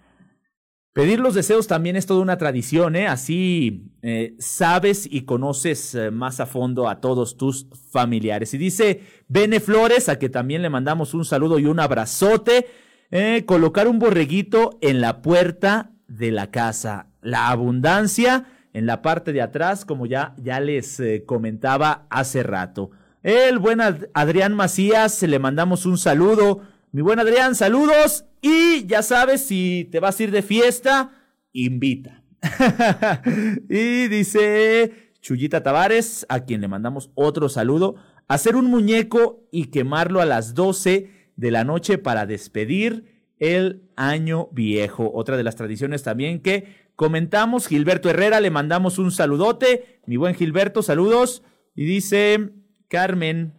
Pedir 0.92 1.22
los 1.22 1.34
deseos 1.34 1.68
también 1.68 1.96
es 1.96 2.06
toda 2.06 2.20
una 2.20 2.38
tradición, 2.38 2.98
¿eh? 2.98 3.08
Así 3.08 3.94
eh, 4.02 4.36
sabes 4.38 5.08
y 5.10 5.22
conoces 5.22 5.96
eh, 5.96 6.12
más 6.12 6.42
a 6.42 6.46
fondo 6.46 6.90
a 6.90 7.00
todos 7.00 7.38
tus 7.38 7.70
familiares. 7.90 8.54
Y 8.54 8.58
dice 8.58 9.00
Bene 9.30 9.62
Flores, 9.62 10.10
a 10.10 10.20
que 10.20 10.28
también 10.28 10.62
le 10.62 10.70
mandamos 10.70 11.14
un 11.14 11.24
saludo 11.24 11.58
y 11.58 11.68
un 11.68 11.80
abrazote, 11.80 12.68
eh, 13.16 13.46
colocar 13.46 13.88
un 13.88 14.00
borreguito 14.00 14.78
en 14.82 15.00
la 15.00 15.22
puerta 15.22 15.92
de 16.08 16.32
la 16.32 16.52
casa. 16.52 17.08
La 17.22 17.50
abundancia 17.50 18.46
en 18.74 18.86
la 18.86 19.02
parte 19.02 19.32
de 19.34 19.42
atrás, 19.42 19.86
como 19.86 20.06
ya, 20.06 20.34
ya 20.38 20.60
les 20.60 21.02
comentaba 21.26 22.08
hace 22.10 22.44
rato. 22.44 22.92
El 23.22 23.60
buen 23.60 23.80
Adrián 23.82 24.54
Macías, 24.56 25.22
le 25.22 25.40
mandamos 25.40 25.86
un 25.86 25.98
saludo 25.98 26.62
mi 26.94 27.02
buen 27.02 27.18
Adrián, 27.18 27.56
saludos. 27.56 28.26
Y 28.40 28.86
ya 28.86 29.02
sabes, 29.02 29.44
si 29.44 29.90
te 29.92 30.00
vas 30.00 30.20
a 30.20 30.24
ir 30.24 30.30
de 30.30 30.44
fiesta, 30.44 31.10
invita. 31.52 32.22
y 33.68 34.08
dice 34.10 35.12
Chuyita 35.20 35.64
Tavares, 35.64 36.24
a 36.30 36.42
quien 36.42 36.62
le 36.62 36.68
mandamos 36.68 37.10
otro 37.16 37.50
saludo, 37.50 37.96
hacer 38.28 38.56
un 38.56 38.66
muñeco 38.66 39.44
y 39.52 39.72
quemarlo 39.72 40.22
a 40.22 40.28
las 40.28 40.54
12 40.54 41.10
de 41.36 41.52
la 41.52 41.64
noche 41.64 41.98
para 41.98 42.26
despedir 42.26 43.26
el 43.40 43.90
año 43.96 44.48
viejo. 44.52 45.12
Otra 45.14 45.38
de 45.38 45.44
las 45.44 45.56
tradiciones 45.56 46.04
también 46.04 46.42
que 46.42 46.88
comentamos. 46.96 47.68
Gilberto 47.68 48.10
Herrera, 48.10 48.40
le 48.40 48.52
mandamos 48.52 49.00
un 49.00 49.12
saludote. 49.12 50.00
Mi 50.06 50.18
buen 50.18 50.36
Gilberto, 50.36 50.82
saludos. 50.82 51.44
Y 51.76 51.86
dice 51.86 52.52
Carmen, 52.88 53.54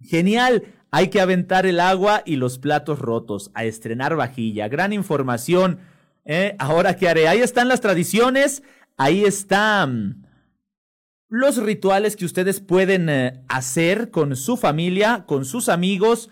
genial. 0.00 0.64
Hay 0.90 1.08
que 1.08 1.20
aventar 1.20 1.66
el 1.66 1.78
agua 1.78 2.22
y 2.26 2.36
los 2.36 2.58
platos 2.58 2.98
rotos, 2.98 3.52
a 3.54 3.64
estrenar 3.64 4.16
vajilla. 4.16 4.68
Gran 4.68 4.92
información. 4.92 5.78
¿eh? 6.24 6.56
Ahora, 6.58 6.96
¿qué 6.96 7.08
haré? 7.08 7.28
Ahí 7.28 7.38
están 7.38 7.68
las 7.68 7.80
tradiciones, 7.80 8.64
ahí 8.96 9.24
están 9.24 10.26
los 11.28 11.58
rituales 11.58 12.16
que 12.16 12.24
ustedes 12.24 12.60
pueden 12.60 13.08
eh, 13.08 13.44
hacer 13.48 14.10
con 14.10 14.34
su 14.34 14.56
familia, 14.56 15.24
con 15.26 15.44
sus 15.44 15.68
amigos. 15.68 16.28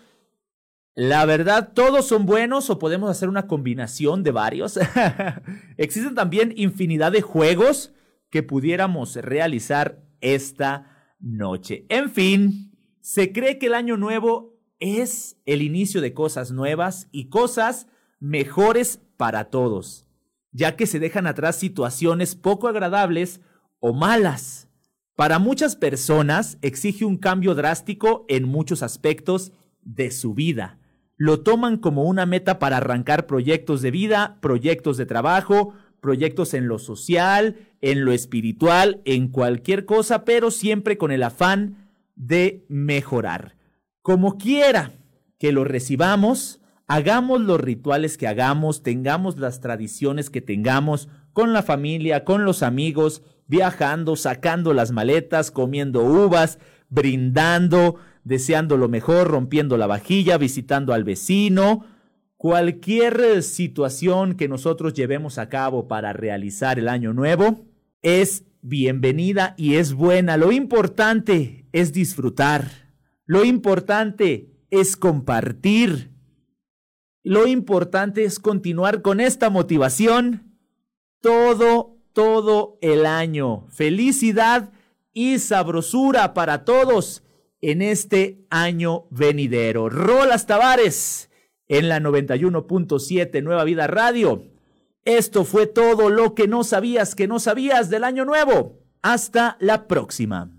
La 0.95 1.25
verdad, 1.25 1.71
todos 1.73 2.07
son 2.07 2.25
buenos 2.25 2.69
o 2.69 2.79
podemos 2.79 3.09
hacer 3.09 3.29
una 3.29 3.47
combinación 3.47 4.23
de 4.23 4.31
varios. 4.31 4.79
Existen 5.77 6.15
también 6.15 6.53
infinidad 6.57 7.11
de 7.11 7.21
juegos 7.21 7.93
que 8.29 8.43
pudiéramos 8.43 9.15
realizar 9.15 10.03
esta 10.21 11.15
noche. 11.19 11.85
En 11.89 12.11
fin, 12.11 12.77
se 13.01 13.31
cree 13.31 13.57
que 13.57 13.67
el 13.67 13.75
año 13.75 13.97
nuevo 13.97 14.59
es 14.79 15.37
el 15.45 15.61
inicio 15.61 16.01
de 16.01 16.13
cosas 16.13 16.51
nuevas 16.51 17.07
y 17.11 17.29
cosas 17.29 17.87
mejores 18.19 19.01
para 19.17 19.45
todos, 19.45 20.07
ya 20.51 20.75
que 20.75 20.87
se 20.87 20.99
dejan 20.99 21.27
atrás 21.27 21.57
situaciones 21.57 22.35
poco 22.35 22.67
agradables 22.67 23.41
o 23.79 23.93
malas. 23.93 24.69
Para 25.15 25.39
muchas 25.39 25.75
personas 25.75 26.57
exige 26.61 27.03
un 27.03 27.17
cambio 27.17 27.55
drástico 27.55 28.25
en 28.29 28.45
muchos 28.45 28.83
aspectos 28.83 29.51
de 29.81 30.11
su 30.11 30.33
vida. 30.33 30.78
Lo 31.21 31.41
toman 31.41 31.75
como 31.75 32.03
una 32.03 32.25
meta 32.25 32.59
para 32.59 32.77
arrancar 32.77 33.27
proyectos 33.27 33.81
de 33.81 33.91
vida, 33.91 34.37
proyectos 34.39 34.95
de 34.95 35.05
trabajo, 35.05 35.73
proyectos 35.99 36.53
en 36.53 36.69
lo 36.69 36.79
social, 36.79 37.57
en 37.81 38.05
lo 38.05 38.13
espiritual, 38.13 39.01
en 39.03 39.27
cualquier 39.27 39.83
cosa, 39.83 40.23
pero 40.23 40.49
siempre 40.49 40.97
con 40.97 41.11
el 41.11 41.23
afán 41.23 41.89
de 42.15 42.63
mejorar. 42.69 43.57
Como 44.01 44.37
quiera 44.37 44.93
que 45.37 45.51
lo 45.51 45.65
recibamos, 45.65 46.61
hagamos 46.87 47.41
los 47.41 47.59
rituales 47.59 48.17
que 48.17 48.27
hagamos, 48.27 48.81
tengamos 48.81 49.37
las 49.37 49.59
tradiciones 49.59 50.29
que 50.29 50.39
tengamos 50.39 51.09
con 51.33 51.51
la 51.51 51.63
familia, 51.63 52.23
con 52.23 52.45
los 52.45 52.63
amigos, 52.63 53.23
viajando, 53.45 54.15
sacando 54.15 54.73
las 54.73 54.93
maletas, 54.93 55.51
comiendo 55.51 56.01
uvas, 56.01 56.59
brindando, 56.87 57.97
deseando 58.29 58.77
lo 58.77 58.87
mejor, 58.87 59.27
rompiendo 59.27 59.75
la 59.75 59.87
vajilla, 59.87 60.37
visitando 60.37 60.93
al 60.93 61.03
vecino. 61.03 61.83
Cualquier 62.37 63.41
situación 63.41 64.35
que 64.35 64.47
nosotros 64.47 64.93
llevemos 64.93 65.39
a 65.39 65.49
cabo 65.49 65.87
para 65.87 66.13
realizar 66.13 66.77
el 66.77 66.87
año 66.87 67.11
nuevo 67.11 67.65
es 68.03 68.45
bienvenida 68.61 69.55
y 69.57 69.75
es 69.75 69.93
buena. 69.93 70.37
Lo 70.37 70.51
importante 70.51 71.65
es 71.73 71.91
disfrutar. 71.91 72.69
Lo 73.25 73.43
importante 73.43 74.51
es 74.69 74.95
compartir. 74.95 76.11
Lo 77.23 77.47
importante 77.47 78.23
es 78.25 78.39
continuar 78.39 79.01
con 79.01 79.19
esta 79.19 79.49
motivación 79.49 80.55
todo, 81.19 81.97
todo 82.13 82.77
el 82.81 83.07
año. 83.07 83.65
Felicidad 83.69 84.71
y 85.13 85.39
sabrosura 85.39 86.35
para 86.35 86.63
todos 86.63 87.23
en 87.61 87.81
este 87.81 88.45
año 88.49 89.05
venidero. 89.09 89.89
Rolas 89.89 90.45
Tavares 90.45 91.29
en 91.67 91.89
la 91.89 91.99
91.7 91.99 93.43
Nueva 93.43 93.63
Vida 93.63 93.87
Radio. 93.87 94.43
Esto 95.05 95.45
fue 95.45 95.67
todo 95.67 96.09
lo 96.09 96.35
que 96.35 96.47
no 96.47 96.63
sabías 96.63 97.15
que 97.15 97.27
no 97.27 97.39
sabías 97.39 97.89
del 97.89 98.03
año 98.03 98.25
nuevo. 98.25 98.79
Hasta 99.01 99.57
la 99.59 99.87
próxima. 99.87 100.58